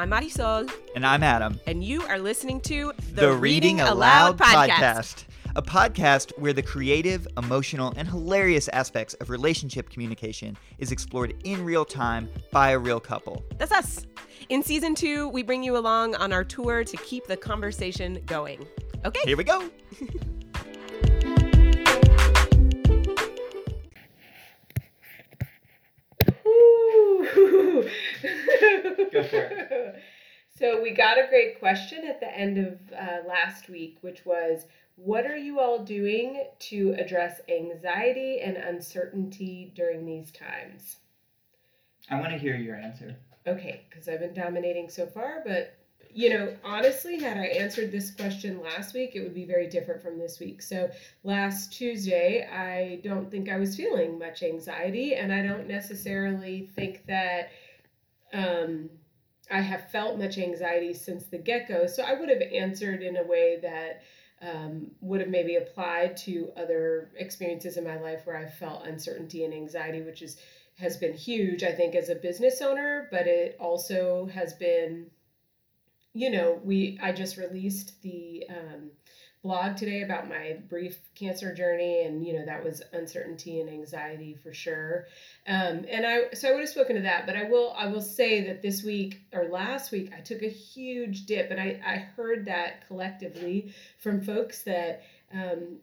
I'm 0.00 0.08
Marisol, 0.08 0.72
And 0.96 1.04
I'm 1.04 1.22
Adam. 1.22 1.60
and 1.66 1.84
you 1.84 2.00
are 2.04 2.18
listening 2.18 2.62
to 2.62 2.94
The, 3.12 3.34
Reading 3.34 3.82
Aloud 3.82 4.38
podcast. 4.38 5.24
A 5.56 5.60
podcast 5.60 6.32
where 6.38 6.54
the 6.54 6.62
creative, 6.62 7.28
emotional, 7.36 7.92
and 7.98 8.08
hilarious 8.08 8.68
aspects 8.68 9.12
of 9.20 9.28
relationship 9.28 9.90
communication 9.90 10.56
is 10.78 10.90
explored 10.90 11.34
in 11.44 11.62
real 11.66 11.84
time 11.84 12.30
by 12.50 12.70
a 12.70 12.78
real 12.78 12.98
couple. 12.98 13.44
That's 13.58 13.72
us. 13.72 14.06
In 14.48 14.62
season 14.62 14.94
two, 14.94 15.28
we 15.28 15.42
bring 15.42 15.62
you 15.62 15.76
along 15.76 16.14
on 16.14 16.32
our 16.32 16.44
tour 16.44 16.82
to 16.82 16.96
keep 16.96 17.26
the 17.26 17.36
conversation 17.36 18.22
going. 18.24 18.66
Okay. 19.04 19.20
Here 19.26 19.36
we 19.36 19.44
go. 19.44 19.68
Go 28.22 29.22
for 29.24 29.42
it. 29.42 30.02
So 30.58 30.82
we 30.82 30.90
got 30.90 31.18
a 31.18 31.26
great 31.28 31.58
question 31.58 32.04
at 32.06 32.20
the 32.20 32.36
end 32.36 32.58
of 32.58 32.78
uh, 32.92 33.26
last 33.26 33.68
week, 33.68 33.98
which 34.02 34.26
was, 34.26 34.66
"What 34.96 35.24
are 35.24 35.36
you 35.36 35.58
all 35.58 35.84
doing 35.84 36.44
to 36.58 36.94
address 36.98 37.40
anxiety 37.48 38.40
and 38.40 38.56
uncertainty 38.56 39.72
during 39.74 40.04
these 40.04 40.30
times?" 40.32 40.96
I 42.10 42.20
want 42.20 42.32
to 42.32 42.38
hear 42.38 42.56
your 42.56 42.76
answer. 42.76 43.16
Okay, 43.46 43.82
because 43.88 44.08
I've 44.08 44.20
been 44.20 44.34
dominating 44.34 44.90
so 44.90 45.06
far, 45.06 45.42
but 45.46 45.74
you 46.12 46.30
know, 46.30 46.56
honestly, 46.64 47.20
had 47.20 47.36
I 47.36 47.46
answered 47.46 47.92
this 47.92 48.10
question 48.10 48.60
last 48.60 48.94
week, 48.94 49.12
it 49.14 49.20
would 49.20 49.34
be 49.34 49.44
very 49.44 49.68
different 49.68 50.02
from 50.02 50.18
this 50.18 50.40
week. 50.40 50.60
So 50.60 50.90
last 51.22 51.72
Tuesday, 51.72 52.46
I 52.46 53.00
don't 53.06 53.30
think 53.30 53.48
I 53.48 53.58
was 53.58 53.76
feeling 53.76 54.18
much 54.18 54.42
anxiety, 54.42 55.14
and 55.14 55.32
I 55.32 55.42
don't 55.42 55.68
necessarily 55.68 56.68
think 56.74 57.06
that 57.06 57.50
um, 58.32 58.90
I 59.50 59.60
have 59.60 59.90
felt 59.90 60.18
much 60.18 60.38
anxiety 60.38 60.94
since 60.94 61.24
the 61.24 61.38
get 61.38 61.68
go. 61.68 61.86
So 61.86 62.02
I 62.02 62.14
would 62.14 62.28
have 62.28 62.42
answered 62.42 63.02
in 63.02 63.16
a 63.16 63.24
way 63.24 63.58
that 63.62 64.02
um, 64.42 64.92
would 65.00 65.20
have 65.20 65.28
maybe 65.28 65.56
applied 65.56 66.16
to 66.18 66.50
other 66.56 67.10
experiences 67.16 67.76
in 67.76 67.84
my 67.84 67.98
life 68.00 68.22
where 68.24 68.36
I 68.36 68.46
felt 68.46 68.86
uncertainty 68.86 69.44
and 69.44 69.52
anxiety, 69.52 70.02
which 70.02 70.22
is 70.22 70.38
has 70.78 70.96
been 70.96 71.12
huge, 71.12 71.62
I 71.62 71.72
think, 71.72 71.94
as 71.94 72.08
a 72.08 72.14
business 72.14 72.62
owner, 72.62 73.06
but 73.10 73.26
it 73.26 73.56
also 73.60 74.30
has 74.32 74.54
been, 74.54 75.10
you 76.14 76.30
know, 76.30 76.58
we 76.64 76.98
I 77.02 77.12
just 77.12 77.36
released 77.36 78.00
the 78.02 78.44
um, 78.48 78.90
blog 79.42 79.76
today 79.76 80.02
about 80.02 80.28
my 80.28 80.58
brief 80.68 80.98
cancer 81.14 81.54
journey, 81.54 82.04
and 82.04 82.26
you 82.26 82.32
know 82.32 82.44
that 82.44 82.62
was 82.62 82.82
uncertainty 82.92 83.60
and 83.60 83.70
anxiety 83.70 84.36
for 84.42 84.52
sure. 84.52 85.06
Um, 85.46 85.84
and 85.90 86.06
I 86.06 86.34
so 86.34 86.48
I 86.48 86.52
would 86.52 86.60
have 86.60 86.68
spoken 86.68 86.96
to 86.96 87.02
that, 87.02 87.26
but 87.26 87.36
I 87.36 87.44
will 87.44 87.74
I 87.76 87.86
will 87.86 88.02
say 88.02 88.46
that 88.46 88.62
this 88.62 88.82
week 88.82 89.20
or 89.32 89.48
last 89.48 89.92
week 89.92 90.12
I 90.16 90.20
took 90.20 90.42
a 90.42 90.48
huge 90.48 91.26
dip, 91.26 91.50
and 91.50 91.60
I 91.60 91.80
I 91.84 91.96
heard 91.96 92.44
that 92.46 92.86
collectively 92.86 93.72
from 93.98 94.20
folks 94.20 94.62
that 94.64 95.02
um, 95.32 95.78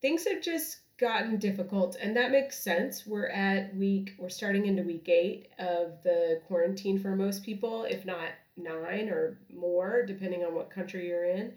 things 0.00 0.26
have 0.26 0.42
just 0.42 0.78
gotten 0.98 1.36
difficult 1.36 1.96
and 2.00 2.16
that 2.16 2.30
makes 2.30 2.62
sense 2.62 3.04
we're 3.04 3.26
at 3.26 3.74
week 3.74 4.12
we're 4.18 4.28
starting 4.28 4.66
into 4.66 4.84
week 4.84 5.08
eight 5.08 5.48
of 5.58 6.00
the 6.04 6.40
quarantine 6.46 6.96
for 6.96 7.16
most 7.16 7.42
people 7.42 7.82
if 7.84 8.04
not 8.04 8.28
nine 8.56 9.08
or 9.08 9.36
more 9.52 10.04
depending 10.06 10.44
on 10.44 10.54
what 10.54 10.70
country 10.70 11.08
you're 11.08 11.24
in 11.24 11.52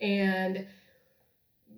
and 0.00 0.66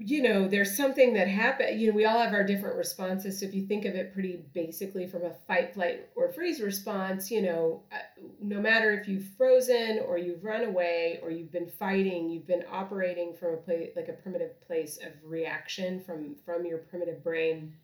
you 0.00 0.22
know 0.22 0.46
there's 0.46 0.77
something 0.77 1.14
that 1.14 1.27
happened 1.27 1.80
you 1.80 1.91
know 1.91 1.96
we 1.96 2.04
all 2.04 2.20
have 2.20 2.32
our 2.32 2.44
different 2.44 2.77
responses. 2.77 3.41
So 3.41 3.46
if 3.46 3.54
you 3.54 3.66
think 3.66 3.84
of 3.84 3.94
it 3.94 4.12
pretty 4.12 4.44
basically 4.54 5.06
from 5.06 5.24
a 5.24 5.34
fight 5.46 5.74
flight 5.74 6.06
or 6.14 6.32
freeze 6.32 6.60
response 6.60 7.30
you 7.30 7.42
know 7.42 7.82
uh, 7.92 7.96
no 8.41 8.60
matter 8.60 8.92
if 8.92 9.08
you've 9.08 9.26
frozen 9.36 10.00
or 10.06 10.16
you've 10.16 10.44
run 10.44 10.64
away 10.64 11.19
or 11.22 11.30
you've 11.30 11.50
been 11.50 11.69
fighting 11.69 12.30
you've 12.30 12.47
been 12.47 12.64
operating 12.70 13.34
from 13.34 13.54
a 13.54 13.56
place 13.56 13.91
like 13.97 14.08
a 14.08 14.12
primitive 14.12 14.60
place 14.60 14.98
of 14.98 15.12
reaction 15.25 16.00
from 16.00 16.37
from 16.44 16.64
your 16.64 16.78
primitive 16.78 17.22
brain. 17.22 17.75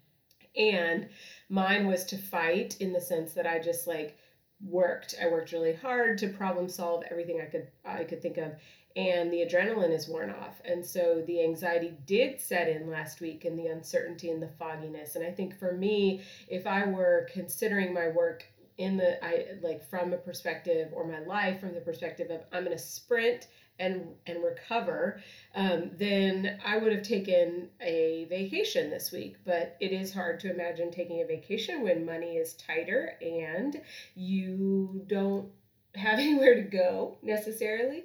And 0.56 1.08
mine 1.48 1.88
was 1.88 2.04
to 2.06 2.16
fight 2.16 2.76
in 2.78 2.92
the 2.92 3.00
sense 3.00 3.32
that 3.34 3.46
i 3.46 3.58
just 3.58 3.86
like 3.88 4.16
worked. 4.64 5.16
I 5.20 5.26
worked 5.26 5.52
really 5.52 5.74
hard 5.74 6.16
to 6.18 6.28
problem 6.28 6.68
solve 6.68 7.02
everything 7.10 7.40
i 7.40 7.46
could 7.46 7.66
i 7.84 8.04
could 8.04 8.22
think 8.22 8.38
of 8.38 8.52
and 8.96 9.32
the 9.32 9.44
adrenaline 9.44 9.92
is 9.92 10.08
worn 10.08 10.30
off. 10.30 10.60
And 10.64 10.84
so 10.84 11.22
the 11.26 11.42
anxiety 11.42 11.94
did 12.06 12.40
set 12.40 12.68
in 12.68 12.88
last 12.88 13.20
week 13.20 13.44
and 13.44 13.58
the 13.58 13.66
uncertainty 13.66 14.30
and 14.30 14.40
the 14.40 14.48
fogginess. 14.48 15.16
And 15.16 15.26
I 15.26 15.32
think 15.32 15.58
for 15.58 15.72
me, 15.72 16.22
if 16.48 16.66
I 16.66 16.86
were 16.86 17.28
considering 17.32 17.92
my 17.92 18.08
work 18.08 18.44
in 18.78 18.96
the 18.96 19.24
I 19.24 19.46
like 19.62 19.88
from 19.88 20.12
a 20.12 20.16
perspective 20.16 20.90
or 20.92 21.06
my 21.06 21.20
life 21.20 21.60
from 21.60 21.74
the 21.74 21.80
perspective 21.80 22.30
of 22.30 22.40
I'm 22.52 22.64
gonna 22.64 22.78
sprint 22.78 23.48
and 23.78 24.06
and 24.26 24.42
recover, 24.42 25.20
um, 25.54 25.90
then 25.96 26.60
I 26.64 26.78
would 26.78 26.92
have 26.92 27.02
taken 27.02 27.68
a 27.80 28.26
vacation 28.28 28.90
this 28.90 29.10
week. 29.10 29.36
But 29.44 29.76
it 29.80 29.92
is 29.92 30.12
hard 30.12 30.40
to 30.40 30.52
imagine 30.52 30.90
taking 30.90 31.20
a 31.20 31.26
vacation 31.26 31.82
when 31.82 32.06
money 32.06 32.36
is 32.36 32.54
tighter 32.54 33.16
and 33.20 33.80
you 34.14 35.02
don't 35.08 35.48
have 35.96 36.18
anywhere 36.20 36.54
to 36.54 36.62
go 36.62 37.16
necessarily 37.22 38.04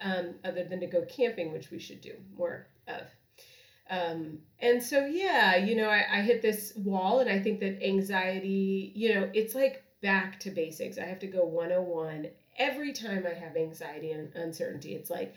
um, 0.00 0.34
other 0.44 0.64
than 0.64 0.80
to 0.80 0.86
go 0.86 1.02
camping, 1.02 1.52
which 1.52 1.70
we 1.70 1.78
should 1.78 2.00
do 2.00 2.14
more 2.36 2.66
of. 2.88 3.02
Um, 3.90 4.38
and 4.60 4.82
so, 4.82 5.06
yeah, 5.06 5.56
you 5.56 5.74
know, 5.74 5.88
I, 5.88 6.04
I 6.10 6.20
hit 6.22 6.42
this 6.42 6.72
wall, 6.76 7.18
and 7.18 7.28
I 7.28 7.40
think 7.40 7.60
that 7.60 7.84
anxiety, 7.84 8.92
you 8.94 9.14
know, 9.14 9.28
it's 9.34 9.54
like 9.54 9.82
back 10.00 10.38
to 10.40 10.50
basics. 10.50 10.96
I 10.96 11.04
have 11.04 11.18
to 11.20 11.26
go 11.26 11.44
101 11.44 12.28
every 12.58 12.92
time 12.92 13.26
I 13.26 13.34
have 13.34 13.56
anxiety 13.56 14.12
and 14.12 14.32
uncertainty. 14.34 14.94
It's 14.94 15.10
like, 15.10 15.34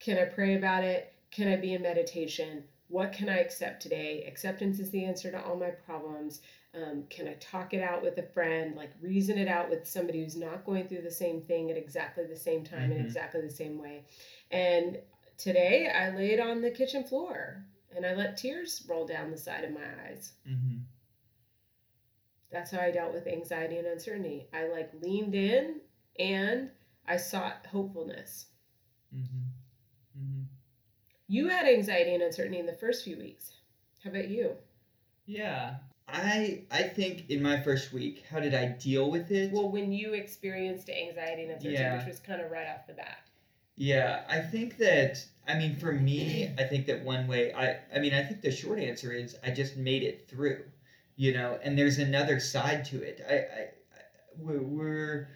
can 0.00 0.16
I 0.16 0.24
pray 0.24 0.56
about 0.56 0.82
it? 0.82 1.12
Can 1.30 1.48
I 1.48 1.56
be 1.56 1.74
in 1.74 1.82
meditation? 1.82 2.64
What 2.88 3.12
can 3.12 3.28
I 3.28 3.38
accept 3.38 3.82
today? 3.82 4.24
Acceptance 4.26 4.80
is 4.80 4.90
the 4.90 5.04
answer 5.04 5.30
to 5.30 5.44
all 5.44 5.56
my 5.56 5.70
problems. 5.70 6.40
Um, 6.72 7.04
can 7.10 7.26
I 7.26 7.34
talk 7.34 7.74
it 7.74 7.82
out 7.82 8.00
with 8.00 8.18
a 8.18 8.22
friend, 8.22 8.76
like 8.76 8.92
reason 9.00 9.38
it 9.38 9.48
out 9.48 9.68
with 9.70 9.88
somebody 9.88 10.22
who's 10.22 10.36
not 10.36 10.64
going 10.64 10.86
through 10.86 11.02
the 11.02 11.10
same 11.10 11.42
thing 11.42 11.68
at 11.70 11.76
exactly 11.76 12.24
the 12.26 12.36
same 12.36 12.62
time 12.62 12.92
in 12.92 12.98
Mhm. 12.98 13.04
exactly 13.04 13.40
the 13.40 13.50
same 13.50 13.76
way? 13.76 14.04
And 14.52 15.02
today 15.36 15.88
I 15.88 16.10
laid 16.10 16.38
on 16.38 16.60
the 16.60 16.70
kitchen 16.70 17.02
floor 17.02 17.64
and 17.94 18.06
I 18.06 18.14
let 18.14 18.36
tears 18.36 18.86
roll 18.88 19.04
down 19.04 19.32
the 19.32 19.36
side 19.36 19.64
of 19.64 19.72
my 19.72 19.84
eyes. 20.04 20.34
Mm-hmm. 20.46 20.78
That's 22.50 22.70
how 22.70 22.78
I 22.80 22.92
dealt 22.92 23.14
with 23.14 23.26
anxiety 23.26 23.78
and 23.78 23.86
uncertainty. 23.88 24.48
I 24.52 24.66
like 24.68 24.92
leaned 25.02 25.34
in 25.34 25.80
and 26.20 26.70
I 27.06 27.16
sought 27.16 27.66
hopefulness. 27.66 28.46
Mm-hmm. 29.12 30.20
Mm-hmm. 30.20 30.42
You 31.26 31.48
had 31.48 31.66
anxiety 31.66 32.14
and 32.14 32.22
uncertainty 32.22 32.58
in 32.60 32.66
the 32.66 32.74
first 32.74 33.04
few 33.04 33.16
weeks. 33.18 33.54
How 34.04 34.10
about 34.10 34.28
you? 34.28 34.56
Yeah. 35.26 35.78
I 36.12 36.62
I 36.70 36.82
think 36.82 37.30
in 37.30 37.42
my 37.42 37.60
first 37.62 37.92
week, 37.92 38.24
how 38.30 38.40
did 38.40 38.54
I 38.54 38.66
deal 38.66 39.10
with 39.10 39.30
it? 39.30 39.52
Well, 39.52 39.70
when 39.70 39.92
you 39.92 40.14
experienced 40.14 40.88
anxiety 40.90 41.42
and 41.42 41.52
uncertainty, 41.52 41.82
Yeah. 41.82 41.98
which 41.98 42.06
was 42.06 42.20
kind 42.20 42.40
of 42.40 42.50
right 42.50 42.68
off 42.68 42.86
the 42.86 42.94
bat. 42.94 43.18
Yeah, 43.76 44.24
I 44.28 44.40
think 44.40 44.76
that 44.78 45.24
I 45.46 45.56
mean 45.56 45.76
for 45.76 45.92
me, 45.92 46.52
I 46.58 46.64
think 46.64 46.86
that 46.86 47.02
one 47.04 47.26
way 47.26 47.52
I 47.52 47.78
I 47.94 47.98
mean 47.98 48.14
I 48.14 48.22
think 48.22 48.42
the 48.42 48.50
short 48.50 48.78
answer 48.78 49.12
is 49.12 49.36
I 49.42 49.50
just 49.50 49.76
made 49.76 50.02
it 50.02 50.28
through, 50.28 50.64
you 51.16 51.32
know. 51.32 51.58
And 51.62 51.78
there's 51.78 51.98
another 51.98 52.40
side 52.40 52.84
to 52.86 53.02
it. 53.02 53.20
I, 53.28 53.34
I, 53.34 53.38
I 53.38 53.70
we're, 54.38 54.62
we're 54.62 55.28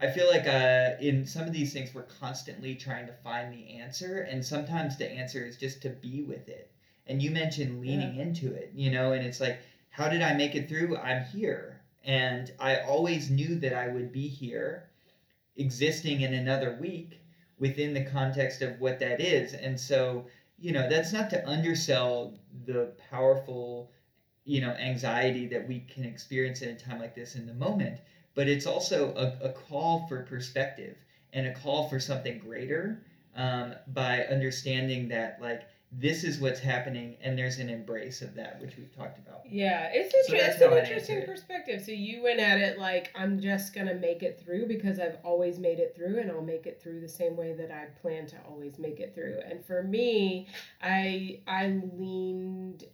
I 0.00 0.10
feel 0.10 0.28
like 0.28 0.46
uh, 0.46 0.92
in 1.00 1.26
some 1.26 1.46
of 1.46 1.52
these 1.52 1.72
things 1.74 1.92
we're 1.94 2.04
constantly 2.04 2.74
trying 2.74 3.06
to 3.06 3.12
find 3.12 3.52
the 3.52 3.76
answer, 3.78 4.22
and 4.22 4.44
sometimes 4.44 4.96
the 4.96 5.10
answer 5.10 5.44
is 5.44 5.58
just 5.58 5.82
to 5.82 5.90
be 5.90 6.22
with 6.22 6.48
it. 6.48 6.70
And 7.06 7.20
you 7.22 7.30
mentioned 7.30 7.80
leaning 7.80 8.16
into 8.16 8.54
it, 8.54 8.70
you 8.74 8.90
know, 8.90 9.12
and 9.12 9.26
it's 9.26 9.40
like, 9.40 9.58
how 9.90 10.08
did 10.08 10.22
I 10.22 10.32
make 10.32 10.54
it 10.54 10.68
through? 10.68 10.96
I'm 10.96 11.20
here, 11.20 11.80
and 12.04 12.50
I 12.58 12.76
always 12.76 13.30
knew 13.30 13.56
that 13.56 13.74
I 13.74 13.86
would 13.86 14.12
be 14.12 14.28
here, 14.28 14.82
existing 15.56 16.20
in 16.20 16.32
another 16.34 16.70
week 16.70 17.20
within 17.58 17.92
the 17.92 18.00
context 18.00 18.62
of 18.62 18.80
what 18.80 18.98
that 19.00 19.20
is. 19.20 19.52
And 19.54 19.78
so, 19.78 20.24
you 20.58 20.72
know, 20.72 20.86
that's 20.86 21.12
not 21.12 21.30
to 21.30 21.48
undersell 21.48 22.32
the 22.66 22.88
powerful, 23.10 23.88
you 24.44 24.60
know, 24.60 24.72
anxiety 24.74 25.46
that 25.46 25.66
we 25.66 25.80
can 25.80 26.04
experience 26.04 26.62
in 26.62 26.70
a 26.70 26.74
time 26.74 26.98
like 26.98 27.14
this 27.14 27.34
in 27.34 27.46
the 27.46 27.52
moment, 27.52 28.00
but 28.34 28.48
it's 28.48 28.66
also 28.66 29.12
a, 29.16 29.32
a 29.40 29.50
call 29.50 29.98
for 29.98 30.20
perspective 30.20 30.96
and 31.32 31.46
a 31.46 31.50
call 31.50 31.82
for 31.82 31.98
something 31.98 32.38
greater 32.38 32.96
um, 33.34 33.74
by 33.86 34.24
understanding 34.24 35.08
that, 35.08 35.38
like, 35.38 35.66
this 35.92 36.22
is 36.22 36.38
what's 36.38 36.60
happening 36.60 37.16
and 37.20 37.36
there's 37.36 37.58
an 37.58 37.68
embrace 37.68 38.22
of 38.22 38.34
that, 38.36 38.60
which 38.60 38.76
we've 38.76 38.94
talked 38.96 39.18
about. 39.18 39.40
Yeah, 39.44 39.88
it's, 39.92 40.12
So 40.28 40.34
it's 40.36 40.60
an 40.60 40.72
interesting 40.78 41.26
perspective. 41.26 41.82
So 41.84 41.90
you 41.90 42.22
went 42.22 42.38
at 42.38 42.58
it 42.58 42.78
like 42.78 43.10
I'm 43.16 43.40
just 43.40 43.74
gonna 43.74 43.94
make 43.94 44.22
it 44.22 44.40
through 44.40 44.66
because 44.68 45.00
I've 45.00 45.18
always 45.24 45.58
made 45.58 45.80
it 45.80 45.96
through, 45.96 46.20
and 46.20 46.30
I'll 46.30 46.42
make 46.42 46.66
it 46.66 46.80
through 46.80 47.00
the 47.00 47.08
same 47.08 47.36
way 47.36 47.54
that 47.54 47.72
I 47.72 47.86
plan 48.00 48.26
to 48.28 48.36
always 48.48 48.78
make 48.78 49.00
it 49.00 49.14
through. 49.14 49.40
And 49.44 49.64
for 49.64 49.82
me, 49.82 50.46
I 50.80 51.40
I 51.48 51.80
leaned 51.96 52.84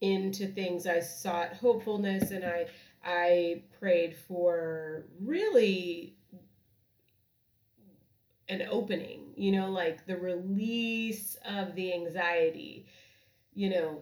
into 0.00 0.46
things. 0.46 0.86
I 0.86 1.00
sought 1.00 1.52
hopefulness, 1.54 2.30
and 2.30 2.44
I 2.44 2.66
I 3.04 3.64
prayed 3.78 4.16
for 4.16 5.04
really 5.20 6.13
an 8.48 8.62
opening, 8.70 9.32
you 9.36 9.52
know, 9.52 9.70
like 9.70 10.06
the 10.06 10.16
release 10.16 11.36
of 11.48 11.74
the 11.74 11.92
anxiety, 11.94 12.86
you 13.54 13.70
know, 13.70 14.00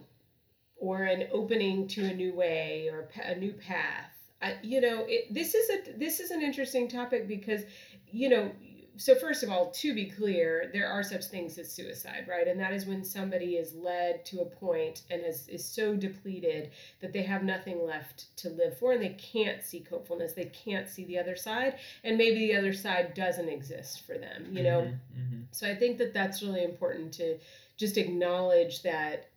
or 0.77 1.03
an 1.03 1.27
opening 1.31 1.87
to 1.87 2.05
a 2.05 2.13
new 2.13 2.33
way 2.33 2.89
or 2.91 3.09
a 3.23 3.35
new 3.35 3.53
path. 3.53 4.11
I, 4.41 4.57
you 4.61 4.81
know, 4.81 5.05
it, 5.07 5.33
this 5.33 5.55
is 5.55 5.69
a 5.69 5.97
this 5.97 6.19
is 6.19 6.31
an 6.31 6.41
interesting 6.41 6.89
topic 6.89 7.27
because, 7.27 7.63
you 8.11 8.29
know, 8.29 8.51
so 8.97 9.15
first 9.15 9.41
of 9.41 9.49
all, 9.49 9.71
to 9.71 9.93
be 9.93 10.05
clear, 10.05 10.69
there 10.71 10.87
are 10.87 11.01
such 11.01 11.25
things 11.25 11.57
as 11.57 11.71
suicide, 11.71 12.25
right? 12.29 12.47
And 12.47 12.59
that 12.59 12.73
is 12.73 12.85
when 12.85 13.03
somebody 13.03 13.55
is 13.55 13.73
led 13.73 14.23
to 14.25 14.41
a 14.41 14.45
point 14.45 15.01
and 15.09 15.23
is, 15.25 15.47
is 15.47 15.65
so 15.65 15.95
depleted 15.95 16.71
that 17.01 17.11
they 17.11 17.23
have 17.23 17.43
nothing 17.43 17.85
left 17.85 18.35
to 18.37 18.49
live 18.49 18.77
for 18.77 18.93
and 18.93 19.01
they 19.01 19.17
can't 19.17 19.63
see 19.63 19.83
hopefulness. 19.89 20.33
They 20.33 20.45
can't 20.45 20.87
see 20.87 21.05
the 21.05 21.17
other 21.17 21.35
side. 21.35 21.79
And 22.03 22.17
maybe 22.17 22.47
the 22.47 22.55
other 22.55 22.73
side 22.73 23.15
doesn't 23.15 23.49
exist 23.49 24.05
for 24.05 24.17
them, 24.17 24.47
you 24.51 24.61
know? 24.61 24.81
Mm-hmm, 24.81 25.21
mm-hmm. 25.21 25.41
So 25.51 25.67
I 25.67 25.75
think 25.75 25.97
that 25.97 26.13
that's 26.13 26.43
really 26.43 26.63
important 26.63 27.13
to 27.13 27.39
just 27.77 27.97
acknowledge 27.97 28.83
that, 28.83 29.29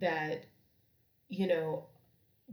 that, 0.00 0.44
you 1.28 1.46
know, 1.46 1.84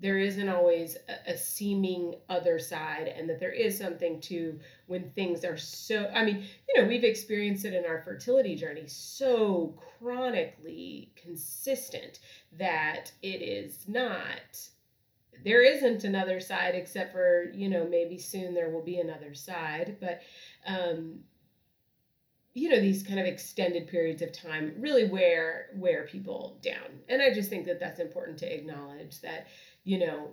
there 0.02 0.18
isn't 0.18 0.50
always 0.50 0.98
a, 1.08 1.34
a, 1.34 1.38
seeming 1.38 2.16
other 2.30 2.60
side 2.60 3.08
and 3.08 3.30
that 3.30 3.40
there 3.40 3.52
is 3.52 3.78
something 3.78 4.20
to 4.22 4.60
when 4.88 5.10
things 5.12 5.44
are 5.44 5.58
so 5.58 6.10
i 6.14 6.24
mean 6.24 6.44
you 6.68 6.82
know 6.82 6.88
we've 6.88 7.04
experienced 7.04 7.66
it 7.66 7.74
in 7.74 7.86
our 7.86 8.02
fertility 8.02 8.56
journey 8.56 8.88
so 8.88 9.74
chronically 10.00 11.12
consistent 11.16 12.20
that 12.58 13.12
it 13.22 13.42
is 13.42 13.88
not 13.88 14.70
there 15.44 15.64
isn't 15.64 16.04
another 16.04 16.40
side 16.40 16.76
except 16.76 17.12
for 17.12 17.52
you 17.54 17.70
know 17.70 17.88
maybe 17.88 18.18
soon 18.18 18.54
there 18.54 18.70
will 18.70 18.84
be 18.84 19.00
another 19.00 19.34
side 19.34 19.98
but 20.00 20.22
um 20.66 21.20
you 22.54 22.70
know 22.70 22.80
these 22.80 23.04
kind 23.04 23.20
of 23.20 23.26
extended 23.26 23.88
periods 23.88 24.22
of 24.22 24.32
time 24.32 24.74
really 24.80 25.08
wear 25.08 25.68
wear 25.76 26.06
people 26.06 26.58
down. 26.62 27.00
And 27.08 27.22
i 27.22 27.34
just 27.34 27.50
think 27.50 27.66
that 27.66 27.80
that's 27.80 28.00
important 28.00 28.38
to 28.40 28.54
acknowledge 28.54 29.22
that 29.22 29.48
you 29.90 29.98
know, 29.98 30.30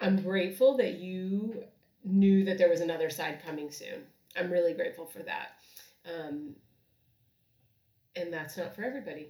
I'm 0.00 0.20
grateful 0.20 0.76
that 0.78 0.94
you 0.94 1.62
knew 2.02 2.44
that 2.44 2.58
there 2.58 2.68
was 2.68 2.80
another 2.80 3.10
side 3.10 3.40
coming 3.46 3.70
soon. 3.70 4.02
I'm 4.36 4.50
really 4.50 4.72
grateful 4.72 5.06
for 5.06 5.20
that. 5.20 5.50
Um, 6.04 6.56
and 8.16 8.32
that's 8.32 8.56
not 8.56 8.74
for 8.74 8.82
everybody. 8.82 9.28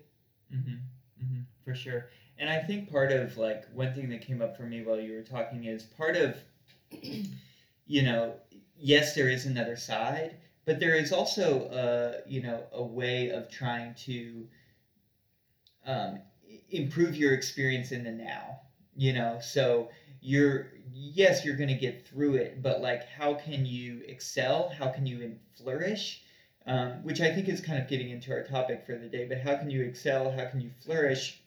Mm-hmm. 0.51 0.77
Mm-hmm. 1.23 1.41
For 1.67 1.75
sure. 1.75 2.07
And 2.39 2.49
I 2.49 2.63
think 2.63 2.91
part 2.91 3.13
of 3.13 3.37
like 3.37 3.65
one 3.75 3.93
thing 3.93 4.09
that 4.09 4.23
came 4.23 4.41
up 4.41 4.57
for 4.57 4.63
me 4.63 4.83
while 4.83 4.99
you 4.99 5.13
were 5.13 5.23
talking 5.23 5.65
is 5.65 5.83
part 5.83 6.17
of, 6.17 6.35
you 7.87 8.03
know, 8.03 8.37
yes, 8.75 9.15
there 9.15 9.29
is 9.29 9.45
another 9.45 9.77
side, 9.77 10.39
but 10.65 10.81
there 10.81 10.95
is 10.95 11.13
also 11.13 11.69
a, 11.71 12.27
you 12.27 12.41
know, 12.41 12.63
a 12.73 12.83
way 12.83 13.29
of 13.29 13.51
trying 13.51 13.95
to 14.07 14.47
um, 15.85 16.21
improve 16.71 17.17
your 17.17 17.35
experience 17.35 17.93
in 17.93 18.03
the 18.05 18.13
now 18.13 18.61
you 18.99 19.13
know 19.13 19.39
so 19.41 19.89
you're 20.21 20.73
yes 20.93 21.45
you're 21.45 21.57
going 21.57 21.69
to 21.69 21.75
get 21.75 22.07
through 22.07 22.35
it 22.35 22.61
but 22.61 22.83
like 22.83 23.09
how 23.09 23.33
can 23.33 23.65
you 23.65 24.03
excel? 24.07 24.75
How 24.77 24.89
can 24.89 25.07
you 25.07 25.37
flourish? 25.57 26.23
Um, 26.67 27.03
which 27.03 27.23
i 27.23 27.33
think 27.33 27.49
is 27.49 27.63
kind 27.63 27.81
of 27.81 27.89
getting 27.89 28.11
into 28.11 28.31
our 28.31 28.43
topic 28.43 28.85
for 28.85 28.99
the 28.99 29.07
day 29.09 29.25
but 29.27 29.41
how 29.41 29.57
can 29.57 29.71
you 29.71 29.83
excel? 29.85 30.31
How 30.33 30.47
can 30.47 30.61
you 30.61 30.71
flourish 30.85 31.41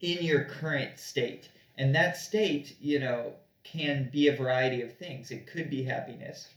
in 0.00 0.22
your 0.22 0.44
current 0.44 0.98
state? 1.00 1.48
And 1.76 1.94
that 1.94 2.16
state 2.16 2.76
you 2.78 2.98
know 3.00 3.32
can 3.64 4.10
be 4.12 4.28
a 4.28 4.36
variety 4.36 4.82
of 4.82 4.96
things. 4.96 5.30
It 5.30 5.46
could 5.46 5.70
be 5.70 5.82
happiness. 5.82 6.48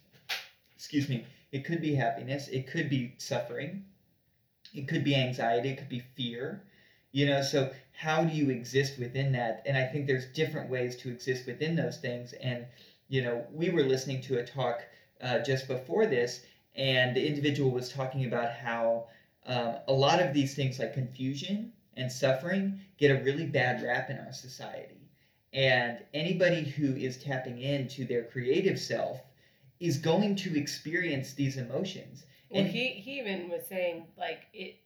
Excuse 0.76 1.08
me. 1.08 1.26
It 1.52 1.66
could 1.66 1.82
be 1.82 1.96
happiness. 1.96 2.50
It 2.50 2.68
could 2.68 2.90
be 2.90 3.14
suffering. 3.18 3.86
It 4.74 4.88
could 4.88 5.04
be 5.04 5.16
anxiety. 5.16 5.70
It 5.70 5.78
could 5.78 5.90
be 5.90 6.04
fear. 6.16 6.64
You 7.14 7.26
know 7.26 7.42
so 7.42 7.72
how 8.02 8.24
do 8.24 8.36
you 8.36 8.50
exist 8.50 8.98
within 8.98 9.32
that? 9.34 9.62
And 9.68 9.78
i 9.78 9.86
think 9.86 10.08
there's 10.08 10.26
different 10.42 10.70
ways 10.70 10.96
to 10.98 11.10
exist 11.10 11.46
within 11.46 11.76
those 11.76 11.98
things. 11.98 12.34
And 12.34 12.66
you 13.10 13.22
know 13.22 13.46
we 13.52 13.70
were 13.70 13.84
listening 13.84 14.22
to 14.24 14.40
a 14.40 14.46
talk 14.46 14.78
uh, 15.22 15.40
just 15.40 15.68
before 15.68 16.06
this 16.08 16.42
and 16.76 17.16
the 17.16 17.26
individual 17.26 17.70
was 17.72 17.90
talking 17.90 18.26
about 18.26 18.52
how 18.54 19.08
um, 19.46 19.76
a 19.88 19.94
lot 19.94 20.22
of 20.22 20.34
these 20.34 20.56
things 20.56 20.80
like 20.80 20.94
confusion 20.94 21.72
and 21.98 22.12
suffering 22.12 22.80
get 22.98 23.12
a 23.12 23.24
really 23.24 23.46
bad 23.46 23.84
rap 23.84 24.10
in 24.10 24.18
our 24.18 24.34
society. 24.34 25.10
And 25.54 26.00
anybody 26.14 26.64
who 26.64 26.96
is 26.96 27.22
tapping 27.22 27.60
into 27.62 28.06
their 28.06 28.24
creative 28.24 28.80
self 28.80 29.20
is 29.80 29.98
going 29.98 30.36
to 30.38 30.58
experience 30.58 31.34
these 31.34 31.58
emotions. 31.58 32.24
Well, 32.50 32.62
and 32.62 32.70
he, 32.70 32.88
he 32.90 33.20
even 33.20 33.50
was 33.50 33.66
saying 33.68 34.06
like 34.18 34.44
it 34.54 34.78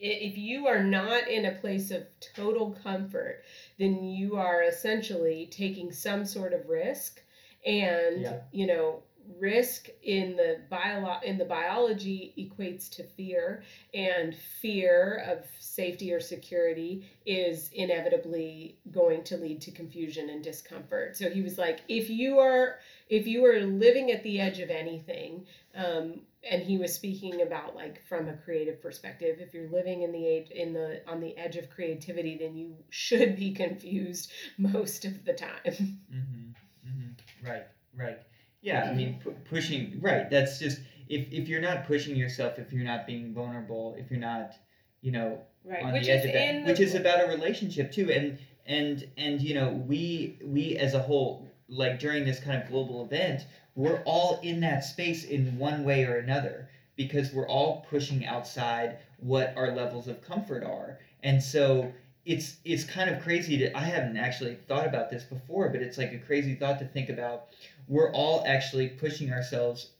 if 0.00 0.36
you 0.36 0.66
are 0.66 0.82
not 0.82 1.28
in 1.28 1.46
a 1.46 1.54
place 1.54 1.90
of 1.90 2.04
total 2.34 2.76
comfort, 2.82 3.44
then 3.78 4.04
you 4.04 4.36
are 4.36 4.62
essentially 4.62 5.48
taking 5.50 5.92
some 5.92 6.24
sort 6.24 6.52
of 6.52 6.68
risk. 6.68 7.22
And, 7.64 8.20
yeah. 8.20 8.40
you 8.52 8.66
know, 8.66 9.02
risk 9.38 9.88
in 10.02 10.36
the 10.36 10.60
bio 10.68 11.18
in 11.24 11.38
the 11.38 11.44
biology 11.44 12.34
equates 12.38 12.90
to 12.90 13.02
fear 13.02 13.62
and 13.94 14.34
fear 14.60 15.24
of 15.26 15.44
safety 15.58 16.12
or 16.12 16.20
security 16.20 17.08
is 17.24 17.70
inevitably 17.72 18.76
going 18.92 19.24
to 19.24 19.36
lead 19.36 19.60
to 19.60 19.70
confusion 19.70 20.28
and 20.28 20.44
discomfort 20.44 21.16
so 21.16 21.30
he 21.30 21.40
was 21.40 21.58
like 21.58 21.80
if 21.88 22.10
you 22.10 22.38
are 22.38 22.76
if 23.08 23.26
you 23.26 23.44
are 23.44 23.60
living 23.60 24.10
at 24.10 24.22
the 24.22 24.40
edge 24.40 24.60
of 24.60 24.70
anything 24.70 25.46
um, 25.74 26.20
and 26.50 26.62
he 26.62 26.78
was 26.78 26.94
speaking 26.94 27.42
about 27.42 27.74
like 27.74 28.02
from 28.06 28.28
a 28.28 28.36
creative 28.36 28.80
perspective 28.80 29.38
if 29.40 29.54
you're 29.54 29.68
living 29.70 30.02
in 30.02 30.12
the 30.12 30.26
age 30.26 30.50
in 30.50 30.72
the 30.72 31.00
on 31.06 31.20
the 31.20 31.36
edge 31.36 31.56
of 31.56 31.70
creativity 31.70 32.36
then 32.38 32.56
you 32.56 32.74
should 32.90 33.36
be 33.36 33.52
confused 33.52 34.30
most 34.58 35.04
of 35.04 35.24
the 35.24 35.32
time 35.32 35.50
mm-hmm. 35.66 36.50
Mm-hmm. 36.86 37.46
right 37.46 37.66
right 37.96 38.18
yeah 38.62 38.88
i 38.90 38.94
mean 38.94 39.20
pu- 39.22 39.36
pushing 39.48 39.98
right 40.00 40.30
that's 40.30 40.58
just 40.58 40.80
if, 41.08 41.30
if 41.32 41.48
you're 41.48 41.60
not 41.60 41.86
pushing 41.86 42.16
yourself 42.16 42.58
if 42.58 42.72
you're 42.72 42.84
not 42.84 43.06
being 43.06 43.32
vulnerable 43.34 43.94
if 43.98 44.10
you're 44.10 44.20
not 44.20 44.54
you 45.00 45.12
know 45.12 45.40
right. 45.64 45.82
on 45.82 45.92
which 45.92 46.06
the 46.06 46.12
edge 46.12 46.24
of 46.24 46.32
that 46.32 46.66
which 46.66 46.80
is 46.80 46.94
about 46.94 47.24
a 47.24 47.28
relationship 47.28 47.92
too 47.92 48.10
and 48.10 48.38
and 48.66 49.08
and 49.16 49.40
you 49.40 49.54
know 49.54 49.70
we 49.86 50.38
we 50.44 50.76
as 50.76 50.94
a 50.94 50.98
whole 50.98 51.48
like 51.68 51.98
during 51.98 52.24
this 52.24 52.40
kind 52.40 52.62
of 52.62 52.68
global 52.68 53.04
event 53.04 53.46
we're 53.74 54.02
all 54.04 54.40
in 54.42 54.60
that 54.60 54.84
space 54.84 55.24
in 55.24 55.58
one 55.58 55.84
way 55.84 56.04
or 56.04 56.16
another 56.16 56.68
because 56.96 57.32
we're 57.32 57.48
all 57.48 57.86
pushing 57.90 58.24
outside 58.24 58.98
what 59.18 59.52
our 59.56 59.74
levels 59.74 60.06
of 60.06 60.22
comfort 60.22 60.62
are. 60.62 60.98
And 61.22 61.42
so 61.42 61.92
it's 62.24 62.56
it's 62.64 62.84
kind 62.84 63.10
of 63.10 63.22
crazy 63.22 63.58
to 63.58 63.76
I 63.76 63.80
haven't 63.80 64.16
actually 64.16 64.56
thought 64.68 64.86
about 64.86 65.10
this 65.10 65.24
before, 65.24 65.68
but 65.68 65.82
it's 65.82 65.98
like 65.98 66.12
a 66.12 66.18
crazy 66.18 66.54
thought 66.54 66.78
to 66.78 66.86
think 66.86 67.08
about. 67.08 67.46
We're 67.88 68.12
all 68.12 68.44
actually 68.46 68.88
pushing 68.88 69.32
ourselves 69.32 69.90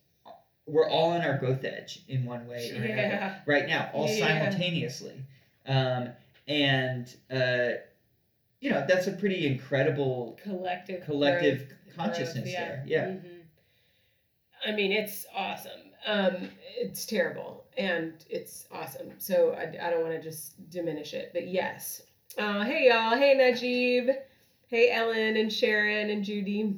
we're 0.66 0.88
all 0.88 1.10
on 1.10 1.20
our 1.20 1.36
growth 1.36 1.64
edge 1.64 2.00
in 2.08 2.24
one 2.24 2.46
way 2.46 2.70
or 2.70 2.84
yeah. 2.84 2.98
another 2.98 3.42
right 3.46 3.68
now, 3.68 3.90
all 3.92 4.08
yeah. 4.08 4.26
simultaneously. 4.26 5.14
Um, 5.66 6.08
and 6.48 7.14
uh, 7.30 7.80
you 8.60 8.70
know, 8.70 8.84
that's 8.88 9.06
a 9.06 9.12
pretty 9.12 9.46
incredible 9.46 10.38
collective 10.42 11.04
collective 11.04 11.68
growth, 11.68 11.96
consciousness 11.96 12.44
growth, 12.44 12.46
yeah. 12.46 12.64
there. 12.64 12.84
Yeah. 12.86 13.04
Mm-hmm. 13.06 13.33
I 14.66 14.72
mean, 14.72 14.92
it's 14.92 15.26
awesome. 15.34 15.72
Um, 16.06 16.50
it's 16.76 17.06
terrible 17.06 17.64
and 17.76 18.12
it's 18.28 18.66
awesome. 18.70 19.12
So 19.18 19.52
I, 19.52 19.86
I 19.86 19.90
don't 19.90 20.02
want 20.02 20.14
to 20.14 20.22
just 20.22 20.70
diminish 20.70 21.14
it, 21.14 21.30
but 21.32 21.48
yes. 21.48 22.02
Uh, 22.38 22.62
hey 22.64 22.88
y'all. 22.88 23.16
Hey 23.16 23.34
Najib. 23.34 24.14
Hey 24.68 24.90
Ellen 24.90 25.36
and 25.36 25.52
Sharon 25.52 26.10
and 26.10 26.24
Judy. 26.24 26.76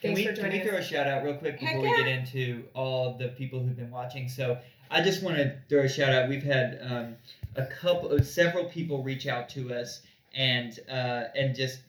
Can 0.00 0.14
we, 0.14 0.24
can 0.24 0.50
we 0.50 0.60
throw 0.60 0.78
a 0.78 0.82
shout 0.82 1.06
out 1.06 1.22
real 1.24 1.34
quick 1.34 1.60
before 1.60 1.68
Heck 1.68 1.82
we 1.82 1.96
get 1.96 2.08
into 2.08 2.64
all 2.74 3.18
the 3.18 3.28
people 3.28 3.60
who've 3.60 3.76
been 3.76 3.90
watching? 3.90 4.28
So 4.28 4.58
I 4.90 5.02
just 5.02 5.22
want 5.22 5.36
to 5.36 5.56
throw 5.68 5.82
a 5.82 5.88
shout 5.88 6.12
out. 6.12 6.28
We've 6.28 6.42
had 6.42 6.80
um, 6.82 7.16
a 7.56 7.66
couple 7.66 8.10
of 8.10 8.26
several 8.26 8.64
people 8.64 9.02
reach 9.02 9.26
out 9.26 9.48
to 9.50 9.74
us 9.74 10.00
and 10.34 10.78
uh, 10.90 11.24
and 11.34 11.54
just 11.54 11.80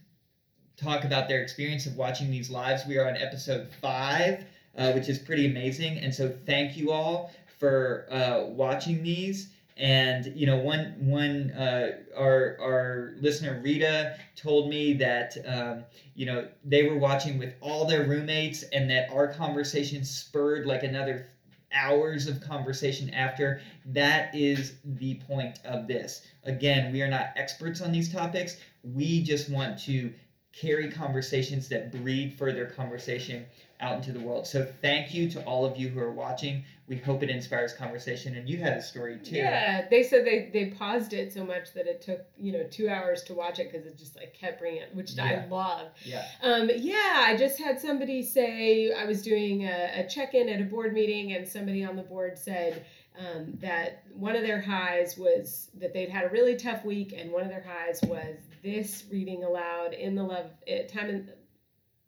talk 0.75 1.03
about 1.05 1.29
their 1.29 1.41
experience 1.41 1.85
of 1.85 1.95
watching 1.95 2.29
these 2.29 2.49
lives. 2.49 2.85
We 2.85 2.97
are 2.97 3.07
on 3.07 3.15
episode 3.15 3.69
five 3.81 4.43
uh, 4.77 4.91
which 4.93 5.09
is 5.09 5.19
pretty 5.19 5.45
amazing. 5.45 5.97
And 5.99 6.13
so 6.13 6.33
thank 6.45 6.77
you 6.77 6.91
all 6.91 7.31
for 7.59 8.05
uh, 8.09 8.45
watching 8.47 9.03
these. 9.03 9.49
And 9.77 10.31
you 10.35 10.45
know, 10.45 10.57
one 10.57 10.93
one 10.99 11.51
uh, 11.51 11.91
our 12.15 12.57
our 12.59 13.13
listener 13.19 13.59
Rita 13.63 14.13
told 14.35 14.69
me 14.69 14.93
that 14.93 15.35
um, 15.45 15.83
you 16.13 16.25
know 16.25 16.47
they 16.63 16.83
were 16.83 16.97
watching 16.97 17.37
with 17.39 17.53
all 17.61 17.85
their 17.85 18.03
roommates, 18.03 18.63
and 18.73 18.89
that 18.89 19.09
our 19.09 19.27
conversation 19.27 20.03
spurred 20.03 20.65
like 20.65 20.83
another 20.83 21.25
hours 21.73 22.27
of 22.27 22.41
conversation 22.41 23.09
after. 23.11 23.61
That 23.85 24.33
is 24.33 24.73
the 24.83 25.15
point 25.15 25.59
of 25.63 25.87
this. 25.87 26.21
Again, 26.43 26.91
we 26.91 27.01
are 27.01 27.07
not 27.07 27.27
experts 27.35 27.81
on 27.81 27.91
these 27.91 28.11
topics. 28.11 28.57
We 28.83 29.21
just 29.23 29.49
want 29.49 29.79
to 29.79 30.11
carry 30.53 30.89
conversations 30.89 31.69
that 31.69 31.91
breed 31.91 32.33
further 32.33 32.65
conversation 32.65 33.45
out 33.81 33.97
into 33.97 34.11
the 34.11 34.19
world. 34.19 34.47
So 34.47 34.67
thank 34.81 35.13
you 35.13 35.29
to 35.31 35.43
all 35.43 35.65
of 35.65 35.75
you 35.77 35.89
who 35.89 35.99
are 35.99 36.11
watching. 36.11 36.63
We 36.87 36.97
hope 36.97 37.23
it 37.23 37.29
inspires 37.29 37.73
conversation. 37.73 38.35
And 38.35 38.47
you 38.47 38.57
had 38.57 38.73
a 38.73 38.81
story 38.81 39.17
too. 39.17 39.37
Yeah, 39.37 39.87
they 39.89 40.03
said 40.03 40.25
they 40.25 40.49
they 40.53 40.71
paused 40.71 41.13
it 41.13 41.33
so 41.33 41.43
much 41.43 41.73
that 41.73 41.87
it 41.87 42.01
took 42.01 42.21
you 42.37 42.51
know 42.51 42.63
two 42.69 42.89
hours 42.89 43.23
to 43.23 43.33
watch 43.33 43.59
it 43.59 43.71
because 43.71 43.87
it 43.87 43.97
just 43.97 44.15
like 44.15 44.33
kept 44.33 44.59
bringing 44.59 44.81
it, 44.81 44.93
which 44.93 45.13
Yeah. 45.13 45.45
I 45.45 45.49
love. 45.49 45.87
Yeah. 46.03 46.25
Um, 46.43 46.69
yeah, 46.75 47.23
I 47.25 47.35
just 47.37 47.59
had 47.59 47.79
somebody 47.79 48.21
say 48.21 48.93
I 48.93 49.05
was 49.05 49.21
doing 49.21 49.65
a, 49.65 49.91
a 50.05 50.07
check 50.07 50.33
in 50.33 50.47
at 50.49 50.61
a 50.61 50.65
board 50.65 50.93
meeting, 50.93 51.33
and 51.33 51.47
somebody 51.47 51.83
on 51.83 51.95
the 51.95 52.03
board 52.03 52.37
said 52.37 52.85
um, 53.17 53.57
that 53.61 54.03
one 54.13 54.35
of 54.35 54.43
their 54.43 54.61
highs 54.61 55.17
was 55.17 55.69
that 55.79 55.93
they'd 55.93 56.09
had 56.09 56.25
a 56.25 56.29
really 56.29 56.55
tough 56.55 56.85
week, 56.85 57.13
and 57.17 57.31
one 57.31 57.43
of 57.43 57.49
their 57.49 57.65
highs 57.67 57.99
was 58.03 58.35
this 58.63 59.05
reading 59.11 59.43
aloud 59.43 59.93
in 59.93 60.13
the 60.15 60.23
love 60.23 60.51
eh, 60.67 60.85
time 60.87 61.09
in 61.09 61.29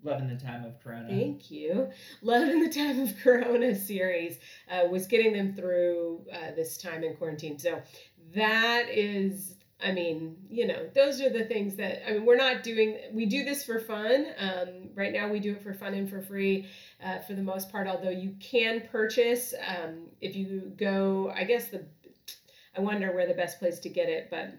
Love 0.03 0.19
in 0.21 0.27
the 0.27 0.35
time 0.35 0.65
of 0.65 0.79
Corona. 0.83 1.07
Thank 1.07 1.49
you. 1.49 1.89
Love 2.21 2.49
in 2.49 2.61
the 2.61 2.69
Time 2.69 2.99
of 2.99 3.17
Corona 3.21 3.73
series 3.73 4.37
uh, 4.69 4.85
was 4.87 5.07
getting 5.07 5.31
them 5.33 5.55
through 5.55 6.25
uh, 6.31 6.51
this 6.55 6.77
time 6.77 7.03
in 7.03 7.15
quarantine. 7.15 7.57
So 7.57 7.81
that 8.35 8.89
is, 8.89 9.55
I 9.81 9.93
mean, 9.93 10.35
you 10.49 10.67
know, 10.67 10.89
those 10.93 11.21
are 11.21 11.29
the 11.29 11.45
things 11.45 11.75
that, 11.77 12.07
I 12.07 12.13
mean, 12.13 12.25
we're 12.25 12.35
not 12.35 12.63
doing, 12.63 12.97
we 13.13 13.25
do 13.25 13.45
this 13.45 13.63
for 13.63 13.79
fun. 13.79 14.27
Um, 14.37 14.89
right 14.93 15.13
now, 15.13 15.29
we 15.29 15.39
do 15.39 15.53
it 15.53 15.63
for 15.63 15.73
fun 15.73 15.93
and 15.93 16.09
for 16.09 16.21
free 16.21 16.67
uh, 17.03 17.19
for 17.19 17.33
the 17.33 17.43
most 17.43 17.71
part, 17.71 17.87
although 17.87 18.09
you 18.09 18.35
can 18.39 18.83
purchase 18.91 19.53
um, 19.67 20.07
if 20.19 20.35
you 20.35 20.73
go, 20.77 21.31
I 21.35 21.45
guess 21.45 21.69
the, 21.69 21.85
I 22.77 22.81
wonder 22.81 23.13
where 23.13 23.27
the 23.27 23.33
best 23.33 23.59
place 23.59 23.79
to 23.79 23.89
get 23.89 24.09
it, 24.09 24.29
but 24.29 24.53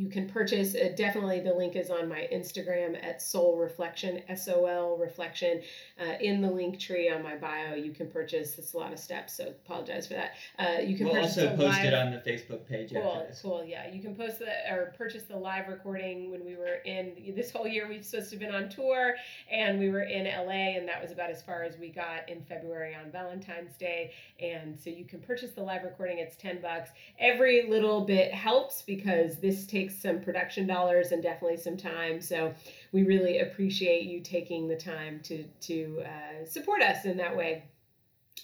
you 0.00 0.08
can 0.08 0.28
purchase 0.28 0.74
uh, 0.74 0.88
definitely 0.96 1.40
the 1.40 1.52
link 1.52 1.76
is 1.76 1.90
on 1.90 2.08
my 2.08 2.26
instagram 2.32 2.96
at 3.04 3.20
soul 3.20 3.58
reflection 3.58 4.22
s-o-l 4.28 4.96
reflection 4.96 5.60
uh, 6.00 6.14
in 6.20 6.40
the 6.40 6.50
link 6.50 6.78
tree 6.78 7.10
on 7.10 7.22
my 7.22 7.36
bio 7.36 7.74
you 7.74 7.92
can 7.92 8.08
purchase 8.10 8.58
it's 8.58 8.72
a 8.72 8.76
lot 8.78 8.92
of 8.92 8.98
steps 8.98 9.36
so 9.36 9.48
apologize 9.48 10.06
for 10.06 10.14
that 10.14 10.32
uh, 10.58 10.80
you 10.80 10.96
can 10.96 11.06
We'll 11.06 11.22
also 11.22 11.48
post 11.50 11.60
live- 11.60 11.84
it 11.84 11.94
on 11.94 12.10
the 12.12 12.18
Facebook 12.18 12.66
page 12.66 12.90
Cool, 12.92 13.26
cool. 13.42 13.64
Yeah, 13.64 13.90
you 13.92 14.00
can 14.02 14.14
post 14.14 14.38
the 14.38 14.46
or 14.70 14.92
purchase 14.96 15.24
the 15.24 15.36
live 15.36 15.68
recording 15.68 16.30
when 16.30 16.44
we 16.44 16.56
were 16.56 16.76
in 16.84 17.34
this 17.36 17.50
whole 17.50 17.66
year. 17.66 17.88
We've 17.88 18.04
supposed 18.04 18.30
to 18.30 18.36
have 18.36 18.40
been 18.40 18.54
on 18.54 18.68
tour, 18.68 19.14
and 19.50 19.78
we 19.78 19.90
were 19.90 20.02
in 20.02 20.24
LA, 20.24 20.76
and 20.76 20.88
that 20.88 21.00
was 21.00 21.12
about 21.12 21.30
as 21.30 21.42
far 21.42 21.62
as 21.62 21.76
we 21.78 21.88
got 21.88 22.28
in 22.28 22.42
February 22.42 22.94
on 22.94 23.10
Valentine's 23.10 23.76
Day. 23.76 24.12
And 24.40 24.78
so 24.78 24.90
you 24.90 25.04
can 25.04 25.20
purchase 25.20 25.52
the 25.52 25.62
live 25.62 25.84
recording. 25.84 26.18
It's 26.18 26.36
ten 26.36 26.60
bucks. 26.60 26.90
Every 27.18 27.68
little 27.68 28.04
bit 28.04 28.32
helps 28.32 28.82
because 28.82 29.36
this 29.36 29.66
takes 29.66 29.89
some 29.90 30.20
production 30.20 30.66
dollars 30.66 31.12
and 31.12 31.22
definitely 31.22 31.56
some 31.58 31.76
time. 31.76 32.20
So 32.20 32.54
we 32.92 33.02
really 33.04 33.40
appreciate 33.40 34.04
you 34.04 34.20
taking 34.20 34.68
the 34.68 34.76
time 34.76 35.20
to 35.24 35.44
to 35.62 36.02
uh, 36.06 36.44
support 36.46 36.82
us 36.82 37.04
in 37.04 37.16
that 37.18 37.36
way 37.36 37.64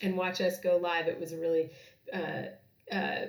and 0.03 0.17
watch 0.17 0.41
us 0.41 0.59
go 0.61 0.77
live. 0.77 1.07
It 1.09 1.19
was 1.19 1.33
a 1.33 1.39
really 1.39 1.71
uh, 2.13 2.95
uh, 2.95 3.27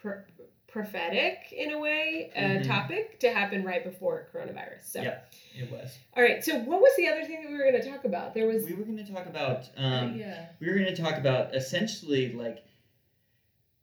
pr- 0.00 0.24
prophetic 0.66 1.52
in 1.52 1.72
a 1.72 1.78
way 1.78 2.30
uh, 2.36 2.40
Mhm. 2.40 2.66
topic 2.66 3.18
to 3.20 3.30
happen 3.32 3.64
right 3.64 3.82
before 3.84 4.28
coronavirus. 4.32 4.82
So, 4.84 5.02
Yeah. 5.02 5.18
It 5.56 5.70
was. 5.70 5.98
all 6.16 6.22
right. 6.22 6.44
So, 6.44 6.58
what 6.60 6.80
was 6.80 6.92
the 6.96 7.08
other 7.08 7.24
thing 7.24 7.42
that 7.42 7.50
we 7.50 7.56
were 7.56 7.64
going 7.70 7.80
to 7.82 7.88
talk 7.90 8.04
about? 8.04 8.34
There 8.34 8.46
was, 8.46 8.64
We 8.64 8.74
were 8.74 8.84
going 8.84 9.04
to 9.04 9.12
talk 9.12 9.26
about 9.26 9.68
um, 9.76 10.16
yeah, 10.16 10.46
we 10.60 10.68
were 10.68 10.74
going 10.74 10.94
to 10.94 11.02
talk 11.02 11.18
about 11.18 11.54
essentially 11.56 12.32
like 12.32 12.64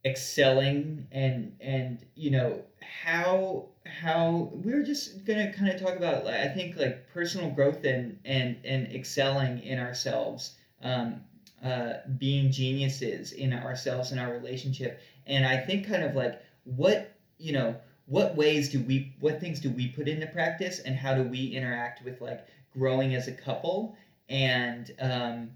excelling 0.07 1.07
and 1.11 1.55
and 1.59 1.99
you 2.15 2.31
know 2.31 2.61
how 2.81 3.65
how 3.85 4.51
we 4.63 4.73
are 4.73 4.83
just 4.83 5.25
to 5.25 5.51
kind 5.53 5.69
of 5.69 5.79
talk 5.79 5.95
about 5.95 6.25
I 6.27 6.47
think 6.47 6.77
like 6.77 7.09
personal 7.09 7.49
growth 7.51 7.83
and 7.83 8.19
and 8.25 8.57
and 8.65 8.87
excelling 8.93 9.59
in 9.63 9.79
ourselves 9.79 10.55
um, 10.81 11.21
uh, 11.63 11.93
being 12.17 12.51
geniuses 12.51 13.31
in 13.31 13.53
ourselves 13.53 14.11
and 14.11 14.19
our 14.19 14.31
relationship. 14.31 14.99
And 15.25 15.45
I 15.45 15.57
think 15.57 15.87
kind 15.87 16.03
of 16.03 16.15
like 16.15 16.41
what 16.63 17.11
you 17.37 17.53
know 17.53 17.75
what 18.05 18.35
ways 18.35 18.69
do 18.69 18.81
we 18.81 19.13
what 19.19 19.39
things 19.39 19.59
do 19.59 19.69
we 19.69 19.87
put 19.87 20.07
into 20.07 20.27
practice 20.27 20.79
and 20.79 20.95
how 20.95 21.13
do 21.13 21.23
we 21.23 21.47
interact 21.47 22.03
with 22.03 22.21
like 22.21 22.45
growing 22.73 23.15
as 23.15 23.27
a 23.27 23.31
couple? 23.31 23.95
And 24.29 24.91
um, 24.99 25.49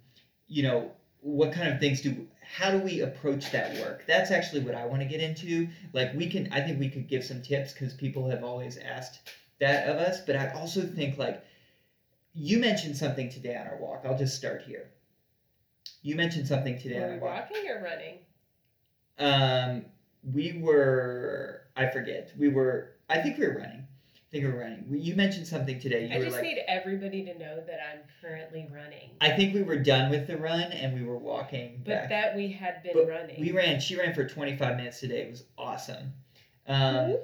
you 0.47 0.63
know 0.63 0.91
what 1.21 1.53
kind 1.53 1.69
of 1.71 1.79
things 1.79 2.01
do 2.01 2.27
how 2.51 2.71
do 2.71 2.79
we 2.79 3.01
approach 3.01 3.51
that 3.51 3.77
work? 3.79 4.03
That's 4.07 4.31
actually 4.31 4.61
what 4.61 4.75
i 4.75 4.85
want 4.85 5.01
to 5.01 5.07
get 5.07 5.21
into. 5.21 5.67
Like 5.93 6.13
we 6.13 6.27
can 6.27 6.51
i 6.51 6.61
think 6.61 6.79
we 6.79 6.89
could 6.89 7.07
give 7.07 7.23
some 7.23 7.41
tips 7.41 7.73
because 7.73 7.93
people 7.93 8.29
have 8.29 8.43
always 8.43 8.77
asked 8.77 9.31
that 9.59 9.87
of 9.87 9.97
us 9.97 10.21
but 10.25 10.35
i 10.35 10.49
also 10.53 10.81
think 10.81 11.17
like 11.17 11.43
you 12.33 12.57
mentioned 12.59 12.95
something 12.95 13.29
today 13.29 13.55
on 13.55 13.67
our 13.67 13.77
walk. 13.77 14.03
I'll 14.05 14.17
just 14.17 14.35
start 14.37 14.61
here. 14.63 14.89
You 16.01 16.15
mentioned 16.15 16.47
something 16.47 16.79
today 16.79 16.97
on 17.03 17.09
our 17.09 17.17
walk. 17.17 17.21
were 17.21 17.25
our 17.25 17.25
we 17.25 17.27
walk. 17.27 17.49
walking 17.51 17.69
or 17.69 17.83
running? 17.83 18.17
um 19.19 19.85
we 20.33 20.53
were 20.59 21.61
i 21.75 21.87
forget. 21.87 22.31
We 22.37 22.49
were 22.49 22.91
i 23.09 23.19
think 23.19 23.37
we 23.37 23.47
were 23.47 23.57
running 23.57 23.85
think 24.31 24.45
we 24.45 24.51
were 24.51 24.59
running 24.59 24.85
you 24.89 25.15
mentioned 25.15 25.45
something 25.45 25.79
today 25.79 26.07
you 26.07 26.15
I 26.15 26.21
just 26.21 26.33
like 26.33 26.43
need 26.43 26.59
everybody 26.67 27.23
to 27.25 27.37
know 27.37 27.63
that 27.67 27.79
I'm 27.91 27.99
currently 28.21 28.67
running, 28.73 29.11
i 29.19 29.29
think 29.29 29.53
we 29.53 29.61
were 29.61 29.77
done 29.77 30.09
with 30.09 30.27
the 30.27 30.37
run 30.37 30.71
and 30.71 30.93
we 30.97 31.05
were 31.05 31.17
walking 31.17 31.81
but 31.83 31.91
back 31.91 32.09
that 32.09 32.35
we 32.35 32.51
had 32.51 32.81
been 32.83 32.93
But 32.93 33.07
running. 33.07 33.39
We 33.41 33.51
ran. 33.51 33.79
She 33.79 33.97
ran 33.97 34.13
for 34.13 34.27
25 34.27 34.77
minutes 34.77 34.99
today. 34.99 35.23
It 35.23 35.31
was 35.31 35.43
awesome. 35.57 36.13
Um, 36.67 37.17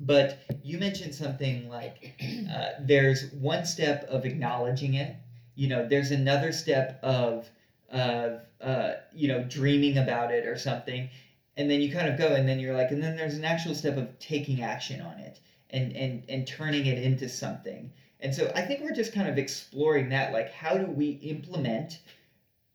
but 0.00 0.38
you 0.62 0.78
mentioned 0.78 1.14
something 1.14 1.68
like 1.68 2.14
uh, 2.54 2.70
there's 2.80 3.32
one 3.32 3.64
step 3.64 4.04
of 4.04 4.24
acknowledging 4.24 4.94
it. 4.94 5.16
You 5.54 5.68
know, 5.68 5.86
there's 5.86 6.12
another 6.12 6.52
step 6.52 7.00
of 7.02 7.48
of 7.90 8.40
uh, 8.60 8.92
you 9.14 9.28
know 9.28 9.42
dreaming 9.44 9.98
about 9.98 10.32
it 10.32 10.46
or 10.46 10.56
something, 10.56 11.10
and 11.56 11.68
then 11.70 11.80
you 11.80 11.92
kind 11.92 12.08
of 12.08 12.16
go, 12.16 12.28
and 12.34 12.48
then 12.48 12.60
you're 12.60 12.74
like, 12.74 12.90
and 12.90 13.02
then 13.02 13.16
there's 13.16 13.34
an 13.34 13.44
actual 13.44 13.74
step 13.74 13.96
of 13.96 14.18
taking 14.18 14.62
action 14.62 15.00
on 15.00 15.18
it 15.18 15.40
and 15.70 15.94
and 15.96 16.24
and 16.28 16.46
turning 16.46 16.86
it 16.86 16.98
into 17.02 17.28
something. 17.28 17.90
And 18.20 18.34
so 18.34 18.50
I 18.54 18.62
think 18.62 18.80
we're 18.80 18.94
just 18.94 19.12
kind 19.12 19.28
of 19.28 19.38
exploring 19.38 20.08
that, 20.08 20.32
like 20.32 20.52
how 20.52 20.76
do 20.76 20.86
we 20.86 21.10
implement 21.22 22.00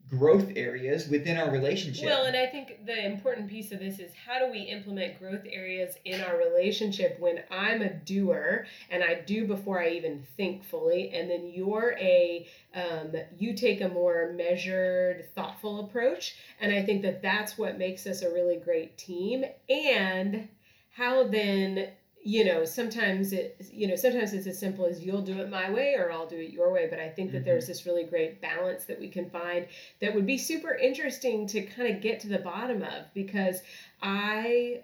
growth 0.09 0.51
areas 0.55 1.07
within 1.07 1.37
our 1.37 1.49
relationship? 1.49 2.05
Well, 2.05 2.25
and 2.25 2.35
I 2.35 2.45
think 2.45 2.85
the 2.85 3.05
important 3.05 3.49
piece 3.49 3.71
of 3.71 3.79
this 3.79 3.99
is 3.99 4.11
how 4.13 4.39
do 4.39 4.51
we 4.51 4.59
implement 4.59 5.17
growth 5.17 5.43
areas 5.49 5.95
in 6.05 6.21
our 6.21 6.37
relationship 6.37 7.17
when 7.19 7.43
I'm 7.49 7.81
a 7.81 7.93
doer 7.93 8.67
and 8.89 9.03
I 9.03 9.15
do 9.15 9.47
before 9.47 9.81
I 9.81 9.89
even 9.89 10.23
think 10.37 10.63
fully, 10.63 11.09
and 11.11 11.29
then 11.29 11.51
you're 11.53 11.95
a 11.99 12.47
um, 12.75 13.13
you 13.37 13.53
take 13.53 13.81
a 13.81 13.89
more 13.89 14.33
measured, 14.33 15.25
thoughtful 15.35 15.81
approach, 15.81 16.35
and 16.59 16.73
I 16.73 16.83
think 16.83 17.01
that 17.03 17.21
that's 17.21 17.57
what 17.57 17.77
makes 17.77 18.05
us 18.05 18.21
a 18.21 18.31
really 18.31 18.57
great 18.57 18.97
team. 18.97 19.45
And 19.69 20.47
how 20.91 21.27
then 21.27 21.89
you 22.25 22.45
know 22.45 22.63
sometimes 22.63 23.33
it 23.33 23.57
you 23.71 23.87
know 23.87 23.95
sometimes 23.95 24.33
it's 24.33 24.47
as 24.47 24.57
simple 24.57 24.85
as 24.85 25.03
you'll 25.03 25.21
do 25.21 25.39
it 25.39 25.49
my 25.49 25.69
way 25.69 25.95
or 25.95 26.11
I'll 26.11 26.27
do 26.27 26.37
it 26.37 26.51
your 26.51 26.71
way 26.71 26.87
but 26.89 26.99
I 26.99 27.09
think 27.09 27.31
that 27.33 27.41
Mhm. 27.41 27.45
there's 27.45 27.67
this 27.67 27.85
really 27.85 28.05
great 28.05 28.41
balance 28.41 28.85
that 28.85 28.99
we 28.99 29.09
can 29.09 29.29
find 29.29 29.67
that 29.99 30.15
would 30.15 30.25
be 30.25 30.37
super 30.37 30.73
interesting 30.73 31.45
to 31.47 31.61
kind 31.63 31.93
of 31.93 32.01
get 32.01 32.21
to 32.21 32.29
the 32.29 32.39
bottom 32.39 32.81
of 32.81 33.13
because 33.13 33.61
I 34.01 34.83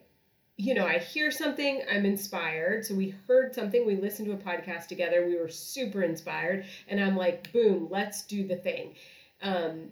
you 0.58 0.74
know, 0.74 0.86
I 0.86 0.98
hear 0.98 1.32
something, 1.32 1.84
I'm 1.90 2.06
inspired. 2.06 2.86
So 2.86 2.94
we 2.94 3.16
heard 3.28 3.56
something, 3.56 3.86
we 3.86 3.96
listened 3.96 4.28
to 4.28 4.34
a 4.34 4.38
podcast 4.38 4.88
together, 4.88 5.26
we 5.26 5.38
were 5.38 5.48
super 5.48 6.04
inspired, 6.04 6.66
and 6.90 7.00
I'm 7.00 7.16
like, 7.16 7.54
boom, 7.54 7.88
let's 7.90 8.24
do 8.24 8.46
the 8.46 8.58
thing. 8.58 8.96
Um, 9.42 9.92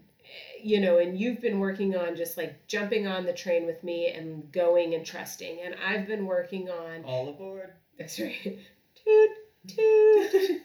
you 0.62 0.80
know, 0.80 0.98
and 0.98 1.20
you've 1.20 1.42
been 1.42 1.60
working 1.60 1.96
on 1.96 2.16
just 2.16 2.38
like 2.38 2.68
jumping 2.68 3.08
on 3.08 3.26
the 3.26 3.34
train 3.34 3.66
with 3.66 3.84
me 3.84 4.08
and 4.08 4.52
going 4.52 4.94
and 4.94 5.06
trusting, 5.06 5.60
and 5.62 5.76
I've 5.86 6.08
been 6.08 6.26
working 6.26 6.70
on. 6.70 7.04
all 7.04 7.30
aboard. 7.30 7.74
That's 7.98 8.20
right. 8.20 8.60
Toot 9.04 9.30
toot. 9.68 10.62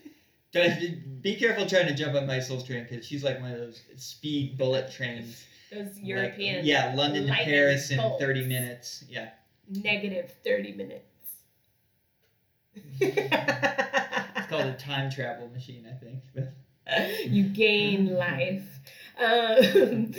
Be 1.23 1.37
careful 1.37 1.67
trying 1.67 1.87
to 1.89 1.95
jump 1.95 2.15
on 2.15 2.27
my 2.27 2.41
soul 2.41 2.61
train 2.61 2.87
because 2.89 3.07
she's 3.07 3.25
like 3.25 3.41
one 3.41 3.53
of 3.53 3.59
those 3.59 3.81
speed 3.97 4.59
bullet 4.59 4.93
trains. 4.93 5.45
Those 5.73 5.99
Like, 6.03 6.35
yeah, 6.37 6.93
London 6.95 7.27
to 7.27 7.33
Paris 7.33 7.91
in 7.91 7.97
bolts. 7.99 8.23
30 8.23 8.47
minutes. 8.47 9.05
Yeah. 9.09 9.31
Negative 9.69 10.31
thirty 10.45 10.73
minutes. 10.73 11.05
It's 14.35 14.49
called 14.49 14.67
a 14.67 14.75
time 14.75 15.11
travel 15.11 15.49
machine, 15.49 15.87
I 15.91 15.95
think. 15.95 17.33
You 17.33 17.45
gain 17.45 18.13
life. 18.15 18.81
Um, 19.23 20.13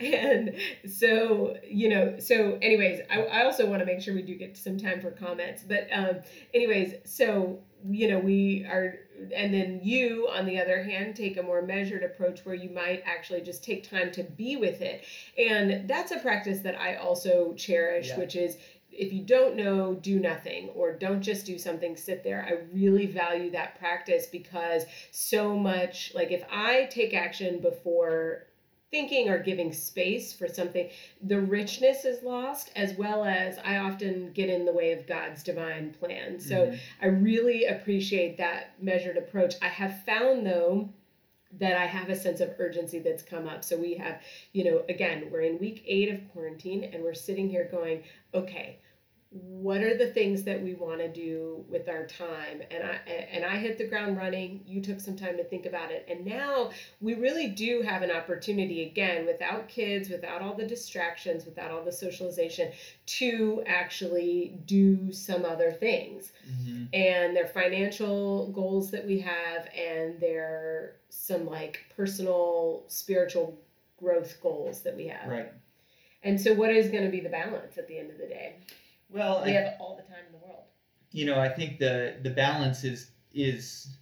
and 0.00 0.54
so, 0.86 1.56
you 1.68 1.88
know, 1.88 2.18
so, 2.18 2.58
anyways, 2.62 3.00
I, 3.10 3.22
I 3.22 3.44
also 3.44 3.66
want 3.68 3.80
to 3.80 3.86
make 3.86 4.00
sure 4.00 4.14
we 4.14 4.22
do 4.22 4.34
get 4.36 4.56
some 4.56 4.78
time 4.78 5.00
for 5.00 5.10
comments. 5.10 5.62
But, 5.66 5.88
um, 5.92 6.16
anyways, 6.52 6.94
so, 7.04 7.58
you 7.90 8.08
know, 8.08 8.18
we 8.18 8.64
are, 8.64 8.94
and 9.34 9.52
then 9.52 9.80
you, 9.82 10.28
on 10.32 10.46
the 10.46 10.58
other 10.60 10.82
hand, 10.82 11.16
take 11.16 11.36
a 11.36 11.42
more 11.42 11.60
measured 11.62 12.02
approach 12.02 12.40
where 12.44 12.54
you 12.54 12.70
might 12.70 13.02
actually 13.04 13.40
just 13.42 13.62
take 13.62 13.88
time 13.88 14.10
to 14.12 14.22
be 14.22 14.56
with 14.56 14.80
it. 14.80 15.04
And 15.38 15.88
that's 15.88 16.12
a 16.12 16.18
practice 16.18 16.60
that 16.60 16.78
I 16.80 16.96
also 16.96 17.52
cherish, 17.54 18.08
Yeah. 18.08 18.18
which 18.18 18.36
is 18.36 18.56
if 18.96 19.12
you 19.12 19.22
don't 19.22 19.56
know, 19.56 19.94
do 19.94 20.18
nothing 20.18 20.68
or 20.70 20.92
don't 20.92 21.22
just 21.22 21.46
do 21.46 21.58
something, 21.58 21.96
sit 21.96 22.22
there. 22.22 22.46
I 22.48 22.74
really 22.74 23.06
value 23.06 23.50
that 23.50 23.78
practice 23.78 24.26
because 24.26 24.84
so 25.10 25.56
much, 25.56 26.12
like 26.14 26.30
if 26.30 26.44
I 26.50 26.84
take 26.90 27.14
action 27.14 27.60
before 27.60 28.46
thinking 28.90 29.28
or 29.28 29.38
giving 29.38 29.72
space 29.72 30.32
for 30.32 30.46
something, 30.46 30.88
the 31.20 31.40
richness 31.40 32.04
is 32.04 32.22
lost, 32.22 32.70
as 32.76 32.94
well 32.96 33.24
as 33.24 33.58
I 33.64 33.78
often 33.78 34.30
get 34.32 34.48
in 34.48 34.64
the 34.64 34.72
way 34.72 34.92
of 34.92 35.06
God's 35.06 35.42
divine 35.42 35.92
plan. 35.98 36.38
So 36.38 36.66
mm-hmm. 36.66 36.76
I 37.02 37.06
really 37.06 37.64
appreciate 37.64 38.36
that 38.38 38.80
measured 38.80 39.16
approach. 39.16 39.54
I 39.60 39.66
have 39.66 40.04
found, 40.04 40.46
though, 40.46 40.90
that 41.58 41.76
I 41.76 41.86
have 41.86 42.08
a 42.08 42.16
sense 42.16 42.40
of 42.40 42.54
urgency 42.58 43.00
that's 43.00 43.22
come 43.22 43.48
up. 43.48 43.64
So 43.64 43.76
we 43.76 43.94
have, 43.94 44.20
you 44.52 44.64
know, 44.64 44.84
again, 44.88 45.28
we're 45.30 45.42
in 45.42 45.58
week 45.58 45.84
eight 45.86 46.12
of 46.12 46.20
quarantine 46.32 46.84
and 46.84 47.02
we're 47.02 47.14
sitting 47.14 47.48
here 47.48 47.68
going, 47.70 48.02
okay, 48.32 48.78
what 49.34 49.82
are 49.82 49.96
the 49.96 50.10
things 50.10 50.44
that 50.44 50.62
we 50.62 50.74
want 50.74 51.00
to 51.00 51.08
do 51.08 51.64
with 51.68 51.88
our 51.88 52.06
time? 52.06 52.62
And 52.70 52.84
i 52.84 53.10
and 53.10 53.44
i 53.44 53.56
hit 53.56 53.78
the 53.78 53.88
ground 53.88 54.16
running. 54.16 54.60
You 54.64 54.80
took 54.80 55.00
some 55.00 55.16
time 55.16 55.36
to 55.38 55.44
think 55.44 55.66
about 55.66 55.90
it. 55.90 56.06
And 56.08 56.24
now 56.24 56.70
we 57.00 57.14
really 57.14 57.48
do 57.48 57.82
have 57.82 58.02
an 58.02 58.12
opportunity 58.12 58.84
again 58.84 59.26
without 59.26 59.68
kids 59.68 60.08
without 60.08 60.40
all 60.40 60.54
the 60.54 60.66
distractions 60.66 61.44
without 61.44 61.72
all 61.72 61.84
the 61.84 61.92
socialization 61.92 62.70
to 63.06 63.64
actually 63.66 64.60
do 64.66 65.12
some 65.12 65.44
other 65.44 65.72
things. 65.72 66.30
Mm-hmm. 66.44 66.84
and 66.92 67.34
their 67.34 67.46
financial 67.46 68.52
goals 68.52 68.90
that 68.90 69.06
we 69.06 69.18
have 69.20 69.66
and 69.74 70.20
their 70.20 70.96
some 71.08 71.46
like 71.46 71.86
personal 71.96 72.84
spiritual 72.88 73.58
growth 73.98 74.40
goals 74.42 74.82
that 74.82 74.94
we 74.94 75.06
have. 75.06 75.28
Right. 75.28 75.52
And 76.22 76.40
so 76.40 76.54
what 76.54 76.70
is 76.70 76.88
going 76.88 77.04
to 77.04 77.10
be 77.10 77.20
the 77.20 77.28
balance 77.30 77.78
at 77.78 77.88
the 77.88 77.98
end 77.98 78.10
of 78.10 78.18
the 78.18 78.26
day 78.26 78.56
well, 79.14 79.42
we 79.44 79.56
I, 79.56 79.60
have 79.62 79.74
all 79.80 79.96
the 79.96 80.02
time 80.02 80.24
in 80.26 80.32
the 80.32 80.44
world. 80.44 80.64
You 81.12 81.26
know, 81.26 81.38
I 81.38 81.48
think 81.48 81.78
the 81.78 82.16
the 82.22 82.30
balance 82.30 82.82
is 82.84 83.10
is 83.32 83.96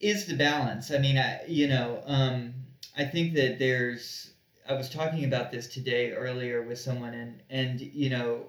is 0.00 0.26
the 0.26 0.34
balance. 0.34 0.90
I 0.90 0.98
mean, 0.98 1.18
I 1.18 1.42
you 1.46 1.68
know, 1.68 2.02
um, 2.06 2.54
I 2.96 3.04
think 3.04 3.34
that 3.34 3.58
there's. 3.58 4.32
I 4.68 4.72
was 4.72 4.88
talking 4.90 5.24
about 5.24 5.52
this 5.52 5.68
today 5.68 6.12
earlier 6.12 6.62
with 6.62 6.78
someone, 6.78 7.14
and 7.14 7.42
and 7.50 7.80
you 7.80 8.08
know, 8.10 8.46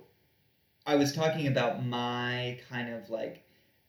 I 0.86 0.95
was 0.95 1.12
talking 1.13 1.47
about 1.47 1.86
my 1.86 2.59
kind 2.69 2.93
of 2.93 3.09
like 3.09 3.43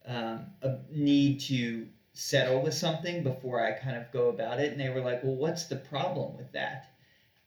um, 0.04 0.46
a 0.62 0.78
need 0.90 1.40
to 1.42 1.86
settle 2.12 2.60
with 2.60 2.74
something 2.74 3.22
before 3.22 3.64
I 3.64 3.72
kind 3.72 3.96
of 3.96 4.10
go 4.12 4.28
about 4.28 4.58
it, 4.58 4.72
and 4.72 4.80
they 4.80 4.88
were 4.88 5.00
like, 5.00 5.22
"Well, 5.22 5.36
what's 5.36 5.66
the 5.66 5.76
problem 5.76 6.36
with 6.36 6.50
that?" 6.52 6.90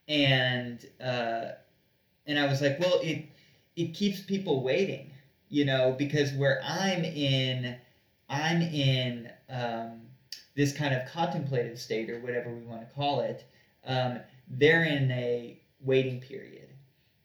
And 0.08 0.84
uh, 1.04 1.52
and 2.26 2.38
I 2.38 2.46
was 2.46 2.62
like, 2.62 2.80
"Well, 2.80 2.98
it." 3.02 3.26
It 3.76 3.94
keeps 3.94 4.20
people 4.20 4.62
waiting, 4.62 5.10
you 5.48 5.64
know, 5.64 5.94
because 5.98 6.32
where 6.32 6.60
I'm 6.64 7.04
in, 7.04 7.76
I'm 8.28 8.62
in 8.62 9.30
um, 9.48 10.02
this 10.54 10.72
kind 10.72 10.94
of 10.94 11.10
contemplative 11.10 11.78
state 11.78 12.10
or 12.10 12.20
whatever 12.20 12.50
we 12.50 12.64
want 12.64 12.80
to 12.80 12.94
call 12.94 13.20
it. 13.20 13.44
Um, 13.86 14.20
they're 14.48 14.84
in 14.84 15.10
a 15.10 15.58
waiting 15.80 16.20
period, 16.20 16.68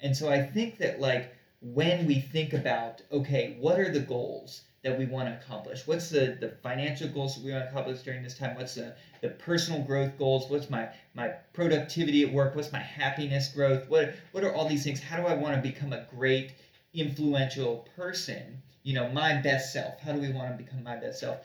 and 0.01 0.15
so 0.15 0.29
I 0.29 0.41
think 0.43 0.77
that 0.77 0.99
like 0.99 1.35
when 1.61 2.05
we 2.07 2.19
think 2.19 2.53
about 2.53 3.01
okay, 3.11 3.57
what 3.59 3.79
are 3.79 3.91
the 3.91 3.99
goals? 3.99 4.61
That 4.87 4.97
we 4.97 5.05
want 5.05 5.27
to 5.27 5.35
accomplish? 5.35 5.85
What's 5.85 6.09
the, 6.09 6.37
the 6.39 6.49
financial 6.63 7.09
goals 7.09 7.35
that 7.35 7.43
we 7.43 7.51
want 7.51 7.65
to 7.65 7.69
accomplish 7.69 8.01
during 8.03 8.23
this 8.23 8.37
time? 8.37 8.55
What's 8.55 8.75
the, 8.75 8.95
the 9.21 9.29
personal 9.29 9.81
growth 9.83 10.17
goals? 10.17 10.49
What's 10.49 10.69
my, 10.69 10.87
my 11.13 11.33
productivity 11.51 12.23
at 12.23 12.31
work? 12.31 12.55
What's 12.55 12.71
my 12.71 12.79
happiness 12.79 13.49
growth? 13.49 13.89
What, 13.89 14.13
what 14.31 14.45
are 14.45 14.53
all 14.53 14.67
these 14.67 14.83
things? 14.83 15.01
How 15.01 15.17
do 15.17 15.27
I 15.27 15.33
want 15.33 15.55
to 15.55 15.61
become 15.61 15.91
a 15.91 16.05
great, 16.09 16.53
influential 16.93 17.85
person? 17.97 18.61
You 18.83 18.93
know, 18.93 19.09
my 19.09 19.33
best 19.35 19.73
self. 19.73 19.99
How 19.99 20.13
do 20.13 20.21
we 20.21 20.31
want 20.31 20.57
to 20.57 20.63
become 20.63 20.83
my 20.83 20.95
best 20.95 21.19
self? 21.19 21.37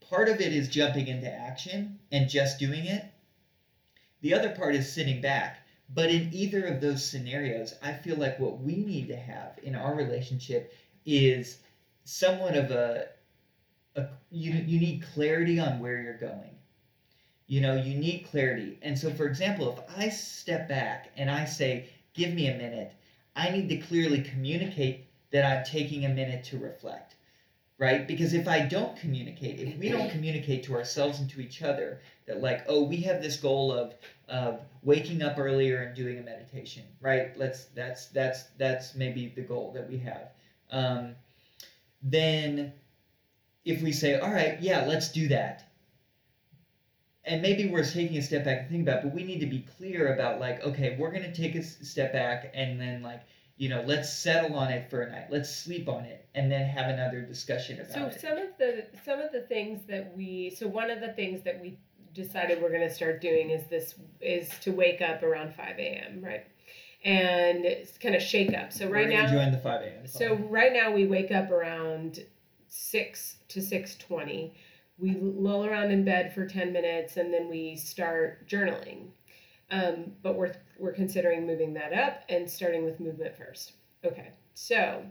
Part 0.00 0.28
of 0.28 0.40
it 0.40 0.52
is 0.52 0.68
jumping 0.68 1.08
into 1.08 1.28
action 1.28 1.98
and 2.12 2.28
just 2.28 2.60
doing 2.60 2.84
it. 2.84 3.04
The 4.20 4.34
other 4.34 4.50
part 4.50 4.76
is 4.76 4.88
sitting 4.88 5.20
back. 5.20 5.58
But 5.92 6.10
in 6.10 6.28
either 6.32 6.64
of 6.64 6.80
those 6.80 7.04
scenarios, 7.04 7.74
I 7.82 7.92
feel 7.92 8.16
like 8.16 8.38
what 8.38 8.60
we 8.60 8.76
need 8.76 9.08
to 9.08 9.16
have 9.16 9.58
in 9.62 9.74
our 9.74 9.94
relationship 9.94 10.72
is 11.04 11.58
somewhat 12.04 12.56
of 12.56 12.70
a, 12.70 13.08
a 13.96 14.06
you, 14.30 14.52
you 14.52 14.80
need 14.80 15.04
clarity 15.14 15.58
on 15.58 15.78
where 15.80 16.00
you're 16.00 16.18
going. 16.18 16.50
You 17.46 17.60
know 17.60 17.76
you 17.76 17.94
need 17.98 18.26
clarity. 18.30 18.78
And 18.82 18.98
so 18.98 19.12
for 19.12 19.26
example 19.26 19.78
if 19.78 19.98
i 19.98 20.08
step 20.08 20.68
back 20.68 21.10
and 21.16 21.30
i 21.30 21.44
say 21.44 21.88
give 22.14 22.32
me 22.34 22.48
a 22.48 22.56
minute 22.56 22.92
i 23.36 23.50
need 23.50 23.68
to 23.68 23.76
clearly 23.78 24.22
communicate 24.22 25.06
that 25.30 25.44
i'm 25.44 25.64
taking 25.64 26.04
a 26.04 26.08
minute 26.08 26.44
to 26.44 26.58
reflect 26.58 27.14
right? 27.78 28.06
Because 28.06 28.34
if 28.34 28.46
i 28.48 28.60
don't 28.60 28.96
communicate 28.96 29.60
if 29.60 29.76
we 29.78 29.88
don't 29.88 30.10
communicate 30.10 30.64
to 30.64 30.74
ourselves 30.74 31.20
and 31.20 31.28
to 31.30 31.40
each 31.40 31.62
other 31.62 32.00
that 32.26 32.40
like 32.40 32.64
oh 32.68 32.84
we 32.84 32.96
have 32.98 33.22
this 33.22 33.36
goal 33.36 33.72
of 33.72 33.94
of 34.28 34.60
waking 34.82 35.22
up 35.22 35.38
earlier 35.38 35.82
and 35.82 35.96
doing 35.96 36.18
a 36.18 36.22
meditation 36.22 36.84
right? 37.00 37.36
Let's 37.36 37.66
that's 37.74 38.06
that's 38.06 38.44
that's 38.58 38.94
maybe 38.94 39.32
the 39.34 39.42
goal 39.42 39.72
that 39.74 39.88
we 39.90 39.98
have. 39.98 40.28
Um, 40.70 41.14
then 42.04 42.72
if 43.64 43.82
we 43.82 43.90
say, 43.90 44.20
all 44.20 44.30
right, 44.30 44.60
yeah, 44.60 44.84
let's 44.86 45.10
do 45.10 45.28
that. 45.28 45.70
And 47.24 47.40
maybe 47.40 47.70
we're 47.70 47.84
taking 47.84 48.18
a 48.18 48.22
step 48.22 48.44
back 48.44 48.60
and 48.60 48.70
think 48.70 48.82
about, 48.82 48.98
it, 48.98 49.04
but 49.04 49.14
we 49.14 49.24
need 49.24 49.40
to 49.40 49.46
be 49.46 49.66
clear 49.78 50.12
about 50.12 50.38
like, 50.38 50.62
okay, 50.62 50.96
we're 50.98 51.10
gonna 51.10 51.34
take 51.34 51.54
a 51.54 51.62
step 51.62 52.12
back 52.12 52.52
and 52.54 52.78
then 52.78 53.02
like, 53.02 53.22
you 53.56 53.68
know, 53.68 53.82
let's 53.86 54.12
settle 54.12 54.56
on 54.56 54.70
it 54.70 54.90
for 54.90 55.02
a 55.02 55.10
night. 55.10 55.28
Let's 55.30 55.48
sleep 55.48 55.88
on 55.88 56.04
it, 56.04 56.28
and 56.34 56.50
then 56.50 56.66
have 56.66 56.90
another 56.90 57.22
discussion 57.22 57.80
about 57.80 57.92
so 57.92 58.06
it. 58.06 58.20
So 58.20 58.28
some 58.28 58.38
of 58.38 58.48
the 58.58 58.86
some 59.04 59.20
of 59.20 59.32
the 59.32 59.42
things 59.42 59.82
that 59.86 60.14
we 60.16 60.50
so 60.50 60.66
one 60.66 60.90
of 60.90 61.00
the 61.00 61.12
things 61.12 61.42
that 61.44 61.60
we 61.60 61.78
decided 62.12 62.60
we're 62.60 62.70
going 62.70 62.88
to 62.88 62.94
start 62.94 63.20
doing 63.20 63.50
is 63.50 63.66
this 63.68 63.94
is 64.20 64.48
to 64.60 64.72
wake 64.72 65.00
up 65.00 65.22
around 65.22 65.54
5 65.54 65.78
a.m. 65.78 66.20
right 66.22 66.46
and 67.04 67.64
it's 67.64 67.98
kind 67.98 68.14
of 68.14 68.22
shake 68.22 68.54
up. 68.54 68.72
So 68.72 68.88
right 68.88 69.08
now, 69.08 69.30
join 69.30 69.52
the 69.52 69.58
five 69.58 69.82
a.m. 69.82 70.06
So 70.06 70.34
right 70.48 70.72
now 70.72 70.90
we 70.90 71.06
wake 71.06 71.30
up 71.30 71.50
around 71.50 72.24
six 72.68 73.36
to 73.48 73.60
six 73.60 73.96
twenty. 73.96 74.54
We 74.98 75.16
lull 75.20 75.66
around 75.66 75.90
in 75.90 76.04
bed 76.04 76.32
for 76.34 76.46
ten 76.46 76.72
minutes, 76.72 77.16
and 77.16 77.32
then 77.32 77.48
we 77.48 77.76
start 77.76 78.48
journaling. 78.48 79.08
Um, 79.70 80.12
but 80.22 80.36
we're 80.36 80.54
we're 80.78 80.92
considering 80.92 81.46
moving 81.46 81.74
that 81.74 81.92
up 81.92 82.22
and 82.28 82.48
starting 82.48 82.84
with 82.84 83.00
movement 83.00 83.36
first. 83.36 83.72
Okay, 84.04 84.30
so 84.54 85.04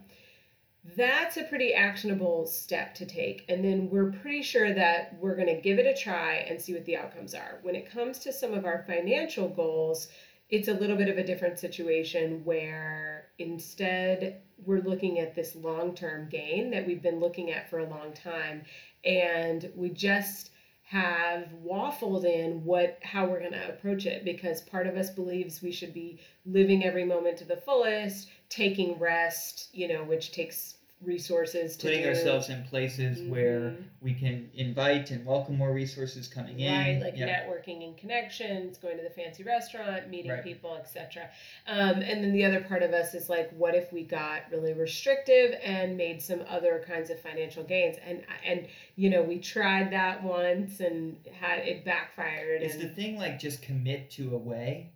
that's 0.97 1.37
a 1.37 1.43
pretty 1.43 1.73
actionable 1.73 2.45
step 2.45 2.93
to 2.95 3.05
take. 3.05 3.45
And 3.47 3.63
then 3.63 3.89
we're 3.89 4.11
pretty 4.11 4.41
sure 4.41 4.73
that 4.73 5.17
we're 5.19 5.35
going 5.35 5.47
to 5.47 5.61
give 5.61 5.79
it 5.79 5.85
a 5.85 5.99
try 5.99 6.45
and 6.49 6.61
see 6.61 6.73
what 6.73 6.85
the 6.85 6.97
outcomes 6.97 7.33
are. 7.33 7.59
When 7.61 7.73
it 7.73 7.89
comes 7.89 8.19
to 8.19 8.33
some 8.33 8.53
of 8.53 8.65
our 8.65 8.83
financial 8.85 9.47
goals, 9.47 10.09
it's 10.53 10.67
a 10.67 10.73
little 10.73 10.95
bit 10.95 11.09
of 11.09 11.17
a 11.17 11.23
different 11.23 11.57
situation 11.57 12.39
where 12.45 13.25
instead 13.39 14.39
we're 14.63 14.83
looking 14.83 15.17
at 15.17 15.33
this 15.33 15.55
long 15.55 15.95
term 15.95 16.29
gain 16.29 16.69
that 16.69 16.85
we've 16.85 17.01
been 17.01 17.19
looking 17.19 17.49
at 17.49 17.67
for 17.71 17.79
a 17.79 17.89
long 17.89 18.13
time. 18.13 18.61
And 19.03 19.71
we 19.75 19.89
just 19.89 20.51
have 20.83 21.47
waffled 21.65 22.23
in 22.23 22.63
what 22.63 22.99
how 23.01 23.25
we're 23.25 23.39
going 23.39 23.51
to 23.51 23.69
approach 23.69 24.05
it 24.05 24.23
because 24.23 24.61
part 24.61 24.85
of 24.85 24.95
us 24.95 25.09
believes 25.09 25.63
we 25.63 25.71
should 25.71 25.91
be 25.91 26.19
living 26.45 26.85
every 26.85 27.03
moment 27.03 27.35
to 27.35 27.45
the 27.45 27.57
fullest 27.57 28.29
taking 28.49 28.99
rest 28.99 29.69
you 29.73 29.87
know 29.87 30.03
which 30.03 30.31
takes 30.33 30.75
resources 31.05 31.75
to 31.77 31.87
putting 31.87 32.03
do. 32.03 32.09
ourselves 32.09 32.49
in 32.49 32.63
places 32.63 33.19
mm-hmm. 33.19 33.31
where 33.31 33.75
we 34.01 34.13
can 34.13 34.49
invite 34.53 35.11
and 35.11 35.25
welcome 35.25 35.57
more 35.57 35.73
resources 35.73 36.27
coming 36.27 36.55
right, 36.55 36.87
in 36.87 37.01
like 37.01 37.15
networking 37.15 37.83
and 37.83 37.97
connections 37.97 38.77
going 38.77 38.97
to 38.97 39.03
the 39.03 39.09
fancy 39.09 39.43
restaurant 39.43 40.09
meeting 40.09 40.31
right. 40.31 40.43
people 40.43 40.75
etc 40.75 41.29
um, 41.67 42.01
and 42.01 42.23
then 42.23 42.31
the 42.33 42.43
other 42.43 42.61
part 42.61 42.83
of 42.83 42.91
us 42.91 43.13
is 43.13 43.29
like 43.29 43.51
what 43.51 43.75
if 43.75 43.91
we 43.91 44.03
got 44.03 44.43
really 44.51 44.73
restrictive 44.73 45.55
and 45.63 45.97
made 45.97 46.21
some 46.21 46.41
other 46.47 46.83
kinds 46.87 47.09
of 47.09 47.19
financial 47.19 47.63
gains 47.63 47.97
and 48.05 48.23
and 48.45 48.67
you 48.95 49.09
know 49.09 49.21
we 49.21 49.39
tried 49.39 49.91
that 49.91 50.23
once 50.23 50.79
and 50.79 51.17
had 51.39 51.59
it 51.59 51.85
backfired 51.85 52.61
is 52.61 52.75
and, 52.75 52.83
the 52.83 52.89
thing 52.89 53.17
like 53.17 53.39
just 53.39 53.61
commit 53.61 54.09
to 54.11 54.35
a 54.35 54.37
way 54.37 54.91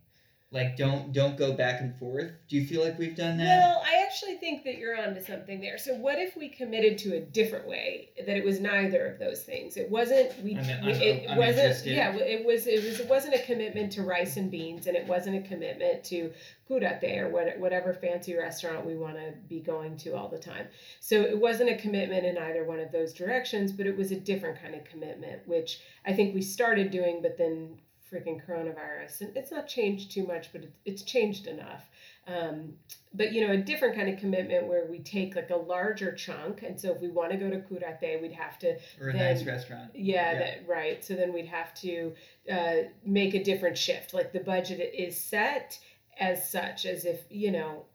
like 0.51 0.77
don't 0.77 1.11
don't 1.11 1.37
go 1.37 1.53
back 1.53 1.81
and 1.81 1.93
forth? 1.97 2.31
Do 2.47 2.55
you 2.55 2.65
feel 2.65 2.83
like 2.83 2.97
we've 2.97 3.15
done 3.15 3.37
that? 3.37 3.45
Well 3.45 3.83
i 3.85 4.01
actually 4.03 4.37
think 4.37 4.63
that 4.63 4.77
you're 4.77 4.97
onto 4.97 5.21
something 5.21 5.59
there. 5.59 5.77
So 5.77 5.93
what 5.95 6.17
if 6.17 6.37
we 6.37 6.47
committed 6.47 6.97
to 6.99 7.17
a 7.17 7.19
different 7.19 7.67
way 7.67 8.09
that 8.17 8.37
it 8.37 8.45
was 8.45 8.61
neither 8.61 9.05
of 9.05 9.19
those 9.19 9.43
things? 9.43 9.75
It 9.75 9.89
wasn't 9.89 10.31
we, 10.41 10.55
I'm, 10.55 10.83
I'm, 10.83 10.89
it 10.89 11.29
I'm 11.29 11.37
wasn't 11.37 11.57
interested. 11.59 11.95
yeah 11.95 12.15
it 12.15 12.45
was 12.45 12.65
it 12.65 12.83
was 12.83 12.99
it 13.01 13.09
wasn't 13.09 13.35
a 13.35 13.43
commitment 13.43 13.91
to 13.93 14.03
rice 14.03 14.37
and 14.37 14.49
beans 14.49 14.87
and 14.87 14.95
it 14.95 15.05
wasn't 15.05 15.45
a 15.45 15.47
commitment 15.47 16.03
to 16.05 16.31
Curate 16.67 17.03
or 17.21 17.29
what, 17.29 17.59
whatever 17.59 17.93
fancy 17.93 18.35
restaurant 18.35 18.85
we 18.85 18.95
want 18.95 19.15
to 19.15 19.33
be 19.47 19.59
going 19.59 19.97
to 19.97 20.15
all 20.15 20.27
the 20.29 20.39
time. 20.39 20.67
So 20.99 21.21
it 21.21 21.37
wasn't 21.37 21.69
a 21.69 21.75
commitment 21.75 22.25
in 22.25 22.37
either 22.37 22.63
one 22.63 22.79
of 22.79 22.91
those 22.91 23.13
directions 23.13 23.73
but 23.73 23.85
it 23.85 23.97
was 23.97 24.11
a 24.11 24.19
different 24.19 24.61
kind 24.61 24.75
of 24.75 24.83
commitment 24.85 25.47
which 25.47 25.79
i 26.05 26.13
think 26.13 26.33
we 26.33 26.41
started 26.41 26.91
doing 26.91 27.21
but 27.21 27.37
then 27.37 27.77
freaking 28.11 28.45
coronavirus. 28.45 29.21
And 29.21 29.37
it's 29.37 29.51
not 29.51 29.67
changed 29.67 30.11
too 30.11 30.25
much, 30.25 30.51
but 30.51 30.63
it's 30.85 31.01
changed 31.01 31.47
enough. 31.47 31.89
Um, 32.27 32.73
but 33.13 33.31
you 33.31 33.45
know, 33.45 33.53
a 33.53 33.57
different 33.57 33.95
kind 33.95 34.09
of 34.09 34.19
commitment 34.19 34.67
where 34.67 34.85
we 34.85 34.99
take 34.99 35.35
like 35.35 35.49
a 35.49 35.55
larger 35.55 36.11
chunk, 36.11 36.61
and 36.61 36.79
so 36.79 36.91
if 36.91 37.01
we 37.01 37.07
want 37.07 37.31
to 37.31 37.37
go 37.37 37.49
to 37.49 37.59
Curate, 37.59 38.21
we'd 38.21 38.33
have 38.33 38.59
to 38.59 38.77
or 38.99 39.09
a 39.09 39.13
then, 39.13 39.33
nice 39.33 39.45
restaurant. 39.45 39.91
Yeah, 39.95 40.33
yeah. 40.33 40.39
That, 40.39 40.67
right. 40.67 41.03
So 41.03 41.15
then 41.15 41.33
we'd 41.33 41.47
have 41.47 41.73
to 41.75 42.13
uh, 42.51 42.73
make 43.05 43.33
a 43.33 43.43
different 43.43 43.77
shift. 43.77 44.13
Like 44.13 44.33
the 44.33 44.41
budget 44.41 44.93
is 44.93 45.19
set 45.19 45.79
as 46.19 46.49
such, 46.49 46.85
as 46.85 47.05
if 47.05 47.21
you 47.29 47.51
know. 47.51 47.85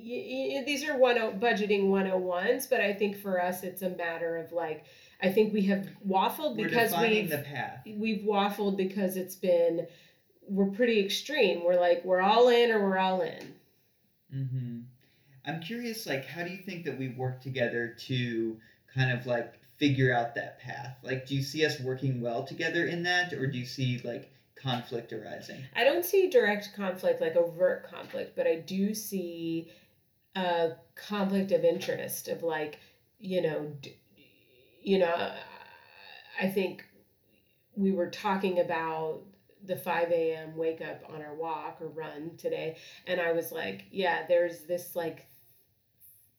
these 0.00 0.88
are 0.88 0.96
one 0.96 1.16
budgeting 1.38 1.88
101s, 1.88 2.70
but 2.70 2.80
I 2.80 2.94
think 2.94 3.20
for 3.20 3.42
us 3.42 3.62
it's 3.62 3.82
a 3.82 3.90
matter 3.90 4.38
of 4.38 4.52
like 4.52 4.86
I 5.20 5.30
think 5.30 5.52
we 5.52 5.62
have 5.62 5.88
waffled 6.06 6.56
because 6.56 6.96
we've 6.96 7.30
the 7.30 7.38
path. 7.38 7.80
we've 7.86 8.22
waffled 8.22 8.76
because 8.76 9.16
it's 9.16 9.34
been 9.34 9.86
we're 10.48 10.70
pretty 10.70 11.04
extreme. 11.04 11.64
We're 11.64 11.80
like 11.80 12.04
we're 12.04 12.20
all 12.20 12.48
in 12.48 12.70
or 12.70 12.82
we're 12.82 12.98
all 12.98 13.20
in. 13.22 13.54
Mm-hmm. 14.34 14.78
I'm 15.46 15.60
curious, 15.60 16.06
like, 16.06 16.26
how 16.26 16.44
do 16.44 16.50
you 16.50 16.58
think 16.58 16.84
that 16.84 16.98
we 16.98 17.08
work 17.08 17.40
together 17.40 17.96
to 18.06 18.58
kind 18.94 19.10
of 19.10 19.26
like 19.26 19.54
figure 19.78 20.12
out 20.12 20.34
that 20.34 20.60
path? 20.60 20.96
Like, 21.02 21.26
do 21.26 21.34
you 21.34 21.42
see 21.42 21.64
us 21.64 21.80
working 21.80 22.20
well 22.20 22.44
together 22.44 22.86
in 22.86 23.02
that, 23.04 23.32
or 23.32 23.46
do 23.46 23.58
you 23.58 23.64
see 23.64 24.00
like 24.04 24.30
conflict 24.56 25.12
arising? 25.12 25.62
I 25.74 25.84
don't 25.84 26.04
see 26.04 26.28
direct 26.28 26.74
conflict, 26.76 27.20
like 27.20 27.36
overt 27.36 27.88
conflict, 27.90 28.36
but 28.36 28.46
I 28.46 28.56
do 28.56 28.92
see 28.94 29.70
a 30.36 30.72
conflict 30.94 31.52
of 31.52 31.64
interest 31.64 32.28
of 32.28 32.42
like, 32.42 32.78
you 33.18 33.40
know, 33.40 33.72
you 34.82 34.98
know, 34.98 35.32
I 36.40 36.48
think 36.48 36.84
we 37.76 37.92
were 37.92 38.10
talking 38.10 38.60
about 38.60 39.22
the 39.64 39.76
5 39.76 40.10
a.m. 40.10 40.56
wake 40.56 40.80
up 40.80 41.02
on 41.12 41.22
our 41.22 41.34
walk 41.34 41.78
or 41.80 41.88
run 41.88 42.32
today. 42.38 42.76
And 43.06 43.20
I 43.20 43.32
was 43.32 43.52
like, 43.52 43.86
yeah, 43.90 44.26
there's 44.26 44.60
this 44.62 44.94
like, 44.96 45.26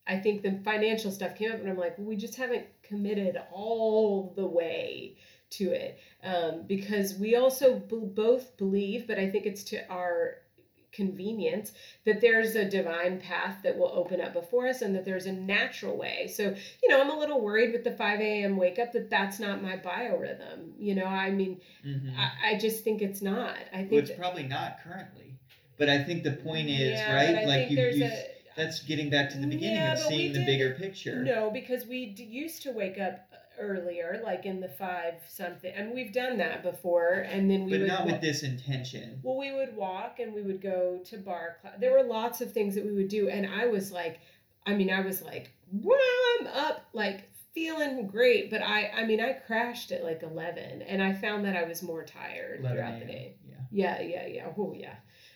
I 0.07 0.17
think 0.17 0.41
the 0.41 0.59
financial 0.63 1.11
stuff 1.11 1.35
came 1.35 1.51
up, 1.51 1.59
and 1.59 1.69
I'm 1.69 1.77
like, 1.77 1.97
well, 1.97 2.07
we 2.07 2.15
just 2.15 2.35
haven't 2.35 2.65
committed 2.81 3.37
all 3.51 4.33
the 4.35 4.45
way 4.45 5.17
to 5.51 5.71
it 5.71 5.99
um, 6.23 6.63
because 6.67 7.15
we 7.15 7.35
also 7.35 7.79
b- 7.79 7.99
both 8.01 8.57
believe, 8.57 9.07
but 9.07 9.19
I 9.19 9.29
think 9.29 9.45
it's 9.45 9.63
to 9.65 9.87
our 9.89 10.37
convenience 10.99 11.71
that 12.05 12.19
there's 12.19 12.55
a 12.55 12.65
divine 12.65 13.19
path 13.19 13.57
that 13.63 13.77
will 13.77 13.91
open 13.93 14.19
up 14.19 14.33
before 14.33 14.67
us 14.67 14.81
and 14.81 14.93
that 14.95 15.05
there's 15.05 15.25
a 15.25 15.31
natural 15.31 15.95
way. 15.97 16.27
So 16.27 16.43
you 16.83 16.89
know 16.89 17.01
i'm 17.01 17.09
a 17.09 17.17
little 17.17 17.41
worried 17.41 17.71
with 17.71 17.83
the 17.83 17.91
5 17.91 18.19
a.m 18.19 18.57
wake 18.57 18.79
up 18.79 18.91
that 18.93 19.09
that's 19.09 19.39
not 19.39 19.63
my 19.63 19.77
biorhythm 19.77 20.73
you 20.77 20.95
know? 20.95 21.05
I 21.05 21.31
mean 21.31 21.61
mm-hmm. 21.85 22.19
I, 22.19 22.51
I, 22.51 22.57
just 22.57 22.83
think 22.83 23.01
it's 23.01 23.21
not. 23.21 23.55
I 23.73 23.77
think 23.77 23.91
well, 23.91 23.99
it's 24.01 24.09
that, 24.09 24.19
probably 24.19 24.43
not 24.43 24.77
currently 24.83 25.37
but 25.77 25.87
i 25.89 26.03
think 26.03 26.23
the 26.23 26.37
point 26.49 26.69
is 26.69 26.99
yeah, 26.99 27.15
right? 27.15 27.47
like 27.47 27.69
you, 27.69 27.77
you 27.79 28.05
a, 28.05 28.25
that's 28.59 28.81
getting 28.83 29.09
back 29.09 29.29
to 29.29 29.37
the 29.37 29.47
beginning 29.47 29.77
yeah, 29.77 29.93
of 29.93 29.99
seeing 29.99 30.33
the 30.33 30.45
bigger 30.45 30.71
picture. 30.71 31.23
No 31.23 31.49
because 31.49 31.85
we 31.85 32.07
d- 32.07 32.23
used 32.23 32.61
to 32.63 32.71
wake 32.71 32.99
up 32.99 33.28
earlier, 33.59 34.21
like 34.23 34.45
in 34.45 34.59
the 34.59 34.69
five 34.69 35.15
something, 35.27 35.71
and 35.73 35.93
we've 35.93 36.13
done 36.13 36.37
that 36.37 36.63
before. 36.63 37.25
And 37.29 37.49
then 37.49 37.65
we 37.65 37.71
but 37.71 37.79
would 37.81 37.87
not 37.87 38.05
with 38.05 38.21
this 38.21 38.43
intention. 38.43 39.19
Well, 39.23 39.37
we 39.37 39.51
would 39.51 39.75
walk 39.75 40.19
and 40.19 40.33
we 40.33 40.41
would 40.41 40.61
go 40.61 40.99
to 41.05 41.17
barre 41.17 41.55
class. 41.61 41.75
There 41.79 41.91
were 41.91 42.03
lots 42.03 42.41
of 42.41 42.51
things 42.51 42.75
that 42.75 42.85
we 42.85 42.91
would 42.91 43.09
do, 43.09 43.29
and 43.29 43.45
I 43.45 43.67
was 43.67 43.91
like, 43.91 44.19
I 44.65 44.73
mean, 44.73 44.91
I 44.91 45.01
was 45.01 45.21
like, 45.21 45.51
I'm 45.73 46.47
up, 46.47 46.85
like 46.93 47.29
feeling 47.53 48.07
great. 48.07 48.49
But 48.49 48.61
I, 48.61 48.87
I 48.89 49.05
mean, 49.05 49.21
I 49.21 49.33
crashed 49.33 49.91
at 49.91 50.03
like 50.03 50.23
eleven, 50.23 50.81
and 50.81 51.01
I 51.01 51.13
found 51.13 51.45
that 51.45 51.55
I 51.55 51.63
was 51.63 51.83
more 51.83 52.03
tired 52.03 52.61
throughout 52.61 52.99
the 52.99 53.05
day. 53.05 53.35
Yeah, 53.71 54.01
yeah, 54.01 54.01
yeah, 54.01 54.27
yeah. 54.27 54.47
Oh, 54.57 54.73
yeah. 54.75 54.95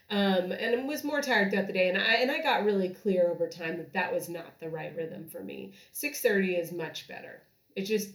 Um, 0.09 0.51
and 0.51 0.79
I 0.79 0.85
was 0.85 1.03
more 1.03 1.21
tired 1.21 1.49
throughout 1.49 1.67
the 1.67 1.73
day 1.73 1.89
and 1.89 1.97
I 1.97 2.15
and 2.15 2.29
I 2.29 2.41
got 2.41 2.65
really 2.65 2.89
clear 2.89 3.31
over 3.31 3.47
time 3.47 3.77
that 3.77 3.93
that 3.93 4.13
was 4.13 4.29
not 4.29 4.59
the 4.59 4.69
right 4.69 4.95
rhythm 4.95 5.27
for 5.27 5.41
me. 5.41 5.73
6:30 5.93 6.59
is 6.59 6.71
much 6.71 7.07
better. 7.07 7.41
It 7.75 7.83
just 7.83 8.09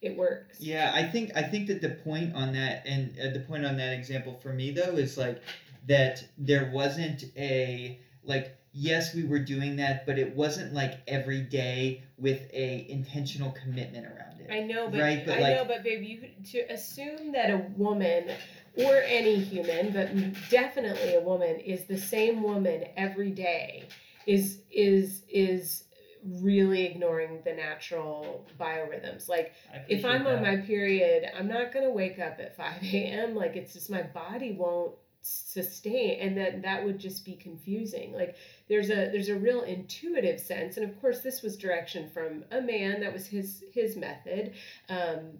it 0.00 0.16
works. 0.16 0.60
Yeah, 0.60 0.92
I 0.94 1.04
think 1.04 1.32
I 1.36 1.42
think 1.42 1.68
that 1.68 1.80
the 1.80 1.90
point 1.90 2.34
on 2.34 2.52
that 2.54 2.82
and 2.86 3.16
uh, 3.18 3.30
the 3.32 3.40
point 3.40 3.64
on 3.64 3.76
that 3.76 3.92
example 3.92 4.38
for 4.42 4.52
me 4.52 4.72
though 4.72 4.96
is 4.96 5.16
like 5.16 5.40
that 5.86 6.24
there 6.36 6.70
wasn't 6.72 7.24
a 7.36 8.00
like 8.24 8.56
yes 8.72 9.14
we 9.14 9.24
were 9.24 9.38
doing 9.38 9.76
that 9.76 10.06
but 10.06 10.18
it 10.18 10.34
wasn't 10.34 10.72
like 10.72 11.00
every 11.06 11.42
day 11.42 12.02
with 12.18 12.40
a 12.52 12.86
intentional 12.88 13.52
commitment 13.52 14.06
around 14.06 14.40
it. 14.40 14.50
I 14.50 14.60
know, 14.60 14.88
but 14.88 15.00
right? 15.00 15.24
but 15.24 15.38
I 15.38 15.40
like, 15.40 15.56
know, 15.56 15.64
but 15.64 15.84
babe, 15.84 16.02
you 16.02 16.28
to 16.52 16.72
assume 16.72 17.32
that 17.32 17.50
a 17.50 17.58
woman 17.76 18.30
or 18.76 19.02
any 19.06 19.36
human, 19.36 19.92
but 19.92 20.08
definitely 20.50 21.14
a 21.14 21.20
woman 21.20 21.60
is 21.60 21.84
the 21.84 21.98
same 21.98 22.42
woman 22.42 22.84
every 22.96 23.30
day 23.30 23.84
is 24.26 24.60
is 24.70 25.22
is 25.28 25.84
really 26.24 26.84
ignoring 26.84 27.40
the 27.44 27.52
natural 27.52 28.46
biorhythms. 28.58 29.28
Like 29.28 29.52
if 29.88 30.04
I'm 30.04 30.24
that. 30.24 30.36
on 30.36 30.42
my 30.42 30.56
period, 30.58 31.30
I'm 31.36 31.48
not 31.48 31.72
gonna 31.72 31.90
wake 31.90 32.18
up 32.18 32.38
at 32.38 32.56
5 32.56 32.82
a.m. 32.92 33.34
Like 33.34 33.56
it's 33.56 33.72
just 33.72 33.90
my 33.90 34.02
body 34.02 34.52
won't 34.52 34.94
sustain 35.24 36.18
and 36.20 36.36
then 36.36 36.62
that 36.62 36.84
would 36.84 36.98
just 36.98 37.24
be 37.24 37.36
confusing 37.36 38.12
like 38.12 38.34
there's 38.68 38.90
a 38.90 39.08
there's 39.12 39.28
a 39.28 39.36
real 39.36 39.62
intuitive 39.62 40.40
sense 40.40 40.76
and 40.76 40.88
of 40.88 41.00
course 41.00 41.20
this 41.20 41.42
was 41.42 41.56
direction 41.56 42.10
from 42.10 42.44
a 42.50 42.60
man 42.60 43.00
that 43.00 43.12
was 43.12 43.28
his 43.28 43.62
his 43.72 43.96
method 43.96 44.52
um 44.88 45.38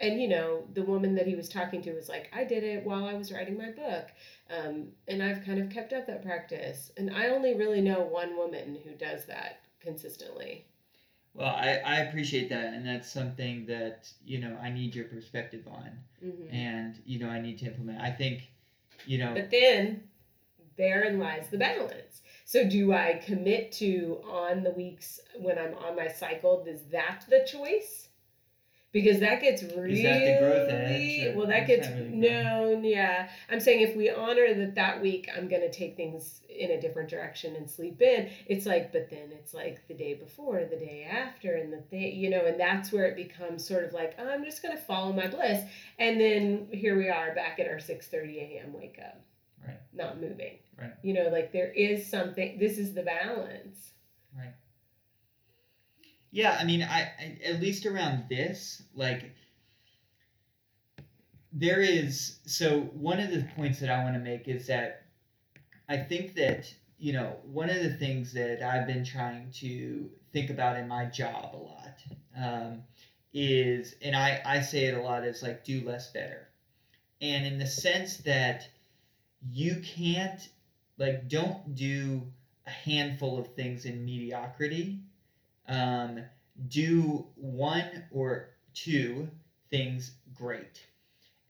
and 0.00 0.22
you 0.22 0.26
know 0.26 0.62
the 0.72 0.82
woman 0.82 1.14
that 1.14 1.26
he 1.26 1.34
was 1.34 1.50
talking 1.50 1.82
to 1.82 1.92
was 1.92 2.08
like 2.08 2.30
i 2.32 2.42
did 2.44 2.64
it 2.64 2.82
while 2.82 3.04
i 3.04 3.12
was 3.12 3.30
writing 3.30 3.58
my 3.58 3.70
book 3.70 4.06
um, 4.50 4.88
and 5.06 5.22
i've 5.22 5.44
kind 5.44 5.60
of 5.60 5.68
kept 5.68 5.92
up 5.92 6.06
that 6.06 6.22
practice 6.22 6.90
and 6.96 7.14
i 7.14 7.28
only 7.28 7.54
really 7.54 7.82
know 7.82 8.00
one 8.00 8.38
woman 8.38 8.78
who 8.84 8.94
does 8.94 9.26
that 9.26 9.60
consistently. 9.80 10.64
Well, 11.34 11.54
I, 11.54 11.80
I 11.84 11.96
appreciate 12.00 12.48
that, 12.48 12.74
and 12.74 12.86
that's 12.86 13.10
something 13.10 13.66
that 13.66 14.10
you 14.24 14.40
know 14.40 14.56
I 14.60 14.70
need 14.70 14.94
your 14.94 15.04
perspective 15.04 15.66
on, 15.68 15.90
mm-hmm. 16.24 16.52
and 16.52 16.98
you 17.06 17.18
know 17.18 17.28
I 17.28 17.40
need 17.40 17.58
to 17.58 17.66
implement. 17.66 18.00
I 18.00 18.10
think, 18.10 18.50
you 19.06 19.18
know. 19.18 19.34
But 19.34 19.50
then, 19.50 20.02
therein 20.76 21.18
lies 21.18 21.48
the 21.48 21.58
balance. 21.58 22.22
So, 22.44 22.68
do 22.68 22.92
I 22.92 23.20
commit 23.24 23.70
to 23.72 24.20
on 24.28 24.62
the 24.64 24.70
weeks 24.70 25.20
when 25.38 25.58
I'm 25.58 25.74
on 25.74 25.94
my 25.94 26.08
cycle? 26.08 26.64
Is 26.66 26.82
that 26.90 27.24
the 27.28 27.46
choice? 27.46 28.07
Because 28.92 29.20
that 29.20 29.40
gets 29.40 29.62
really 29.62 30.02
that 30.02 31.34
well 31.36 31.46
that 31.46 31.66
gets 31.66 31.88
really 31.88 32.08
no 32.08 32.80
yeah. 32.82 33.28
I'm 33.50 33.60
saying 33.60 33.82
if 33.82 33.96
we 33.96 34.10
honor 34.10 34.54
that 34.54 34.74
that 34.76 35.02
week 35.02 35.28
i'm 35.36 35.48
going 35.48 35.62
to 35.62 35.70
take 35.70 35.96
things 35.96 36.40
in 36.48 36.72
a 36.72 36.80
different 36.80 37.08
direction 37.08 37.54
and 37.56 37.70
sleep 37.70 38.00
in. 38.02 38.30
It's 38.46 38.66
like 38.66 38.92
but 38.92 39.10
then 39.10 39.30
it's 39.32 39.54
like 39.54 39.86
the 39.88 39.94
day 39.94 40.14
before 40.14 40.64
the 40.64 40.76
day 40.76 41.08
after 41.10 41.54
and 41.54 41.72
the 41.72 41.82
thing 41.82 42.16
you 42.16 42.30
know 42.30 42.46
and 42.46 42.58
that's 42.58 42.92
where 42.92 43.06
it 43.06 43.16
becomes 43.16 43.66
sort 43.66 43.84
of 43.84 43.92
like 43.92 44.14
oh, 44.18 44.28
i'm 44.28 44.44
just 44.44 44.62
going 44.62 44.76
to 44.76 44.82
follow 44.82 45.12
my 45.12 45.26
bliss. 45.26 45.62
And 45.98 46.20
then 46.20 46.68
here 46.72 46.96
we 46.96 47.08
are 47.08 47.34
back 47.34 47.60
at 47.60 47.68
our 47.68 47.76
6.30 47.76 48.36
a.m 48.36 48.72
wake 48.72 48.98
up. 49.04 49.20
Right. 49.66 49.78
Not 49.92 50.20
moving. 50.20 50.58
Right. 50.78 50.94
You 51.02 51.14
know 51.14 51.28
like 51.28 51.52
there 51.52 51.72
is 51.72 52.08
something 52.08 52.58
this 52.58 52.78
is 52.78 52.94
the 52.94 53.02
balance. 53.02 53.92
Right 54.36 54.54
yeah, 56.30 56.56
I 56.60 56.64
mean, 56.64 56.82
I, 56.82 57.00
I 57.18 57.38
at 57.44 57.60
least 57.60 57.86
around 57.86 58.24
this, 58.28 58.82
like 58.94 59.34
there 61.52 61.80
is 61.80 62.38
so 62.44 62.80
one 62.80 63.18
of 63.18 63.30
the 63.30 63.46
points 63.56 63.80
that 63.80 63.90
I 63.90 64.04
want 64.04 64.14
to 64.14 64.20
make 64.20 64.48
is 64.48 64.66
that 64.66 65.06
I 65.88 65.96
think 65.96 66.34
that 66.34 66.72
you 66.98 67.12
know 67.12 67.36
one 67.44 67.70
of 67.70 67.82
the 67.82 67.94
things 67.94 68.32
that 68.34 68.62
I've 68.62 68.86
been 68.86 69.04
trying 69.04 69.50
to 69.60 70.10
think 70.32 70.50
about 70.50 70.76
in 70.76 70.86
my 70.86 71.06
job 71.06 71.54
a 71.54 71.56
lot 71.56 71.98
um, 72.36 72.82
is, 73.32 73.94
and 74.02 74.14
I 74.14 74.42
I 74.44 74.60
say 74.60 74.84
it 74.84 74.98
a 74.98 75.00
lot 75.00 75.24
is 75.24 75.42
like 75.42 75.64
do 75.64 75.80
less 75.82 76.12
better, 76.12 76.48
and 77.22 77.46
in 77.46 77.58
the 77.58 77.66
sense 77.66 78.18
that 78.18 78.68
you 79.50 79.82
can't 79.82 80.46
like 80.98 81.28
don't 81.28 81.74
do 81.74 82.22
a 82.66 82.70
handful 82.70 83.38
of 83.38 83.54
things 83.54 83.86
in 83.86 84.04
mediocrity 84.04 85.00
um, 85.68 86.20
do 86.68 87.26
one 87.36 88.04
or 88.10 88.48
two 88.74 89.28
things 89.70 90.12
great. 90.34 90.82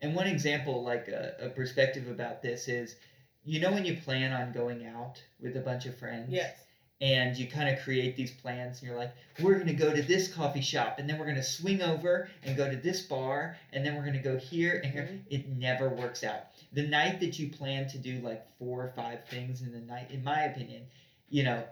And 0.00 0.14
one 0.14 0.26
example, 0.26 0.84
like 0.84 1.08
a, 1.08 1.34
a 1.40 1.48
perspective 1.48 2.08
about 2.08 2.42
this 2.42 2.68
is, 2.68 2.96
you 3.44 3.60
know, 3.60 3.72
when 3.72 3.84
you 3.84 3.96
plan 3.96 4.32
on 4.32 4.52
going 4.52 4.86
out 4.86 5.22
with 5.40 5.56
a 5.56 5.60
bunch 5.60 5.86
of 5.86 5.96
friends. 5.98 6.30
Yes 6.30 6.54
and 7.00 7.36
you 7.36 7.46
kind 7.46 7.68
of 7.68 7.82
create 7.84 8.16
these 8.16 8.30
plans 8.30 8.80
and 8.80 8.88
you're 8.88 8.98
like 8.98 9.12
we're 9.40 9.54
going 9.54 9.66
to 9.66 9.72
go 9.72 9.94
to 9.94 10.02
this 10.02 10.32
coffee 10.32 10.60
shop 10.60 10.96
and 10.98 11.08
then 11.08 11.18
we're 11.18 11.24
going 11.24 11.36
to 11.36 11.42
swing 11.42 11.80
over 11.80 12.28
and 12.42 12.56
go 12.56 12.68
to 12.68 12.76
this 12.76 13.02
bar 13.02 13.56
and 13.72 13.86
then 13.86 13.94
we're 13.94 14.02
going 14.02 14.14
to 14.14 14.18
go 14.18 14.36
here 14.36 14.80
and 14.82 14.92
here 14.92 15.02
mm-hmm. 15.02 15.16
it 15.30 15.48
never 15.48 15.88
works 15.88 16.24
out 16.24 16.46
the 16.72 16.86
night 16.86 17.20
that 17.20 17.38
you 17.38 17.50
plan 17.50 17.88
to 17.88 17.98
do 17.98 18.18
like 18.20 18.44
four 18.58 18.82
or 18.82 18.92
five 18.96 19.24
things 19.28 19.62
in 19.62 19.72
the 19.72 19.80
night 19.80 20.10
in 20.10 20.24
my 20.24 20.42
opinion 20.42 20.82
you 21.28 21.42
know 21.42 21.62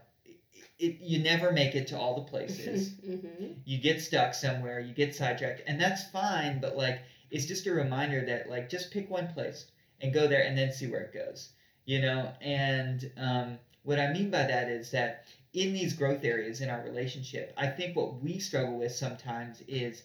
it, 0.78 0.98
you 1.00 1.18
never 1.18 1.52
make 1.52 1.74
it 1.74 1.86
to 1.88 1.98
all 1.98 2.16
the 2.16 2.30
places. 2.30 2.90
mm-hmm. 3.06 3.52
You 3.64 3.78
get 3.78 4.00
stuck 4.00 4.34
somewhere, 4.34 4.80
you 4.80 4.94
get 4.94 5.14
sidetracked, 5.14 5.62
and 5.66 5.80
that's 5.80 6.08
fine. 6.10 6.60
But 6.60 6.76
like, 6.76 7.00
it's 7.30 7.46
just 7.46 7.66
a 7.66 7.72
reminder 7.72 8.24
that 8.26 8.48
like 8.48 8.70
just 8.70 8.92
pick 8.92 9.10
one 9.10 9.32
place 9.32 9.66
and 10.00 10.12
go 10.12 10.26
there 10.26 10.42
and 10.42 10.56
then 10.56 10.72
see 10.72 10.86
where 10.86 11.02
it 11.02 11.14
goes 11.14 11.50
you 11.86 12.00
know 12.00 12.30
and 12.40 13.10
um, 13.16 13.58
what 13.84 13.98
i 13.98 14.12
mean 14.12 14.30
by 14.30 14.42
that 14.42 14.68
is 14.68 14.90
that 14.90 15.26
in 15.54 15.72
these 15.72 15.94
growth 15.94 16.24
areas 16.24 16.60
in 16.60 16.68
our 16.68 16.82
relationship 16.82 17.54
i 17.56 17.66
think 17.66 17.96
what 17.96 18.22
we 18.22 18.38
struggle 18.38 18.78
with 18.78 18.92
sometimes 18.92 19.62
is 19.66 20.02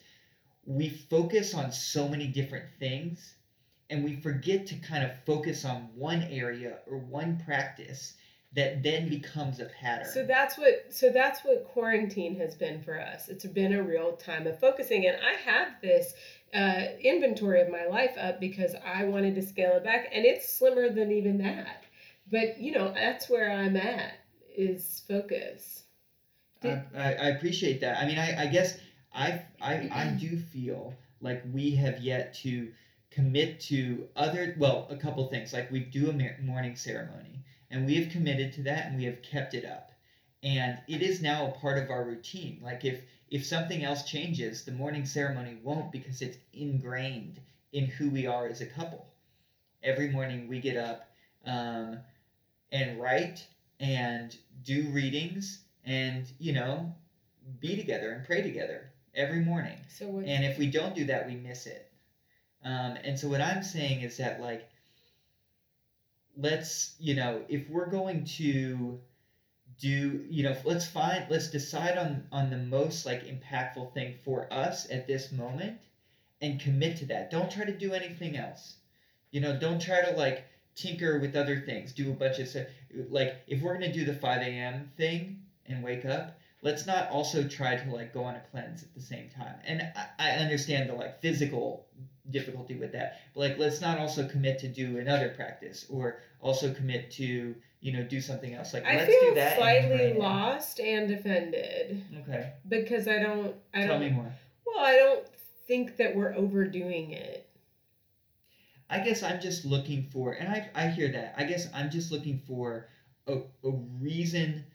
we 0.66 0.90
focus 0.90 1.54
on 1.54 1.72
so 1.72 2.08
many 2.08 2.28
different 2.28 2.66
things 2.80 3.36
and 3.90 4.04
we 4.04 4.16
forget 4.16 4.66
to 4.66 4.76
kind 4.76 5.04
of 5.04 5.12
focus 5.26 5.66
on 5.66 5.90
one 5.96 6.24
area 6.32 6.78
or 6.88 6.98
one 6.98 7.42
practice 7.46 8.14
that 8.54 8.84
then 8.84 9.08
becomes 9.08 9.60
a 9.60 9.66
pattern. 9.66 10.12
So 10.12 10.26
that's 10.26 10.58
what 10.58 10.88
so 10.90 11.10
that's 11.10 11.42
what 11.42 11.66
quarantine 11.66 12.36
has 12.40 12.56
been 12.56 12.82
for 12.82 13.00
us. 13.00 13.30
It's 13.30 13.46
been 13.46 13.74
a 13.74 13.84
real 13.84 14.14
time 14.14 14.46
of 14.48 14.60
focusing 14.60 15.08
and 15.08 15.18
I 15.18 15.34
have 15.50 15.70
this 15.82 16.14
uh, 16.54 16.98
inventory 17.02 17.62
of 17.62 17.70
my 17.70 17.86
life 17.86 18.18
up 18.20 18.42
because 18.42 18.76
I 18.86 19.06
wanted 19.06 19.36
to 19.36 19.42
scale 19.42 19.74
it 19.74 19.84
back 19.86 20.10
and 20.12 20.26
it's 20.26 20.52
slimmer 20.58 20.90
than 20.90 21.12
even 21.12 21.38
that. 21.40 21.86
But 22.30 22.60
you 22.60 22.74
know, 22.74 22.94
that's 22.94 23.30
where 23.30 23.50
I'm 23.50 23.78
at 23.78 24.14
is 24.56 25.02
focus. 25.08 25.84
I, 26.64 26.82
I, 26.96 27.14
I 27.14 27.28
appreciate 27.30 27.82
that. 27.82 27.98
I 27.98 28.06
mean, 28.06 28.20
I, 28.20 28.44
I 28.44 28.48
guess 28.48 28.78
I, 29.14 29.42
I, 29.62 29.90
I 29.92 30.18
do 30.20 30.38
feel 30.38 30.94
like 31.22 31.42
we 31.54 31.72
have 31.76 32.00
yet 32.00 32.34
to 32.36 32.72
commit 33.10 33.60
to 33.62 34.08
other, 34.16 34.56
well, 34.58 34.88
a 34.90 34.96
couple 34.96 35.28
things. 35.30 35.54
Like 35.54 35.72
we 35.72 35.80
do 35.80 36.10
a 36.10 36.42
morning 36.42 36.76
ceremony 36.76 37.41
and 37.72 37.86
we 37.86 37.96
have 37.96 38.12
committed 38.12 38.54
to 38.54 38.64
that 38.64 38.88
and 38.88 38.98
we 38.98 39.06
have 39.06 39.22
kept 39.22 39.54
it 39.54 39.66
up. 39.66 39.92
And 40.44 40.78
it 40.88 41.02
is 41.02 41.22
now 41.22 41.48
a 41.48 41.60
part 41.60 41.78
of 41.78 41.90
our 41.90 42.04
routine. 42.04 42.60
Like 42.62 42.84
if, 42.84 43.00
if 43.30 43.46
something 43.46 43.84
else 43.84 44.04
changes, 44.04 44.66
the 44.66 44.72
morning 44.72 45.06
ceremony 45.06 45.58
won't 45.64 45.92
because 45.92 46.22
it's 46.22 46.38
ingrained 46.54 47.40
in 47.72 47.86
who 47.86 48.10
we 48.10 48.28
are 48.28 48.48
as 48.48 48.62
a 48.62 48.66
couple. 48.66 49.06
Every 49.84 50.10
morning 50.10 50.48
we 50.48 50.60
get 50.60 50.78
up 50.78 51.08
um, 51.46 51.98
and 52.72 53.00
write 53.00 53.46
and 53.80 54.36
do 54.64 54.90
readings 54.90 55.60
and, 55.86 56.26
you 56.40 56.54
know, 56.54 56.94
be 57.60 57.76
together 57.76 58.12
and 58.12 58.26
pray 58.26 58.42
together 58.42 58.90
every 59.16 59.40
morning. 59.40 59.78
So 59.90 60.08
what, 60.08 60.26
and 60.26 60.44
if 60.44 60.58
we 60.58 60.68
don't 60.68 60.96
do 60.96 61.06
that, 61.06 61.28
we 61.28 61.36
miss 61.36 61.66
it. 61.66 61.90
Um, 62.64 62.98
and 63.04 63.18
so 63.18 63.28
what 63.28 63.42
I'm 63.42 63.64
saying 63.64 64.02
is 64.02 64.18
that 64.18 64.42
like, 64.42 64.68
let's 66.38 66.96
you 67.00 67.16
know 67.16 67.42
if 67.50 67.70
we're 67.70 67.90
going 67.90 68.24
to 68.26 69.00
do 69.80 70.24
you 70.30 70.44
know 70.44 70.56
let's 70.64 70.88
find 70.88 71.26
let's 71.30 71.50
decide 71.50 71.98
on 71.98 72.26
on 72.32 72.50
the 72.50 72.58
most 72.58 73.06
like 73.06 73.24
impactful 73.26 73.94
thing 73.94 74.16
for 74.24 74.52
us 74.54 74.90
at 74.92 75.08
this 75.08 75.32
moment 75.32 75.80
and 76.42 76.60
commit 76.60 76.98
to 76.98 77.06
that. 77.06 77.30
Don't 77.30 77.52
try 77.52 77.66
to 77.66 77.78
do 77.78 77.94
anything 77.94 78.38
else. 78.38 78.76
You 79.32 79.42
know 79.42 79.58
don't 79.58 79.82
try 79.82 80.04
to 80.04 80.12
like 80.12 80.46
tinker 80.76 81.20
with 81.20 81.36
other 81.36 81.62
things. 81.62 81.94
Do 81.94 82.12
a 82.12 82.14
bunch 82.14 82.40
of 82.40 82.48
stuff 82.48 82.68
like 83.10 83.42
if 83.48 83.62
we're 83.62 83.78
going 83.78 83.92
to 83.92 83.98
do 84.00 84.06
the 84.06 84.14
5 84.14 84.42
a.m 84.42 84.92
thing 84.98 85.42
and 85.66 85.84
wake 85.84 86.06
up 86.06 86.38
let's 86.62 86.86
not 86.86 87.10
also 87.10 87.48
try 87.48 87.76
to 87.76 87.90
like 87.92 88.14
go 88.14 88.24
on 88.24 88.36
a 88.36 88.42
cleanse 88.52 88.84
at 88.84 88.94
the 88.94 89.02
same 89.02 89.30
time. 89.30 89.56
And 89.66 89.82
i, 89.96 90.06
I 90.20 90.30
understand 90.38 90.90
the 90.90 90.94
like 90.94 91.22
physical 91.22 91.88
difficulty 92.30 92.76
with 92.76 92.92
that. 92.94 93.22
But 93.34 93.40
like, 93.42 93.58
let's 93.58 93.82
not 93.82 93.98
also 93.98 94.28
commit 94.28 94.60
to 94.60 94.68
do 94.68 95.00
another 95.00 95.30
practice 95.30 95.86
or 95.90 96.20
also 96.40 96.74
commit 96.74 97.12
to 97.12 97.56
you 97.82 97.92
know 97.92 98.04
do 98.04 98.22
something 98.22 98.54
else. 98.54 98.74
Like, 98.74 98.86
I 98.86 98.96
let's 98.98 99.08
feel 99.08 99.30
do 99.30 99.36
that. 99.36 99.54
I 99.54 99.82
feel 99.82 99.88
slightly 99.90 100.14
lost 100.14 100.80
and 100.80 101.12
offended. 101.12 102.04
Okay. 102.22 102.54
Because 102.68 103.08
I 103.08 103.20
don't. 103.20 103.56
I 103.74 103.82
Tell 103.82 104.00
don't. 104.00 104.02
me 104.02 104.10
more. 104.12 104.32
Well, 104.66 104.86
I 104.86 104.94
don't 104.96 105.28
think 105.68 105.98
that 105.98 106.16
we're 106.16 106.34
overdoing 106.36 107.12
it. 107.12 107.48
I 108.90 109.00
guess 109.00 109.24
I'm 109.24 109.40
just 109.40 109.64
looking 109.66 110.04
for, 110.12 110.34
and 110.34 110.50
I 110.50 110.70
I 110.76 110.88
hear 110.88 111.12
that. 111.14 111.36
I 111.38 111.46
guess 111.46 111.68
I'm 111.74 111.90
just 111.90 112.12
looking 112.12 112.42
for 112.46 112.88
a, 113.28 113.38
a 113.64 113.72
reason. 114.00 114.66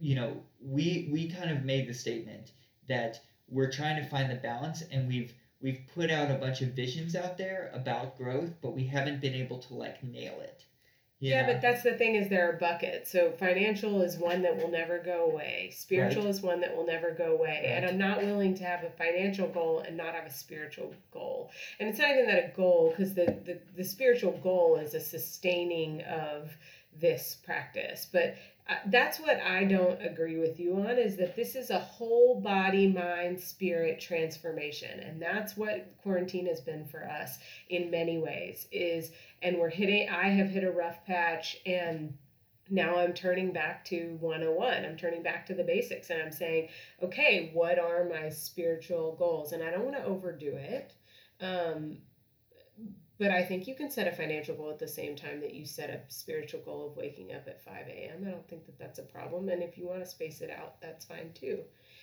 You 0.00 0.16
know, 0.16 0.36
we 0.60 1.08
we 1.12 1.30
kind 1.30 1.50
of 1.50 1.64
made 1.64 1.88
the 1.88 1.94
statement 1.94 2.52
that 2.88 3.20
we're 3.48 3.70
trying 3.70 4.02
to 4.02 4.08
find 4.08 4.30
the 4.30 4.34
balance, 4.34 4.82
and 4.90 5.06
we've 5.06 5.32
we've 5.64 5.80
put 5.94 6.10
out 6.10 6.30
a 6.30 6.34
bunch 6.34 6.60
of 6.60 6.68
visions 6.68 7.16
out 7.16 7.38
there 7.38 7.70
about 7.72 8.18
growth, 8.18 8.50
but 8.60 8.74
we 8.76 8.84
haven't 8.84 9.22
been 9.22 9.34
able 9.34 9.58
to 9.58 9.74
like 9.74 10.04
nail 10.04 10.38
it. 10.40 10.62
Yeah, 11.20 11.46
know? 11.46 11.54
but 11.54 11.62
that's 11.62 11.82
the 11.82 11.94
thing 11.94 12.16
is 12.16 12.28
there 12.28 12.50
are 12.50 12.52
buckets. 12.52 13.10
So 13.10 13.32
financial 13.32 14.02
is 14.02 14.18
one 14.18 14.42
that 14.42 14.58
will 14.58 14.70
never 14.70 14.98
go 14.98 15.24
away. 15.24 15.72
Spiritual 15.74 16.24
right. 16.24 16.30
is 16.30 16.42
one 16.42 16.60
that 16.60 16.76
will 16.76 16.86
never 16.86 17.12
go 17.12 17.32
away. 17.32 17.62
Right. 17.64 17.82
And 17.82 17.86
I'm 17.86 17.96
not 17.96 18.22
willing 18.22 18.54
to 18.56 18.64
have 18.64 18.84
a 18.84 18.90
financial 18.90 19.48
goal 19.48 19.80
and 19.80 19.96
not 19.96 20.14
have 20.14 20.26
a 20.26 20.30
spiritual 20.30 20.92
goal. 21.10 21.50
And 21.80 21.88
it's 21.88 21.98
not 21.98 22.10
even 22.10 22.26
that 22.26 22.52
a 22.52 22.54
goal 22.54 22.90
because 22.90 23.14
the, 23.14 23.24
the 23.46 23.58
the 23.74 23.84
spiritual 23.84 24.38
goal 24.42 24.76
is 24.76 24.92
a 24.92 25.00
sustaining 25.00 26.02
of 26.02 26.50
this 27.00 27.38
practice. 27.42 28.06
But 28.12 28.36
that's 28.86 29.20
what 29.20 29.40
I 29.40 29.64
don't 29.64 30.00
agree 30.00 30.38
with 30.38 30.58
you 30.58 30.76
on 30.76 30.98
is 30.98 31.16
that 31.16 31.36
this 31.36 31.54
is 31.54 31.68
a 31.68 31.78
whole 31.78 32.40
body, 32.40 32.86
mind, 32.86 33.38
spirit 33.38 34.00
transformation. 34.00 35.00
And 35.00 35.20
that's 35.20 35.56
what 35.56 35.94
quarantine 36.02 36.46
has 36.46 36.62
been 36.62 36.86
for 36.86 37.04
us 37.04 37.38
in 37.68 37.90
many 37.90 38.18
ways 38.18 38.66
is 38.72 39.12
and 39.42 39.58
we're 39.58 39.68
hitting 39.68 40.08
I 40.08 40.28
have 40.28 40.48
hit 40.48 40.64
a 40.64 40.70
rough 40.70 41.04
patch 41.04 41.58
and 41.66 42.16
now 42.70 42.96
I'm 42.96 43.12
turning 43.12 43.52
back 43.52 43.84
to 43.86 44.16
101. 44.20 44.84
I'm 44.86 44.96
turning 44.96 45.22
back 45.22 45.44
to 45.46 45.54
the 45.54 45.62
basics 45.62 46.08
and 46.08 46.22
I'm 46.22 46.32
saying, 46.32 46.68
okay, 47.02 47.50
what 47.52 47.78
are 47.78 48.08
my 48.08 48.30
spiritual 48.30 49.16
goals? 49.18 49.52
And 49.52 49.62
I 49.62 49.70
don't 49.70 49.84
want 49.84 49.96
to 49.96 50.04
overdo 50.04 50.56
it. 50.56 50.94
Um, 51.40 51.98
but 53.18 53.30
I 53.30 53.44
think 53.44 53.66
you 53.66 53.74
can 53.74 53.90
set 53.90 54.08
a 54.08 54.12
financial 54.12 54.56
goal 54.56 54.70
at 54.70 54.78
the 54.78 54.88
same 54.88 55.14
time 55.14 55.40
that 55.40 55.54
you 55.54 55.64
set 55.66 55.90
a 55.90 56.00
spiritual 56.08 56.60
goal 56.60 56.88
of 56.88 56.96
waking 56.96 57.32
up 57.32 57.46
at 57.46 57.64
5 57.64 57.74
a.m. 57.86 58.24
I 58.26 58.30
don't 58.30 58.48
think 58.48 58.66
that 58.66 58.78
that's 58.78 58.98
a 58.98 59.02
problem. 59.02 59.48
And 59.48 59.62
if 59.62 59.78
you 59.78 59.86
want 59.86 60.00
to 60.00 60.06
space 60.06 60.40
it 60.40 60.50
out, 60.50 60.80
that's 60.80 61.04
fine 61.04 61.30
too. 61.32 61.60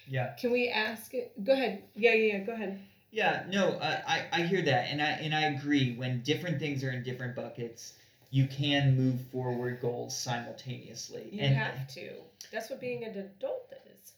Yeah. 0.08 0.34
Can 0.40 0.52
we 0.52 0.70
ask 0.70 1.14
it? 1.14 1.44
Go 1.44 1.54
ahead. 1.54 1.84
Yeah, 1.96 2.14
yeah, 2.14 2.38
yeah. 2.38 2.44
Go 2.46 2.54
ahead. 2.54 2.80
Yeah, 3.12 3.44
no, 3.50 3.72
uh, 3.72 4.02
I, 4.08 4.26
I 4.32 4.42
hear 4.44 4.62
that. 4.62 4.88
And 4.90 5.02
I, 5.02 5.10
and 5.10 5.36
I 5.36 5.42
agree. 5.48 5.96
When 5.96 6.22
different 6.22 6.60
things 6.60 6.82
are 6.84 6.92
in 6.92 7.04
different 7.04 7.36
buckets, 7.36 7.94
you 8.30 8.48
can 8.48 8.96
move 8.96 9.20
forward 9.34 9.82
goals 9.82 10.18
simultaneously. 10.18 11.28
You 11.30 11.42
and, 11.42 11.56
have 11.56 11.88
to. 11.90 12.12
That's 12.54 12.70
what 12.70 12.80
being 12.80 13.04
an 13.04 13.18
adult 13.18 13.74
is. 13.94 14.14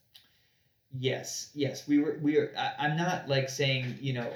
Yes, 0.95 1.49
yes. 1.55 1.87
We 1.87 1.97
were, 1.97 2.19
we 2.21 2.37
are, 2.37 2.51
I, 2.55 2.85
I'm 2.85 2.95
not 2.95 3.27
like 3.27 3.49
saying, 3.49 3.97
you 3.99 4.13
know, 4.13 4.31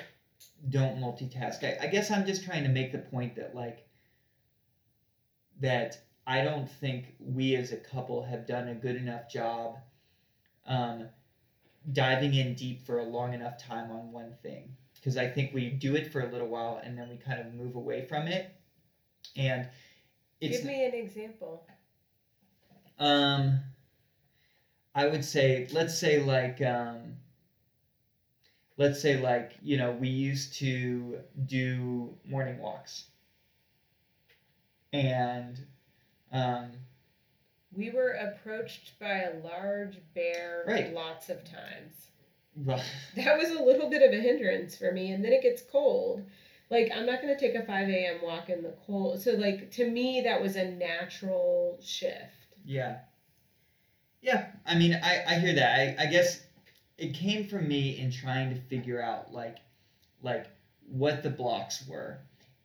don't 0.70 0.98
multitask. 0.98 1.63
I, 1.63 1.86
I 1.86 1.88
guess 1.88 2.12
I'm 2.12 2.26
just 2.26 2.43
trying 2.43 2.63
to 2.63 2.70
make 2.70 2.91
the 2.91 2.98
point 3.00 3.36
that 3.36 3.56
like 3.56 3.88
that 5.60 6.00
I 6.26 6.41
don't 6.41 6.70
think 6.70 7.15
we 7.20 7.56
as 7.56 7.72
a 7.72 7.78
couple 7.78 8.24
have 8.24 8.46
done 8.46 8.67
a 8.67 8.76
good 8.76 8.96
enough 8.96 9.30
job 9.32 9.78
um, 10.65 11.08
diving 11.93 12.34
in 12.34 12.54
deep 12.54 12.86
for 12.86 13.00
a 13.00 13.04
long 13.04 13.34
enough 13.34 13.58
time 13.58 13.91
on 13.91 14.12
one 14.12 14.34
thing. 14.43 14.76
Because 14.96 15.15
I 15.15 15.28
think 15.28 15.54
we 15.54 15.70
do 15.70 15.96
it 15.96 16.12
for 16.12 16.22
a 16.22 16.32
little 16.32 16.48
while 16.48 16.82
and 16.84 16.98
then 16.98 17.08
we 17.10 17.15
kind 17.15 17.39
of 17.39 17.54
move 17.54 17.76
away 17.76 18.06
from 18.06 18.28
it. 18.28 18.52
And 19.38 19.70
it's, 20.41 20.58
give 20.58 20.65
me 20.65 20.86
an 20.86 20.93
example. 20.93 21.65
Um, 23.00 23.60
I 24.93 25.08
would 25.08 25.24
say, 25.24 25.67
let's 25.72 25.98
say 25.98 26.22
like 26.22 26.62
um, 26.62 27.15
let's 28.78 29.02
say 29.02 29.20
like 29.20 29.54
you 29.62 29.78
know 29.78 29.92
we 29.92 30.08
used 30.08 30.54
to 30.56 31.20
do 31.46 32.13
morning 32.26 32.60
walks. 32.60 33.06
And 34.94 35.60
um, 36.32 36.72
we 37.76 37.92
were 37.92 38.12
approached 38.12 38.98
by 39.00 39.24
a 39.24 39.40
large 39.44 39.98
bear 40.16 40.63
right. 40.68 40.94
lots 40.94 41.30
of 41.30 41.44
times. 41.44 41.94
That 43.16 43.38
was 43.38 43.52
a 43.52 43.62
little 43.62 43.88
bit 43.88 44.02
of 44.02 44.12
a 44.12 44.22
hindrance 44.22 44.76
for 44.76 44.92
me 44.92 45.12
and 45.12 45.24
then 45.24 45.32
it 45.32 45.44
gets 45.44 45.62
cold. 45.62 46.24
Like 46.72 46.92
i'm 46.96 47.06
not 47.06 47.22
going 47.22 47.34
to 47.34 47.40
take 47.40 47.56
a 47.56 47.63
5 47.63 47.88
a.m 47.88 48.20
walk 48.24 48.50
in 48.50 48.63
the 48.63 48.74
cold 48.88 49.22
so 49.22 49.34
like 49.34 49.70
to 49.74 49.88
me 49.88 50.22
that 50.22 50.42
was 50.42 50.56
a 50.56 50.72
natural 50.72 51.78
shift. 51.84 52.56
Yeah. 52.66 52.98
Yeah 54.22 54.48
i 54.66 54.76
mean 54.76 55.00
i, 55.04 55.24
I 55.28 55.40
hear 55.40 55.54
that. 55.54 56.00
I, 56.00 56.04
I 56.04 56.06
guess 56.08 56.42
it 56.98 57.14
came 57.14 57.48
from 57.48 57.68
me 57.68 57.98
in 58.00 58.12
trying 58.12 58.54
to 58.54 58.62
figure 58.62 59.02
out 59.02 59.34
like 59.34 59.58
like 60.22 60.48
what 60.90 61.24
the 61.24 61.30
blocks 61.30 61.88
were. 61.88 62.20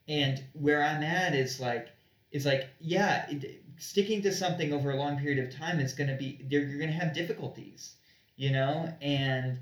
And 0.07 0.43
where 0.53 0.83
i'm 0.83 1.01
at 1.01 1.33
is 1.33 1.59
like 1.61 1.87
is 2.31 2.45
like 2.45 2.67
yeah 2.79 3.29
it, 3.29 3.63
sticking 3.77 4.21
to 4.23 4.33
something 4.33 4.73
over 4.73 4.91
a 4.91 4.97
long 4.97 5.17
period 5.17 5.45
of 5.45 5.55
time 5.55 5.79
is 5.79 5.93
going 5.93 6.09
to 6.09 6.15
be 6.15 6.39
you're 6.49 6.65
going 6.65 6.87
to 6.87 6.93
have 6.93 7.13
difficulties 7.13 7.95
you 8.35 8.51
know? 8.51 8.93
And 9.01 9.59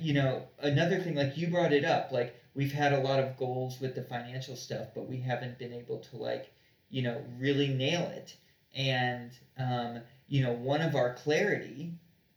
you 0.00 0.14
know 0.14 0.44
another 0.60 1.00
thing 1.00 1.16
like 1.16 1.36
you 1.36 1.48
brought 1.48 1.72
it 1.72 1.84
up 1.84 2.12
like 2.12 2.40
we've 2.54 2.72
had 2.72 2.92
a 2.92 3.00
lot 3.00 3.18
of 3.18 3.36
goals 3.36 3.80
with 3.80 3.96
the 3.96 4.02
financial 4.02 4.54
stuff 4.54 4.86
but 4.94 5.08
we 5.08 5.18
haven't 5.18 5.58
been 5.58 5.72
able 5.72 5.98
to 5.98 6.16
like 6.16 6.52
you 6.90 7.02
know 7.02 7.20
really 7.38 7.68
nail 7.68 8.02
it. 8.14 8.36
And 8.76 9.32
um, 9.58 10.00
you 10.28 10.42
know 10.42 10.52
one 10.52 10.80
of 10.80 10.94
our 10.94 11.14
clarity 11.14 11.92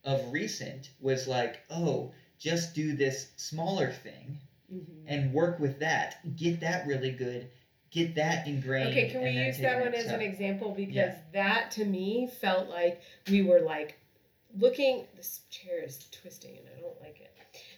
of 0.07 0.31
recent 0.31 0.89
was 1.01 1.27
like, 1.27 1.59
oh, 1.69 2.11
just 2.39 2.73
do 2.73 2.95
this 2.95 3.29
smaller 3.35 3.91
thing 3.91 4.39
Mhm. 4.73 5.03
and 5.05 5.33
work 5.33 5.59
with 5.59 5.79
that. 5.79 6.35
Get 6.35 6.61
that 6.61 6.87
really 6.87 7.11
good. 7.11 7.49
Get 7.91 8.15
that 8.15 8.47
ingrained. 8.47 8.89
Okay, 8.89 9.09
can 9.09 9.21
we 9.23 9.31
use 9.31 9.59
that 9.59 9.79
one 9.81 9.93
as 9.93 10.05
an 10.07 10.21
example? 10.21 10.71
Because 10.71 10.95
Yeah. 10.95 11.19
that 11.33 11.71
to 11.71 11.85
me 11.85 12.27
felt 12.27 12.69
like 12.69 13.01
we 13.29 13.41
were 13.43 13.59
like 13.61 13.99
looking. 14.57 15.07
This 15.15 15.41
chair 15.49 15.83
is 15.83 16.07
twisting 16.11 16.57
and 16.57 16.67
I 16.75 16.79
don't 16.81 16.99
like 17.01 17.19
it. 17.21 17.33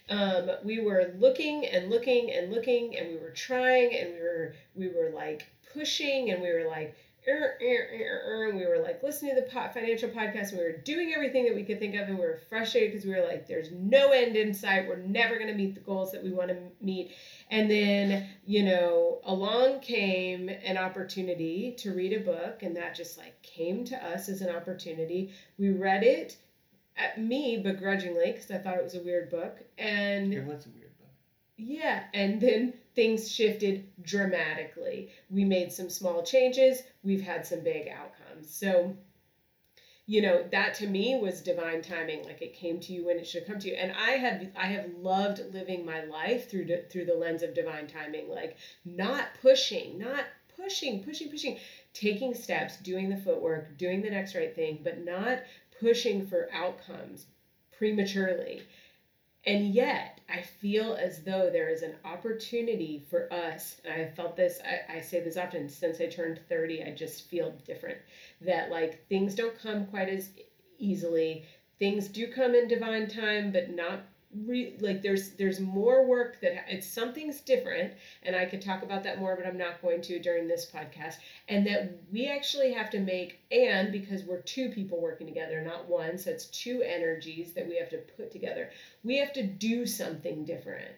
Um, 0.08 0.50
we 0.64 0.80
were 0.80 1.14
looking 1.18 1.66
and 1.66 1.88
looking 1.90 2.32
and 2.32 2.52
looking 2.52 2.96
and 2.98 3.08
we 3.10 3.16
were 3.16 3.30
trying 3.30 3.94
and 3.96 4.14
we 4.14 4.20
were 4.20 4.54
we 4.74 4.88
were 4.88 5.10
like 5.10 5.46
pushing 5.72 6.30
and 6.30 6.42
we 6.42 6.52
were 6.52 6.66
like 6.68 6.96
and 7.26 8.56
we 8.56 8.66
were 8.66 8.80
like 8.82 9.02
listening 9.02 9.34
to 9.34 9.40
the 9.40 9.46
po- 9.48 9.68
financial 9.72 10.08
podcast 10.08 10.50
and 10.50 10.58
we 10.58 10.64
were 10.64 10.76
doing 10.78 11.12
everything 11.14 11.44
that 11.44 11.54
we 11.54 11.62
could 11.64 11.78
think 11.78 11.94
of 11.94 12.08
and 12.08 12.18
we 12.18 12.24
were 12.24 12.40
frustrated 12.48 12.92
because 12.92 13.06
we 13.06 13.12
were 13.14 13.26
like 13.26 13.46
there's 13.46 13.70
no 13.72 14.10
end 14.10 14.36
in 14.36 14.54
sight. 14.54 14.88
We're 14.88 14.96
never 14.96 15.36
going 15.36 15.48
to 15.48 15.54
meet 15.54 15.74
the 15.74 15.80
goals 15.80 16.12
that 16.12 16.22
we 16.22 16.30
want 16.30 16.48
to 16.48 16.56
meet. 16.80 17.12
And 17.50 17.70
then 17.70 18.26
you 18.46 18.62
know 18.64 19.20
along 19.24 19.80
came 19.80 20.48
an 20.48 20.78
opportunity 20.78 21.74
to 21.78 21.92
read 21.94 22.12
a 22.12 22.20
book 22.20 22.62
and 22.62 22.76
that 22.76 22.94
just 22.94 23.18
like 23.18 23.40
came 23.42 23.84
to 23.86 23.96
us 23.96 24.28
as 24.28 24.40
an 24.40 24.54
opportunity. 24.54 25.32
We 25.58 25.70
read 25.70 26.02
it 26.02 26.36
at 26.96 27.18
me 27.20 27.56
begrudgingly 27.56 28.32
because 28.32 28.50
i 28.50 28.58
thought 28.58 28.76
it 28.76 28.82
was 28.84 28.94
a 28.94 29.00
weird 29.00 29.30
book 29.30 29.58
and 29.78 30.34
It 30.34 30.44
was 30.44 30.66
a 30.66 30.70
weird 30.70 30.98
book. 30.98 31.08
yeah, 31.56 32.02
and 32.12 32.40
then 32.40 32.74
things 32.94 33.30
shifted 33.30 33.86
dramatically. 34.02 35.10
We 35.30 35.44
made 35.44 35.72
some 35.72 35.88
small 35.88 36.22
changes, 36.22 36.82
we've 37.02 37.22
had 37.22 37.46
some 37.46 37.60
big 37.60 37.88
outcomes. 37.88 38.50
So, 38.50 38.96
you 40.06 40.22
know, 40.22 40.44
that 40.50 40.74
to 40.74 40.86
me 40.88 41.18
was 41.20 41.40
divine 41.40 41.82
timing, 41.82 42.24
like 42.24 42.42
it 42.42 42.54
came 42.54 42.80
to 42.80 42.92
you 42.92 43.06
when 43.06 43.18
it 43.18 43.26
should 43.26 43.46
come 43.46 43.58
to 43.60 43.68
you. 43.68 43.74
And 43.74 43.92
I 43.92 44.12
have 44.12 44.48
I 44.56 44.66
have 44.66 44.90
loved 44.98 45.40
living 45.52 45.84
my 45.84 46.04
life 46.04 46.50
through 46.50 46.66
through 46.90 47.04
the 47.04 47.14
lens 47.14 47.42
of 47.42 47.54
divine 47.54 47.86
timing, 47.86 48.28
like 48.28 48.56
not 48.84 49.28
pushing, 49.40 49.98
not 49.98 50.24
pushing, 50.56 51.02
pushing, 51.02 51.30
pushing, 51.30 51.58
taking 51.94 52.34
steps, 52.34 52.76
doing 52.78 53.08
the 53.08 53.16
footwork, 53.16 53.78
doing 53.78 54.02
the 54.02 54.10
next 54.10 54.34
right 54.34 54.54
thing, 54.54 54.80
but 54.82 55.04
not 55.04 55.38
pushing 55.80 56.26
for 56.26 56.48
outcomes 56.52 57.26
prematurely. 57.76 58.62
And 59.46 59.74
yet, 59.74 60.20
I 60.28 60.42
feel 60.42 60.94
as 60.94 61.22
though 61.22 61.48
there 61.50 61.70
is 61.70 61.82
an 61.82 61.96
opportunity 62.04 63.04
for 63.08 63.32
us, 63.32 63.80
and 63.84 63.94
I 63.94 64.06
felt 64.10 64.36
this, 64.36 64.60
I, 64.64 64.98
I 64.98 65.00
say 65.00 65.20
this 65.20 65.38
often, 65.38 65.68
since 65.68 66.00
I 66.00 66.06
turned 66.06 66.40
30, 66.48 66.84
I 66.84 66.90
just 66.94 67.28
feel 67.28 67.54
different. 67.64 67.98
That 68.42 68.70
like 68.70 69.06
things 69.08 69.34
don't 69.34 69.58
come 69.58 69.86
quite 69.86 70.08
as 70.08 70.30
easily. 70.78 71.44
Things 71.78 72.08
do 72.08 72.30
come 72.30 72.54
in 72.54 72.68
divine 72.68 73.08
time, 73.08 73.50
but 73.50 73.70
not 73.70 74.00
re- 74.46 74.76
like 74.80 75.02
there's 75.02 75.30
there's 75.30 75.60
more 75.60 76.06
work 76.06 76.40
that 76.40 76.64
it's 76.68 76.86
something's 76.86 77.40
different 77.40 77.92
and 78.22 78.36
i 78.36 78.44
could 78.44 78.62
talk 78.62 78.82
about 78.82 79.02
that 79.02 79.18
more 79.18 79.34
but 79.36 79.46
i'm 79.46 79.58
not 79.58 79.80
going 79.82 80.00
to 80.00 80.18
during 80.20 80.46
this 80.46 80.70
podcast 80.70 81.16
and 81.48 81.66
that 81.66 81.92
we 82.12 82.26
actually 82.28 82.72
have 82.72 82.90
to 82.90 83.00
make 83.00 83.40
and 83.50 83.90
because 83.90 84.24
we're 84.24 84.40
two 84.42 84.68
people 84.70 85.00
working 85.00 85.26
together 85.26 85.60
not 85.62 85.88
one 85.88 86.16
so 86.16 86.30
it's 86.30 86.46
two 86.46 86.82
energies 86.82 87.52
that 87.52 87.68
we 87.68 87.76
have 87.76 87.90
to 87.90 87.98
put 88.16 88.30
together 88.30 88.70
we 89.02 89.16
have 89.16 89.32
to 89.32 89.42
do 89.42 89.84
something 89.86 90.44
different 90.44 90.94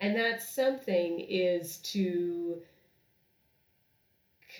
and 0.00 0.14
that 0.16 0.40
something 0.42 1.20
is 1.20 1.78
to 1.78 2.60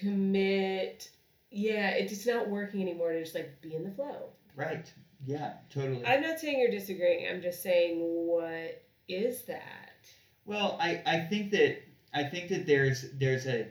commit 0.01 1.11
yeah 1.51 1.91
it's 1.91 2.27
not 2.27 2.49
working 2.49 2.83
anymore 2.83 3.13
to 3.13 3.21
just 3.23 3.35
like 3.35 3.61
be 3.61 3.75
in 3.75 3.85
the 3.85 3.91
flow 3.91 4.31
Right. 4.55 4.91
Yeah, 5.27 5.55
totally. 5.71 6.07
i'm 6.07 6.23
not 6.23 6.39
saying 6.39 6.61
you're 6.61 6.71
disagreeing 6.71 7.29
i'm 7.29 7.43
just 7.43 7.63
saying 7.63 7.99
what 7.99 8.83
is 9.09 9.43
that 9.43 9.97
Well, 10.45 10.79
I, 10.81 11.03
I 11.07 11.21
think 11.21 11.51
that 11.53 11.83
I 12.15 12.25
think 12.25 12.49
that 12.49 12.67
there's 12.67 13.05
there's 13.13 13.47
a 13.47 13.67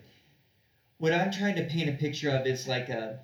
what 0.98 1.14
I'm 1.14 1.32
trying 1.32 1.56
to 1.56 1.64
paint 1.64 1.90
a 1.90 1.94
picture 1.94 2.30
of 2.30 2.46
is 2.46 2.68
like 2.68 2.90
a 2.90 3.20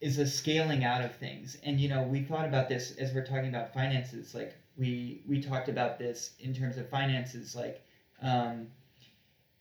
is 0.00 0.18
a 0.18 0.26
scaling 0.26 0.84
out 0.84 1.04
of 1.04 1.14
things. 1.16 1.56
And 1.64 1.80
you 1.80 1.88
know, 1.88 2.02
we 2.02 2.22
thought 2.22 2.46
about 2.46 2.68
this 2.68 2.92
as 2.96 3.12
we're 3.12 3.26
talking 3.26 3.48
about 3.48 3.74
finances. 3.74 4.34
Like 4.34 4.54
we 4.76 5.22
we 5.26 5.42
talked 5.42 5.68
about 5.68 5.98
this 5.98 6.32
in 6.40 6.54
terms 6.54 6.78
of 6.78 6.88
finances. 6.88 7.54
Like 7.54 7.84
um, 8.22 8.68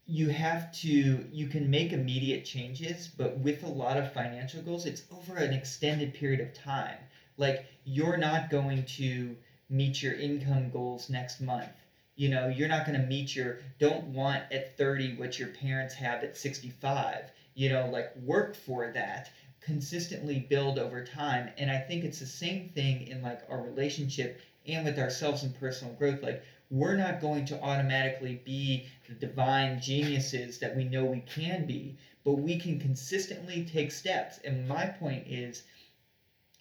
you 0.06 0.30
have 0.30 0.72
to 0.82 1.26
you 1.32 1.48
can 1.48 1.70
make 1.70 1.94
immediate 1.94 2.46
changes, 2.46 3.08
but 3.08 3.40
with 3.40 3.64
a 3.64 3.70
lot 3.70 3.98
of 3.98 4.14
financial 4.14 4.62
goals, 4.62 4.86
it's 4.86 5.04
over 5.12 5.38
an 5.38 5.54
extended 5.54 6.14
period 6.14 6.42
of 6.42 6.54
time. 6.54 6.98
Like 7.38 7.64
you're 7.84 8.18
not 8.18 8.50
going 8.50 8.84
to 8.98 9.38
meet 9.70 10.02
your 10.02 10.14
income 10.14 10.70
goals 10.70 11.10
next 11.10 11.40
month. 11.40 11.72
You 12.16 12.30
know 12.30 12.48
you're 12.48 12.68
not 12.68 12.86
going 12.86 13.00
to 13.00 13.06
meet 13.06 13.36
your 13.36 13.58
don't 13.80 14.06
want 14.14 14.44
at 14.52 14.78
30 14.78 15.12
what 15.12 15.38
your 15.40 15.48
parents 15.50 15.94
have 15.96 16.24
at 16.24 16.36
65 16.36 17.32
you 17.54 17.70
know 17.70 17.86
like 17.86 18.16
work 18.16 18.54
for 18.54 18.88
that. 18.88 19.30
Consistently 19.60 20.40
build 20.40 20.78
over 20.80 21.02
time. 21.02 21.50
And 21.58 21.70
i 21.70 21.78
think 21.78 22.04
it's 22.04 22.20
the 22.20 22.26
same 22.26 22.64
thing 22.64 23.02
in 23.02 23.22
like 23.22 23.42
our 23.48 23.60
relationship 23.60 24.38
and 24.66 24.84
with 24.84 24.98
ourselves 24.98 25.44
in 25.44 25.52
personal 25.52 25.94
growth. 25.94 26.22
Like 26.22 26.42
we're 26.70 26.96
not 26.96 27.20
going 27.20 27.46
to 27.46 27.60
automatically 27.62 28.36
be 28.44 28.84
the 29.08 29.14
divine 29.14 29.78
geniuses 29.80 30.58
that 30.60 30.74
we 30.76 30.84
know 30.84 31.04
we 31.06 31.20
can 31.22 31.66
be 31.66 31.96
but 32.24 32.34
we 32.34 32.56
can 32.56 32.78
consistently 32.78 33.62
take 33.64 33.92
steps. 33.92 34.38
And 34.44 34.68
my 34.68 34.86
point 34.86 35.24
is 35.28 35.64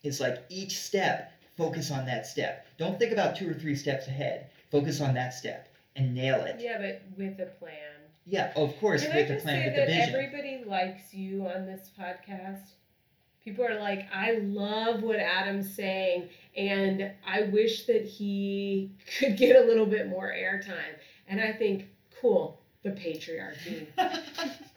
is 0.02 0.20
like 0.20 0.44
each 0.48 0.78
step 0.78 1.32
focus 1.56 1.90
on 1.90 2.06
that 2.06 2.26
step 2.26 2.66
don't 2.78 2.98
think 2.98 3.12
about 3.12 3.36
two 3.36 3.48
or 3.50 3.54
three 3.54 3.74
steps 3.74 4.06
ahead 4.06 4.46
focus 4.70 5.00
on 5.00 5.14
that 5.14 5.34
step 5.34 5.68
and 5.96 6.14
nail 6.14 6.40
it 6.42 6.56
yeah 6.60 6.78
but 6.78 7.02
with 7.16 7.38
a 7.40 7.46
plan 7.58 7.74
yeah 8.26 8.52
of 8.56 8.76
course 8.78 9.04
Can 9.04 9.16
with 9.16 9.28
just 9.28 9.44
plan 9.44 9.62
say 9.62 9.66
with 9.66 9.74
the 9.74 9.80
that 9.80 9.88
vision 9.88 10.14
everybody 10.14 10.64
likes 10.66 11.12
you 11.12 11.46
on 11.46 11.66
this 11.66 11.90
podcast? 11.98 12.70
People 13.44 13.64
are 13.64 13.80
like, 13.80 14.06
I 14.14 14.32
love 14.42 15.02
what 15.02 15.16
Adam's 15.16 15.74
saying, 15.74 16.28
and 16.56 17.10
I 17.26 17.42
wish 17.44 17.86
that 17.86 18.04
he 18.04 18.92
could 19.18 19.36
get 19.38 19.56
a 19.56 19.66
little 19.66 19.86
bit 19.86 20.08
more 20.08 20.26
airtime. 20.26 20.94
And 21.26 21.40
I 21.40 21.52
think, 21.52 21.86
cool, 22.20 22.60
the 22.82 22.90
patriarchy. 22.90 23.86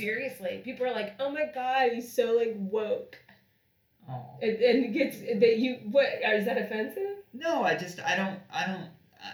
Seriously, 0.00 0.60
people 0.64 0.86
are 0.86 0.92
like, 0.92 1.14
oh 1.20 1.30
my 1.30 1.46
god, 1.54 1.92
he's 1.92 2.12
so 2.12 2.32
like 2.36 2.54
woke, 2.56 3.16
oh. 4.08 4.24
and, 4.42 4.56
and 4.56 4.84
it 4.86 4.92
gets 4.92 5.18
that 5.20 5.58
you 5.58 5.78
what 5.90 6.06
uh, 6.26 6.32
is 6.32 6.46
that 6.46 6.58
offensive? 6.58 7.16
no 7.32 7.62
i 7.62 7.76
just 7.76 8.00
i 8.00 8.16
don't 8.16 8.40
i 8.52 8.66
don't 8.66 8.88
I, 9.22 9.30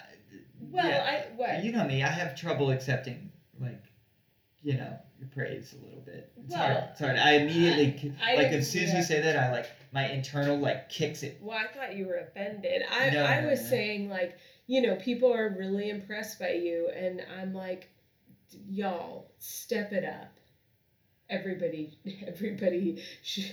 Well, 0.61 0.87
yeah. 0.87 1.07
I 1.31 1.35
what? 1.37 1.65
you 1.65 1.73
know 1.73 1.85
me 1.87 2.03
i 2.03 2.09
have 2.09 2.35
trouble 2.37 2.71
accepting 2.71 3.31
like 3.59 3.83
you 4.63 4.75
know 4.75 4.99
your 5.19 5.29
praise 5.31 5.73
a 5.73 5.83
little 5.83 6.03
bit 6.05 6.31
it's 6.45 6.55
hard 6.55 6.75
Well, 6.75 6.89
it's 6.91 7.01
hard 7.01 7.17
i 7.17 7.33
immediately 7.37 8.13
I 8.23 8.35
like 8.35 8.51
didn't- 8.51 8.61
as 8.61 8.71
soon 8.71 8.83
as 8.85 8.91
yeah. 8.91 8.97
you 8.99 9.03
say 9.03 9.23
that 9.23 9.37
i 9.39 9.51
like 9.51 9.67
my 9.93 10.11
internal 10.11 10.59
like 10.59 10.91
kicks 10.91 11.23
it 11.23 11.39
Well, 11.41 11.57
I 11.57 11.69
thought 11.75 11.97
you 11.97 12.07
were 12.07 12.17
offended. 12.19 12.83
I, 12.93 13.09
No, 13.11 13.25
I 13.25 13.41
no, 13.41 13.49
was 13.49 13.63
no. 13.63 13.69
saying 13.69 14.11
like, 14.11 14.37
you 14.67 14.83
know, 14.83 14.97
people 14.97 15.33
are 15.33 15.49
really 15.59 15.89
impressed 15.89 16.39
by 16.39 16.51
you, 16.51 16.91
and 16.95 17.23
I'm 17.41 17.55
like, 17.55 17.89
y'all, 18.69 19.31
step 19.39 19.93
it 19.95 20.05
up. 20.05 20.36
Everybody, 21.29 21.99
everybody 22.27 23.03
should 23.23 23.53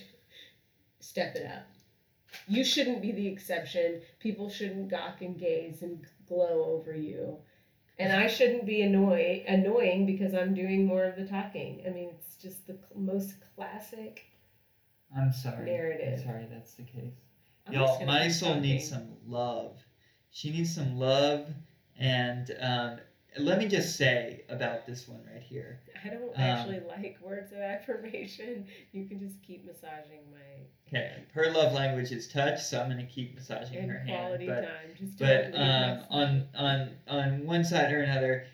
step 0.99 1.36
it 1.36 1.45
up. 1.45 1.67
You 2.47 2.63
shouldn't 2.63 3.01
be 3.01 3.12
the 3.12 3.27
exception. 3.27 4.01
People 4.19 4.49
shouldn't 4.49 4.89
gawk 4.89 5.21
and 5.21 5.38
gaze 5.38 5.81
and 5.81 6.05
glow 6.27 6.65
over 6.65 6.95
you. 6.95 7.38
And 7.99 8.12
I 8.12 8.27
shouldn't 8.27 8.65
be 8.65 8.81
annoy, 8.81 9.45
annoying 9.47 10.07
because 10.07 10.33
I'm 10.33 10.55
doing 10.55 10.86
more 10.86 11.03
of 11.05 11.15
the 11.15 11.25
talking. 11.25 11.83
I 11.86 11.91
mean, 11.91 12.09
it's 12.19 12.36
just 12.36 12.65
the 12.65 12.77
most 12.95 13.36
classic. 13.55 14.25
i'm 15.15 15.31
sorry 15.31 15.65
Narrative. 15.65 16.19
i'm 16.19 16.25
sorry 16.25 16.47
that's 16.51 16.73
the 16.73 16.83
case 16.83 17.13
I'm 17.67 17.73
Y'all, 17.73 18.05
my 18.05 18.27
soul 18.27 18.55
needs 18.59 18.89
some 18.89 19.07
love. 19.25 19.77
She 20.31 20.51
needs 20.51 20.75
some 20.75 20.97
love. 20.97 21.47
And 21.97 22.51
um, 22.59 22.99
let 23.39 23.58
me 23.60 23.67
just 23.67 23.96
say 23.96 24.41
about 24.50 24.86
this 24.86 25.08
one 25.08 25.22
right 25.32 25.41
here. 25.41 25.80
I 26.04 26.10
don't 26.10 26.30
Um, 26.36 26.41
actually 26.41 26.80
like 26.82 27.17
words 27.22 27.52
of 27.52 27.60
affirmation. 27.60 28.68
You 28.91 29.05
can 29.05 29.20
just 29.20 29.41
keep 29.41 29.66
massaging 29.66 30.30
my 30.32 30.39
Okay, 30.88 31.24
her 31.34 31.49
love 31.51 31.74
language 31.74 32.12
is 32.12 32.28
touch, 32.28 32.62
so 32.62 32.80
I'm 32.82 32.89
gonna 32.89 33.05
keep 33.05 33.34
massaging 33.36 33.78
and 33.78 33.91
her 33.91 33.97
hand. 33.99 34.10
quality 34.10 34.47
But, 34.47 34.62
time. 34.62 34.95
Just 34.97 35.18
but 35.18 35.51
um, 35.55 36.03
on 36.10 36.47
on 36.55 36.89
on 37.07 37.45
one 37.45 37.64
side 37.64 37.91
or 37.91 38.01
another, 38.03 38.45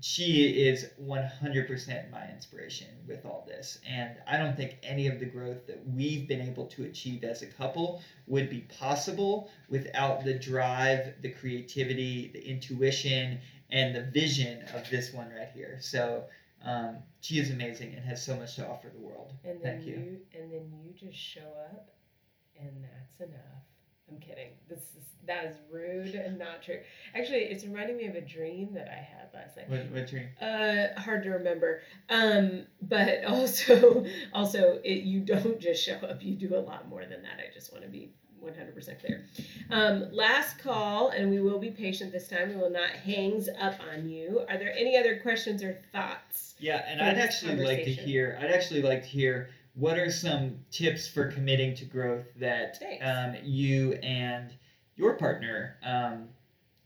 she 0.00 0.48
is 0.68 0.90
100% 1.00 2.10
my 2.10 2.28
inspiration 2.30 2.86
with 3.06 3.24
all 3.24 3.44
this, 3.48 3.80
and 3.88 4.16
I 4.26 4.36
don't 4.36 4.56
think 4.56 4.76
any 4.82 5.06
of 5.08 5.18
the 5.18 5.26
growth 5.26 5.66
that 5.66 5.84
we've 5.88 6.28
been 6.28 6.40
able 6.40 6.66
to 6.66 6.84
achieve 6.84 7.24
as 7.24 7.42
a 7.42 7.46
couple 7.46 8.00
would 8.26 8.48
be 8.50 8.60
possible 8.78 9.50
without 9.68 10.24
the 10.24 10.34
drive, 10.34 11.14
the 11.22 11.30
creativity, 11.30 12.28
the 12.32 12.46
intuition, 12.46 13.40
and 13.70 13.94
the 13.94 14.02
vision 14.02 14.62
of 14.74 14.88
this 14.90 15.12
one 15.12 15.30
right 15.30 15.50
here. 15.54 15.78
So. 15.80 16.24
Um, 16.64 16.96
she 17.20 17.38
is 17.38 17.52
amazing 17.52 17.94
and 17.94 18.04
has 18.04 18.20
so 18.20 18.34
much 18.34 18.56
to 18.56 18.66
offer 18.66 18.88
the 18.92 19.00
world. 19.00 19.32
and 19.44 19.62
then 19.62 19.76
Thank 19.76 19.86
you. 19.86 20.18
and 20.34 20.50
then 20.52 20.72
you 20.84 20.92
just 20.92 21.16
show 21.16 21.48
up, 21.72 21.88
and 22.58 22.82
that's 22.82 23.20
enough. 23.20 23.62
I'm 24.10 24.18
kidding. 24.18 24.48
This 24.68 24.80
is 24.80 25.04
that 25.26 25.44
is 25.44 25.56
rude 25.70 26.14
and 26.14 26.38
not 26.38 26.62
true. 26.62 26.80
Actually, 27.14 27.42
it's 27.42 27.64
reminding 27.64 27.96
me 27.98 28.06
of 28.06 28.14
a 28.14 28.20
dream 28.20 28.72
that 28.74 28.88
I 28.88 28.96
had 28.96 29.28
last 29.34 29.56
night. 29.56 29.68
What, 29.68 29.90
what 29.92 30.08
dream? 30.08 30.28
Uh, 30.40 30.98
hard 31.00 31.22
to 31.24 31.30
remember. 31.30 31.82
Um, 32.08 32.66
but 32.82 33.24
also, 33.28 34.04
also, 34.32 34.80
it, 34.82 35.04
you 35.04 35.20
don't 35.20 35.60
just 35.60 35.84
show 35.84 35.94
up. 35.96 36.22
You 36.22 36.34
do 36.34 36.56
a 36.56 36.58
lot 36.58 36.88
more 36.88 37.02
than 37.02 37.22
that. 37.22 37.38
I 37.38 37.52
just 37.52 37.72
want 37.72 37.84
to 37.84 37.90
be 37.90 38.10
100% 38.44 39.00
clear. 39.00 39.24
Um, 39.70 40.08
last 40.12 40.58
call, 40.58 41.10
and 41.10 41.30
we 41.30 41.40
will 41.40 41.58
be 41.58 41.70
patient 41.70 42.12
this 42.12 42.28
time. 42.28 42.50
We 42.50 42.56
will 42.56 42.70
not 42.70 42.90
hangs 42.90 43.48
up 43.60 43.74
on 43.92 44.08
you. 44.08 44.40
Are 44.48 44.58
there 44.58 44.72
any 44.76 44.96
other 44.96 45.18
questions 45.18 45.62
or 45.62 45.78
thoughts? 45.92 46.54
Yeah, 46.58 46.84
and 46.86 47.00
I'd 47.00 47.18
actually 47.18 47.56
like 47.56 47.84
to 47.84 47.92
hear. 47.92 48.38
I'd 48.40 48.50
actually 48.50 48.82
like 48.82 49.02
to 49.02 49.08
hear 49.08 49.50
what 49.74 49.98
are 49.98 50.10
some 50.10 50.58
tips 50.70 51.08
for 51.08 51.30
committing 51.30 51.74
to 51.76 51.84
growth 51.84 52.26
that 52.36 52.82
um, 53.02 53.36
you 53.44 53.92
and 54.02 54.50
your 54.96 55.14
partner 55.14 55.76
um, 55.84 56.28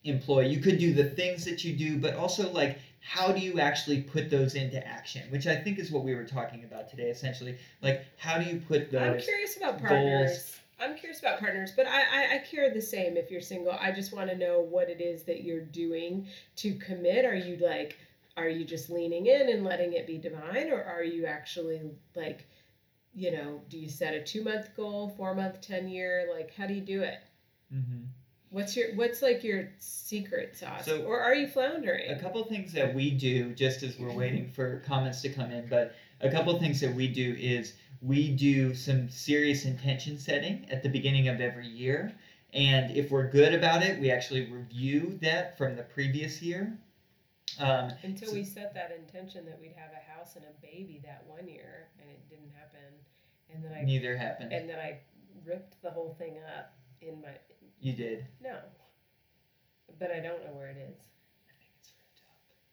employ. 0.05 0.43
You 0.43 0.61
could 0.61 0.79
do 0.79 0.93
the 0.93 1.05
things 1.05 1.45
that 1.47 1.65
you 1.65 1.75
do, 1.75 1.99
but 1.99 2.15
also 2.15 2.53
like 2.53 2.79
how 3.01 3.33
do 3.33 3.41
you 3.41 3.59
actually 3.59 4.03
put 4.03 4.31
those 4.31 4.55
into 4.55 4.87
action? 4.87 5.23
Which 5.31 5.47
I 5.47 5.57
think 5.57 5.79
is 5.79 5.91
what 5.91 6.05
we 6.05 6.15
were 6.15 6.25
talking 6.25 6.65
about 6.65 6.89
today. 6.89 7.11
Essentially, 7.11 7.57
like 7.83 8.05
how 8.19 8.39
do 8.39 8.45
you 8.45 8.61
put 8.61 8.83
I'm 8.95 9.15
those? 9.15 9.25
curious 9.25 9.57
about 9.57 9.83
goals. 9.83 10.59
I'm 10.83 10.97
curious 10.97 11.20
about 11.20 11.39
partners, 11.39 11.72
but 11.76 11.87
I, 11.87 12.01
I, 12.01 12.35
I 12.35 12.39
care 12.39 12.68
the 12.72 12.83
same 12.83 13.16
if 13.16 13.30
you're 13.30 13.41
single. 13.41 13.72
I 13.72 13.93
just 13.93 14.12
want 14.14 14.28
to 14.30 14.37
know 14.37 14.61
what 14.61 14.91
it 14.91 15.01
is 15.01 15.22
that 15.24 15.45
you're 15.45 15.61
doing 15.64 16.26
to 16.57 16.74
commit. 16.74 17.24
Are 17.24 17.35
you 17.35 17.57
like, 17.57 17.99
are 18.37 18.49
you 18.49 18.64
just 18.64 18.91
leaning 18.91 19.26
in 19.26 19.49
and 19.49 19.64
letting 19.64 19.93
it 19.93 20.07
be 20.07 20.18
divine, 20.18 20.70
or 20.70 20.83
are 20.83 21.05
you 21.05 21.26
actually 21.26 21.80
like, 22.16 22.49
you 23.14 23.30
know, 23.30 23.61
do 23.68 23.78
you 23.78 23.89
set 23.89 24.14
a 24.14 24.22
two 24.22 24.43
month 24.43 24.74
goal, 24.76 25.14
four 25.16 25.35
month, 25.35 25.61
ten 25.61 25.89
year? 25.89 26.28
Like, 26.35 26.53
how 26.55 26.66
do 26.66 26.74
you 26.74 26.80
do 26.80 27.03
it? 27.03 27.18
Mhm. 27.72 28.07
What's 28.51 28.76
your 28.76 28.95
what's 28.97 29.22
like 29.22 29.45
your 29.45 29.68
secret 29.78 30.57
sauce, 30.57 30.85
So- 30.87 31.05
or 31.05 31.20
are 31.20 31.35
you 31.35 31.47
floundering? 31.47 32.11
A 32.11 32.18
couple 32.18 32.45
things 32.45 32.72
that 32.72 32.95
we 32.95 33.11
do, 33.11 33.55
just 33.55 33.83
as 33.83 33.99
we're 33.99 34.12
waiting 34.12 34.51
for 34.51 34.80
comments 34.80 35.22
to 35.22 35.30
come 35.30 35.51
in, 35.53 35.68
but 35.68 35.95
a 36.20 36.30
couple 36.30 36.59
things 36.59 36.80
that 36.80 36.95
we 36.95 37.09
do 37.09 37.35
is 37.39 37.74
we 38.03 38.31
do 38.31 38.75
some 38.75 39.09
serious 39.09 39.65
intention 39.65 40.19
setting 40.19 40.67
at 40.71 40.83
the 40.83 40.89
beginning 40.89 41.29
of 41.29 41.41
every 41.41 41.69
year. 41.69 42.13
And 42.53 42.95
if 42.97 43.11
we're 43.11 43.29
good 43.31 43.55
about 43.55 43.83
it, 43.83 43.99
we 44.01 44.11
actually 44.11 44.51
review 44.51 45.19
that 45.23 45.57
from 45.57 45.77
the 45.77 45.85
previous 45.85 46.43
year. 46.43 46.77
Um, 47.59 47.93
Until 48.03 48.29
So- 48.29 48.35
we 48.35 48.45
set 48.45 48.75
that 48.75 48.91
intention 48.93 49.47
that 49.47 49.59
we'd 49.61 49.73
have 49.77 49.93
a 49.93 50.11
house 50.13 50.37
and 50.37 50.45
a 50.45 50.53
baby 50.61 51.01
that 51.05 51.25
one 51.27 51.47
year, 51.49 51.89
and 52.01 52.11
it 52.11 52.29
didn't 52.29 52.51
happen, 52.51 52.81
and 53.51 53.65
then 53.65 53.73
I 53.73 53.83
neither 53.83 54.17
happened. 54.17 54.53
and 54.53 54.69
then 54.69 54.79
I 54.79 54.99
ripped 55.45 55.81
the 55.83 55.91
whole 55.91 56.15
thing 56.15 56.39
up 56.59 56.75
in 57.01 57.21
my 57.21 57.35
You 57.81 57.93
did. 57.93 58.27
no, 58.41 58.59
but 59.99 60.11
I 60.11 60.21
don't 60.21 60.45
know 60.45 60.53
where 60.55 60.69
it 60.69 60.77
is. 60.79 60.99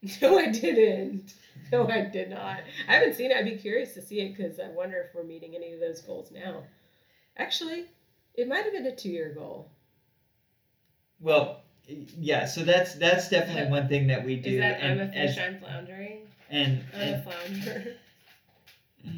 No, 0.22 0.38
I 0.38 0.48
didn't. 0.48 1.34
No, 1.72 1.88
I 1.88 2.02
did 2.02 2.30
not. 2.30 2.62
I 2.88 2.94
haven't 2.94 3.16
seen 3.16 3.32
it. 3.32 3.38
I'd 3.38 3.46
be 3.46 3.58
curious 3.58 3.94
to 3.96 4.02
see 4.02 4.22
it 4.22 4.36
because 4.36 4.60
I 4.60 4.70
wonder 4.70 4.98
if 4.98 5.14
we're 5.14 5.24
meeting 5.24 5.56
any 5.56 5.74
of 5.74 5.80
those 5.80 6.02
goals 6.02 6.32
now. 6.32 6.64
Actually, 7.38 7.86
it 8.34 8.48
might 8.48 8.64
have 8.64 8.74
been 8.74 8.86
a 8.86 8.96
two-year 8.96 9.34
goal. 9.38 9.70
Well, 11.20 11.62
yeah. 11.86 12.46
So 12.46 12.64
that's 12.64 12.96
that's 12.96 13.30
definitely 13.30 13.70
one 13.70 13.88
thing 13.88 14.08
that 14.08 14.24
we 14.24 14.38
do. 14.38 14.52
Is 14.52 14.60
that 14.60 14.80
and 14.82 15.02
I'm 15.02 15.10
a 15.10 15.12
fish, 15.12 15.38
as, 15.38 15.40
I'm 15.40 15.60
floundering? 15.60 16.20
and, 16.50 16.84
I'm 16.94 17.02
and 17.02 17.16
a 17.16 17.32
flounder. 17.32 17.96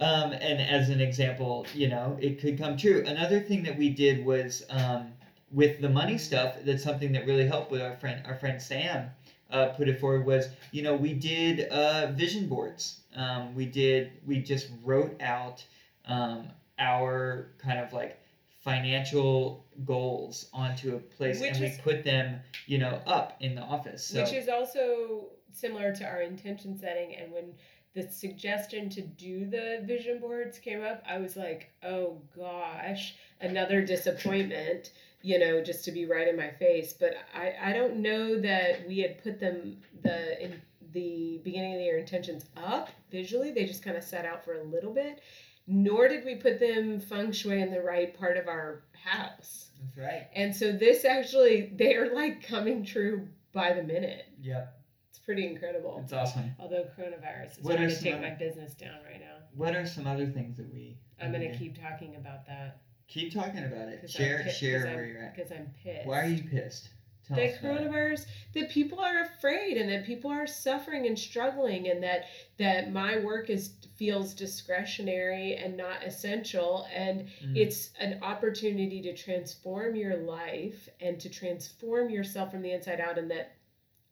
Um, 0.00 0.32
and 0.32 0.60
as 0.60 0.88
an 0.88 1.00
example, 1.00 1.64
you 1.74 1.88
know, 1.88 2.18
it 2.20 2.40
could 2.40 2.58
come 2.58 2.76
true. 2.76 3.04
Another 3.06 3.38
thing 3.38 3.62
that 3.62 3.78
we 3.78 3.88
did 3.88 4.26
was 4.26 4.64
um, 4.68 5.12
with 5.52 5.80
the 5.80 5.88
money 5.88 6.18
stuff. 6.18 6.56
That's 6.64 6.82
something 6.82 7.12
that 7.12 7.24
really 7.24 7.46
helped 7.46 7.70
with 7.70 7.82
our 7.82 7.94
friend, 7.98 8.20
our 8.26 8.34
friend 8.34 8.60
Sam. 8.60 9.10
Uh, 9.52 9.68
put 9.68 9.86
it 9.86 10.00
forward 10.00 10.24
was, 10.24 10.48
you 10.70 10.82
know, 10.82 10.96
we 10.96 11.12
did 11.12 11.68
uh, 11.68 12.10
vision 12.12 12.48
boards. 12.48 13.02
Um, 13.14 13.54
we 13.54 13.66
did. 13.66 14.12
We 14.26 14.38
just 14.40 14.68
wrote 14.82 15.20
out 15.20 15.62
um, 16.06 16.48
our 16.78 17.50
kind 17.58 17.78
of 17.78 17.92
like 17.92 18.18
financial 18.60 19.66
goals 19.84 20.48
onto 20.52 20.96
a 20.96 20.98
place, 20.98 21.40
Which 21.40 21.52
and 21.54 21.64
is- 21.64 21.76
we 21.76 21.82
put 21.82 22.02
them, 22.04 22.40
you 22.66 22.78
know, 22.78 23.00
up 23.06 23.36
in 23.40 23.54
the 23.54 23.60
office. 23.62 24.04
So 24.06 24.22
Which 24.22 24.32
is 24.32 24.48
also 24.48 25.26
similar 25.52 25.94
to 25.96 26.04
our 26.04 26.22
intention 26.22 26.78
setting. 26.78 27.14
And 27.16 27.32
when 27.32 27.52
the 27.94 28.10
suggestion 28.10 28.88
to 28.90 29.02
do 29.02 29.44
the 29.44 29.82
vision 29.84 30.18
boards 30.18 30.58
came 30.58 30.82
up, 30.82 31.02
I 31.06 31.18
was 31.18 31.36
like, 31.36 31.70
oh 31.82 32.22
gosh, 32.34 33.14
another 33.40 33.82
disappointment, 33.84 34.92
you 35.22 35.38
know, 35.38 35.62
just 35.62 35.84
to 35.84 35.92
be 35.92 36.04
right 36.06 36.28
in 36.28 36.36
my 36.36 36.50
face. 36.50 36.92
But 36.92 37.14
I, 37.34 37.54
I 37.62 37.72
don't 37.72 37.96
know 37.96 38.40
that 38.40 38.86
we 38.86 38.98
had 38.98 39.22
put 39.22 39.38
them, 39.40 39.78
the, 40.02 40.42
in 40.42 40.60
the 40.92 41.40
beginning 41.44 41.72
of 41.74 41.78
the 41.78 41.84
year 41.84 41.98
intentions 41.98 42.44
up 42.56 42.90
visually. 43.10 43.52
They 43.52 43.64
just 43.64 43.82
kind 43.84 43.96
of 43.96 44.04
set 44.04 44.24
out 44.24 44.44
for 44.44 44.54
a 44.60 44.64
little 44.64 44.92
bit. 44.92 45.20
Nor 45.66 46.08
did 46.08 46.24
we 46.24 46.34
put 46.34 46.58
them 46.58 46.98
feng 47.00 47.30
shui 47.32 47.60
in 47.60 47.70
the 47.70 47.80
right 47.80 48.18
part 48.18 48.36
of 48.36 48.48
our 48.48 48.82
house. 48.92 49.70
that's 49.80 49.96
right. 49.96 50.26
And 50.34 50.54
so 50.54 50.72
this 50.72 51.04
actually, 51.04 51.72
they're 51.76 52.12
like 52.14 52.46
coming 52.46 52.84
true 52.84 53.28
by 53.52 53.72
the 53.72 53.82
minute. 53.82 54.26
Yep, 54.40 54.74
It's 55.10 55.18
pretty 55.20 55.46
incredible. 55.46 56.00
it's 56.02 56.12
awesome. 56.12 56.50
Although 56.58 56.86
coronavirus 56.98 57.58
is 57.58 57.64
What 57.64 57.76
trying 57.76 57.88
to 57.90 58.00
take 58.00 58.14
other- 58.14 58.22
my 58.22 58.30
business 58.30 58.74
down 58.74 58.96
right 59.08 59.20
now. 59.20 59.36
What 59.54 59.76
are 59.76 59.86
some 59.86 60.06
other 60.06 60.26
things 60.26 60.56
that 60.56 60.72
we? 60.72 60.96
I'm 61.20 61.30
gonna 61.30 61.56
keep 61.56 61.80
talking 61.80 62.16
about 62.16 62.44
that 62.46 62.78
Keep 63.12 63.34
talking 63.34 63.64
about 63.64 63.88
it. 63.88 64.10
Share 64.10 64.48
share 64.50 64.84
where 64.86 65.02
I'm, 65.04 65.08
you're 65.08 65.18
at. 65.22 65.36
because 65.36 65.52
I'm 65.52 65.70
pissed. 65.82 66.06
Why 66.06 66.20
are 66.20 66.28
you 66.28 66.44
pissed? 66.44 66.88
Tell 67.28 67.36
that 67.36 67.50
us 67.50 67.60
about 67.60 67.80
it. 67.82 67.90
coronavirus 67.90 68.26
that 68.54 68.70
people 68.70 68.98
are 68.98 69.20
afraid 69.22 69.76
and 69.76 69.88
that 69.90 70.04
people 70.04 70.30
are 70.30 70.46
suffering 70.46 71.06
and 71.06 71.16
struggling 71.18 71.88
and 71.88 72.02
that 72.02 72.24
that 72.58 72.92
my 72.92 73.18
work 73.18 73.48
is 73.50 73.74
feels 73.96 74.34
discretionary 74.34 75.54
and 75.56 75.76
not 75.76 76.02
essential 76.04 76.86
and 76.92 77.28
Mm. 77.44 77.56
it's 77.56 77.90
an 78.00 78.18
opportunity 78.22 79.00
to 79.02 79.14
transform 79.16 79.94
your 79.94 80.16
life 80.16 80.88
and 81.00 81.20
to 81.20 81.28
transform 81.28 82.10
yourself 82.10 82.50
from 82.50 82.62
the 82.62 82.72
inside 82.72 82.98
out 83.00 83.18
and 83.18 83.30
that 83.30 83.52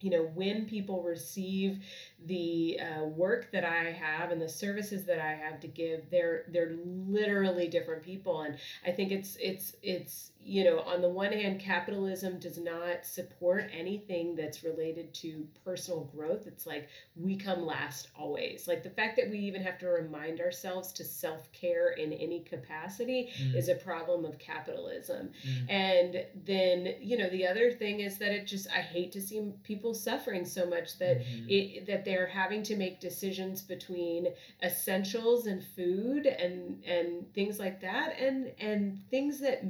you 0.01 0.11
know 0.11 0.22
when 0.34 0.64
people 0.66 1.03
receive 1.03 1.80
the 2.26 2.78
uh, 2.80 3.05
work 3.05 3.51
that 3.53 3.64
i 3.64 3.90
have 3.90 4.30
and 4.30 4.40
the 4.40 4.48
services 4.48 5.05
that 5.05 5.18
i 5.18 5.32
have 5.32 5.61
to 5.61 5.68
give 5.68 6.03
they're 6.11 6.44
they're 6.48 6.72
literally 6.84 7.68
different 7.68 8.03
people. 8.03 8.42
And 8.42 8.57
i 8.86 8.90
think 8.90 9.12
it's 9.12 9.36
it's 9.40 9.76
it's 9.82 10.32
you 10.43 10.64
know 10.64 10.80
on 10.80 11.03
the 11.03 11.09
one 11.09 11.32
hand 11.32 11.61
capitalism 11.61 12.38
does 12.38 12.59
not 12.59 13.05
support 13.05 13.64
anything 13.72 14.34
that's 14.34 14.64
related 14.64 15.12
to 15.12 15.47
personal 15.64 16.05
growth 16.16 16.47
it's 16.47 16.66
like 16.66 16.88
we 17.14 17.36
come 17.36 17.64
last 17.66 18.09
always 18.18 18.66
like 18.66 18.82
the 18.82 18.88
fact 18.91 19.16
that 19.16 19.28
we 19.30 19.38
even 19.38 19.62
have 19.62 19.78
to 19.78 19.86
remind 19.88 20.41
ourselves 20.41 20.93
to 20.93 21.05
self-care 21.05 21.91
in 21.93 22.12
any 22.12 22.41
capacity 22.41 23.30
Mm. 23.41 23.55
is 23.55 23.68
a 23.68 23.74
problem 23.74 24.24
of 24.24 24.38
capitalism. 24.38 25.30
Mm. 25.47 25.70
And 25.70 26.24
then, 26.45 26.95
you 27.01 27.16
know, 27.16 27.28
the 27.30 27.47
other 27.47 27.70
thing 27.70 28.01
is 28.01 28.18
that 28.18 28.32
it 28.32 28.47
just 28.47 28.68
I 28.70 28.80
hate 28.80 29.12
to 29.12 29.20
see 29.20 29.53
people 29.62 29.95
suffering 29.95 30.45
so 30.45 30.66
much 30.66 30.99
that 30.99 31.18
Mhm. 31.20 31.45
it 31.49 31.86
that 31.86 32.05
they're 32.05 32.26
having 32.26 32.62
to 32.64 32.76
make 32.76 33.01
decisions 33.01 33.62
between 33.62 34.28
essentials 34.62 35.47
and 35.47 35.62
food 35.64 36.26
and 36.26 36.82
and 36.84 37.32
things 37.34 37.59
like 37.59 37.80
that 37.80 38.18
and 38.18 38.53
and 38.59 38.99
things 39.11 39.41
that 39.41 39.62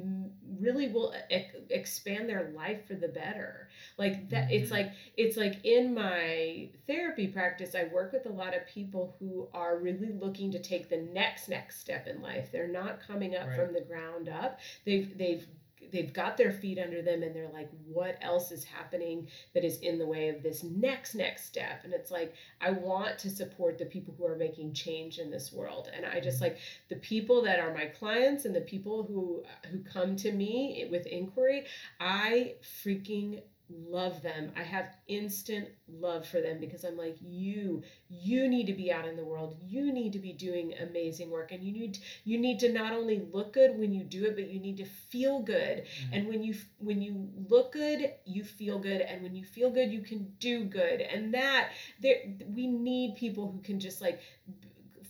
really 0.60 0.88
will 0.88 1.14
e- 1.30 1.44
expand 1.70 2.28
their 2.28 2.50
life 2.54 2.86
for 2.86 2.94
the 2.94 3.08
better. 3.08 3.68
Like 3.98 4.28
that 4.30 4.50
it's 4.52 4.68
Mhm. 4.68 4.72
like 4.72 4.92
it's 5.16 5.36
like 5.36 5.64
in 5.64 5.94
my 5.94 6.68
therapy 6.86 7.28
practice 7.28 7.74
I 7.74 7.84
work 7.84 8.12
with 8.12 8.26
a 8.26 8.30
lot 8.32 8.54
of 8.56 8.66
people 8.66 9.16
who 9.18 9.48
are 9.54 9.78
really 9.78 10.12
looking 10.12 10.50
to 10.52 10.58
take 10.60 10.88
the 10.88 10.98
next 10.98 11.48
next 11.48 11.80
step 11.80 12.06
in 12.06 12.20
life. 12.22 12.50
They're 12.52 12.68
not 12.68 13.00
coming 13.00 13.34
up 13.36 13.48
Right. 13.48 13.56
from 13.56 13.72
the 13.74 13.80
ground 13.80 14.28
up. 14.28 14.60
They've 14.84 15.16
they've 15.16 15.46
they've 15.90 16.12
got 16.12 16.36
their 16.36 16.52
feet 16.52 16.78
under 16.78 17.02
them 17.02 17.22
and 17.22 17.34
they're 17.34 17.50
like 17.52 17.70
what 17.86 18.16
else 18.22 18.52
is 18.52 18.64
happening 18.64 19.28
that 19.54 19.64
is 19.64 19.78
in 19.80 19.98
the 19.98 20.06
way 20.06 20.28
of 20.28 20.42
this 20.42 20.62
next 20.62 21.14
next 21.14 21.46
step? 21.46 21.84
And 21.84 21.92
it's 21.92 22.10
like 22.10 22.34
i 22.60 22.70
want 22.70 23.18
to 23.18 23.30
support 23.30 23.78
the 23.78 23.86
people 23.86 24.14
who 24.16 24.26
are 24.26 24.36
making 24.36 24.72
change 24.72 25.18
in 25.18 25.30
this 25.30 25.52
world. 25.52 25.90
And 25.94 26.06
i 26.06 26.20
just 26.20 26.36
mm-hmm. 26.36 26.44
like 26.44 26.58
the 26.88 26.96
people 26.96 27.42
that 27.42 27.58
are 27.58 27.74
my 27.74 27.86
clients 27.86 28.44
and 28.44 28.54
the 28.54 28.60
people 28.60 29.02
who 29.04 29.42
who 29.70 29.82
come 29.84 30.16
to 30.16 30.32
me 30.32 30.88
with 30.90 31.06
inquiry 31.06 31.64
i 32.00 32.54
freaking 32.84 33.42
love 33.70 34.22
them. 34.22 34.52
I 34.56 34.62
have 34.62 34.96
instant 35.08 35.68
love 35.88 36.26
for 36.26 36.40
them 36.40 36.60
because 36.60 36.84
i'm 36.84 36.96
like 36.96 37.16
you 37.20 37.82
you 38.08 38.48
need 38.48 38.66
to 38.66 38.72
be 38.72 38.92
out 38.92 39.06
in 39.06 39.16
the 39.16 39.24
world. 39.24 39.56
You 39.60 39.92
need 39.92 40.12
to 40.12 40.18
be 40.18 40.32
doing 40.32 40.74
amazing 40.80 41.30
work. 41.30 41.52
And 41.52 41.62
you 41.62 41.72
need 41.72 41.98
you 42.24 42.38
need 42.38 42.58
to 42.60 42.72
not 42.72 42.92
only 42.92 43.22
look 43.32 43.52
good 43.52 43.78
when 43.78 43.92
you 43.92 44.04
do 44.04 44.24
it 44.24 44.34
but 44.34 44.48
you 44.48 44.60
need 44.60 44.76
to 44.78 44.84
feel 44.84 45.40
good. 45.40 45.84
Mm. 45.84 46.08
And 46.12 46.28
when 46.28 46.42
you 46.42 46.54
when 46.78 47.00
you 47.02 47.28
look 47.48 47.72
good 47.72 48.12
you 48.24 48.44
feel 48.44 48.78
good. 48.78 49.00
And 49.00 49.22
when 49.22 49.34
you 49.34 49.44
feel 49.44 49.70
good 49.70 49.90
you 49.90 50.00
can 50.02 50.32
do 50.38 50.64
good. 50.64 51.00
And 51.00 51.34
that 51.34 51.70
there 52.00 52.16
we 52.54 52.66
need 52.66 53.16
people 53.16 53.50
who 53.50 53.60
can 53.60 53.80
just 53.80 54.00
like 54.00 54.20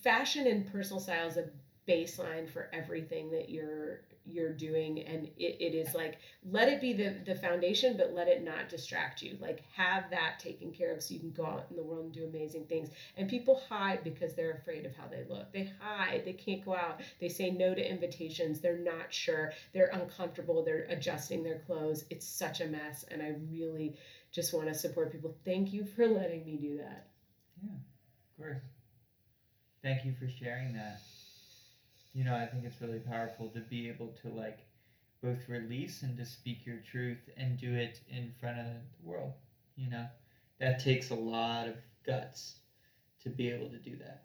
fashion 0.02 0.46
and 0.46 0.70
personal 0.70 1.00
style 1.00 1.28
is 1.28 1.36
a 1.36 1.44
baseline 1.88 2.48
for 2.48 2.68
everything 2.72 3.30
that 3.30 3.48
you're 3.50 4.02
you're 4.24 4.52
doing 4.52 5.00
and 5.00 5.26
it, 5.36 5.56
it 5.60 5.74
is 5.74 5.94
like 5.94 6.18
let 6.48 6.68
it 6.68 6.80
be 6.80 6.92
the 6.92 7.16
the 7.26 7.34
foundation 7.34 7.96
but 7.96 8.12
let 8.12 8.28
it 8.28 8.44
not 8.44 8.68
distract 8.68 9.22
you. 9.22 9.36
Like 9.40 9.62
have 9.74 10.10
that 10.10 10.38
taken 10.38 10.72
care 10.72 10.94
of 10.94 11.02
so 11.02 11.14
you 11.14 11.20
can 11.20 11.32
go 11.32 11.44
out 11.44 11.66
in 11.70 11.76
the 11.76 11.82
world 11.82 12.04
and 12.04 12.12
do 12.12 12.24
amazing 12.24 12.66
things. 12.66 12.90
And 13.16 13.28
people 13.28 13.62
hide 13.68 14.04
because 14.04 14.34
they're 14.34 14.52
afraid 14.52 14.86
of 14.86 14.94
how 14.94 15.06
they 15.08 15.24
look. 15.28 15.52
They 15.52 15.72
hide. 15.80 16.22
They 16.24 16.32
can't 16.32 16.64
go 16.64 16.74
out. 16.74 17.00
They 17.20 17.28
say 17.28 17.50
no 17.50 17.74
to 17.74 17.90
invitations. 17.90 18.60
They're 18.60 18.78
not 18.78 19.12
sure. 19.12 19.52
They're 19.72 19.90
uncomfortable. 19.92 20.64
They're 20.64 20.86
adjusting 20.88 21.42
their 21.42 21.60
clothes. 21.60 22.04
It's 22.10 22.26
such 22.26 22.60
a 22.60 22.66
mess 22.66 23.04
and 23.10 23.22
i 23.22 23.34
really 23.50 23.96
just 24.32 24.54
want 24.54 24.68
to 24.68 24.74
support 24.74 25.12
people. 25.12 25.34
Thank 25.44 25.72
you 25.72 25.84
for 25.84 26.06
letting 26.06 26.44
me 26.44 26.56
do 26.56 26.76
that. 26.78 27.08
Yeah 27.62 27.70
of 28.40 28.44
course. 28.44 28.62
Thank 29.82 30.04
you 30.04 30.14
for 30.18 30.28
sharing 30.28 30.72
that 30.74 31.00
you 32.20 32.26
know, 32.26 32.36
I 32.36 32.44
think 32.44 32.66
it's 32.66 32.78
really 32.82 32.98
powerful 32.98 33.48
to 33.48 33.60
be 33.60 33.88
able 33.88 34.08
to 34.20 34.28
like 34.28 34.58
both 35.22 35.48
release 35.48 36.02
and 36.02 36.18
to 36.18 36.26
speak 36.26 36.66
your 36.66 36.76
truth 36.90 37.30
and 37.38 37.58
do 37.58 37.72
it 37.72 37.98
in 38.10 38.30
front 38.38 38.58
of 38.58 38.66
the 38.66 39.08
world. 39.08 39.32
You 39.74 39.88
know, 39.88 40.04
that 40.58 40.84
takes 40.84 41.08
a 41.08 41.14
lot 41.14 41.66
of 41.66 41.76
guts 42.06 42.56
to 43.22 43.30
be 43.30 43.48
able 43.48 43.70
to 43.70 43.78
do 43.78 43.96
that. 43.96 44.24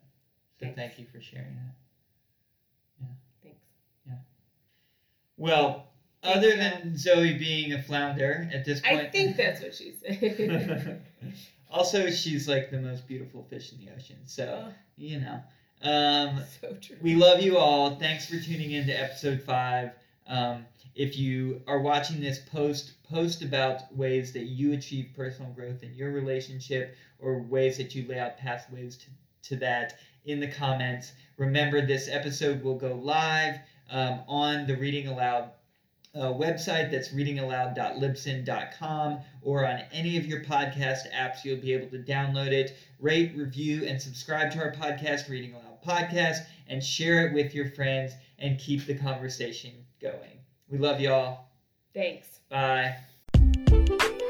So 0.59 0.65
Thanks. 0.65 0.75
thank 0.77 0.99
you 0.99 1.05
for 1.05 1.21
sharing 1.21 1.55
that. 1.55 1.75
Yeah. 2.99 3.07
Thanks. 3.43 3.59
Yeah. 4.05 4.13
Well, 5.37 5.87
Thanks, 6.21 6.37
other 6.37 6.57
than 6.57 6.97
Zoe 6.97 7.37
being 7.37 7.71
a 7.71 7.81
flounder 7.81 8.49
at 8.53 8.65
this 8.65 8.81
point, 8.81 8.99
I 8.99 9.09
think 9.09 9.37
that's 9.37 9.61
what 9.61 9.73
she 9.73 9.93
said. 9.93 11.01
also, 11.71 12.09
she's 12.09 12.45
like 12.49 12.71
the 12.71 12.81
most 12.81 13.07
beautiful 13.07 13.47
fish 13.49 13.71
in 13.71 13.77
the 13.77 13.93
ocean. 13.95 14.17
So, 14.25 14.65
oh. 14.67 14.73
you 14.97 15.21
know. 15.21 15.39
Um, 15.86 16.41
so 16.61 16.75
true. 16.81 16.97
We 17.01 17.15
love 17.15 17.41
you 17.41 17.57
all. 17.57 17.95
Thanks 17.95 18.25
for 18.25 18.38
tuning 18.39 18.71
in 18.71 18.88
to 18.88 18.93
episode 18.93 19.41
five. 19.41 19.91
Um, 20.27 20.65
if 20.95 21.17
you 21.17 21.61
are 21.67 21.79
watching 21.79 22.19
this 22.19 22.39
post, 22.39 22.93
post 23.09 23.43
about 23.43 23.95
ways 23.95 24.33
that 24.33 24.45
you 24.45 24.73
achieve 24.73 25.11
personal 25.15 25.51
growth 25.51 25.83
in 25.83 25.93
your 25.93 26.11
relationship 26.11 26.95
or 27.19 27.43
ways 27.43 27.77
that 27.77 27.93
you 27.93 28.07
lay 28.07 28.17
out 28.19 28.38
pathways 28.38 28.97
to, 28.97 29.05
to 29.49 29.55
that 29.57 29.99
in 30.25 30.39
the 30.39 30.47
comments. 30.47 31.11
Remember, 31.38 31.86
this 31.86 32.09
episode 32.09 32.63
will 32.63 32.77
go 32.77 32.95
live 32.95 33.59
um, 33.91 34.21
on 34.27 34.65
the 34.65 34.75
Reading 34.77 35.07
Aloud 35.07 35.51
uh, 36.15 36.33
website 36.33 36.89
that's 36.89 37.09
readingaloud.libsyn.com 37.09 39.19
or 39.41 39.67
on 39.67 39.81
any 39.91 40.17
of 40.17 40.25
your 40.25 40.41
podcast 40.45 41.11
apps. 41.13 41.43
You'll 41.43 41.59
be 41.59 41.73
able 41.73 41.89
to 41.89 41.99
download 41.99 42.53
it, 42.53 42.77
rate, 42.99 43.33
review, 43.36 43.86
and 43.86 44.01
subscribe 44.01 44.49
to 44.51 44.59
our 44.59 44.71
podcast, 44.71 45.27
Reading 45.29 45.53
Aloud 45.53 45.64
Podcast, 45.86 46.39
and 46.67 46.83
share 46.83 47.27
it 47.27 47.33
with 47.33 47.53
your 47.53 47.69
friends 47.71 48.13
and 48.39 48.59
keep 48.59 48.86
the 48.86 48.95
conversation 48.95 49.71
going. 50.01 50.39
We 50.69 50.77
love 50.77 50.99
y'all. 50.99 51.45
Thanks. 51.93 52.39
Bye. 52.49 52.95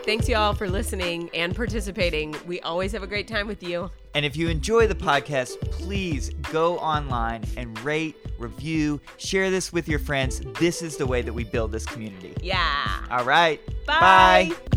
Thanks, 0.05 0.29
y'all, 0.29 0.53
for 0.53 0.69
listening 0.69 1.31
and 1.33 1.55
participating. 1.55 2.35
We 2.45 2.59
always 2.61 2.91
have 2.91 3.01
a 3.01 3.07
great 3.07 3.27
time 3.27 3.47
with 3.47 3.63
you. 3.63 3.89
And 4.13 4.23
if 4.23 4.37
you 4.37 4.49
enjoy 4.49 4.85
the 4.85 4.93
podcast, 4.93 5.59
please 5.71 6.29
go 6.51 6.77
online 6.77 7.43
and 7.57 7.77
rate, 7.79 8.15
review, 8.37 9.01
share 9.17 9.49
this 9.49 9.73
with 9.73 9.89
your 9.89 9.99
friends. 9.99 10.41
This 10.59 10.83
is 10.83 10.97
the 10.97 11.07
way 11.07 11.23
that 11.23 11.33
we 11.33 11.43
build 11.43 11.71
this 11.71 11.87
community. 11.87 12.35
Yeah. 12.39 13.05
All 13.09 13.25
right. 13.25 13.59
Bye. 13.87 14.51
Bye. 14.53 14.74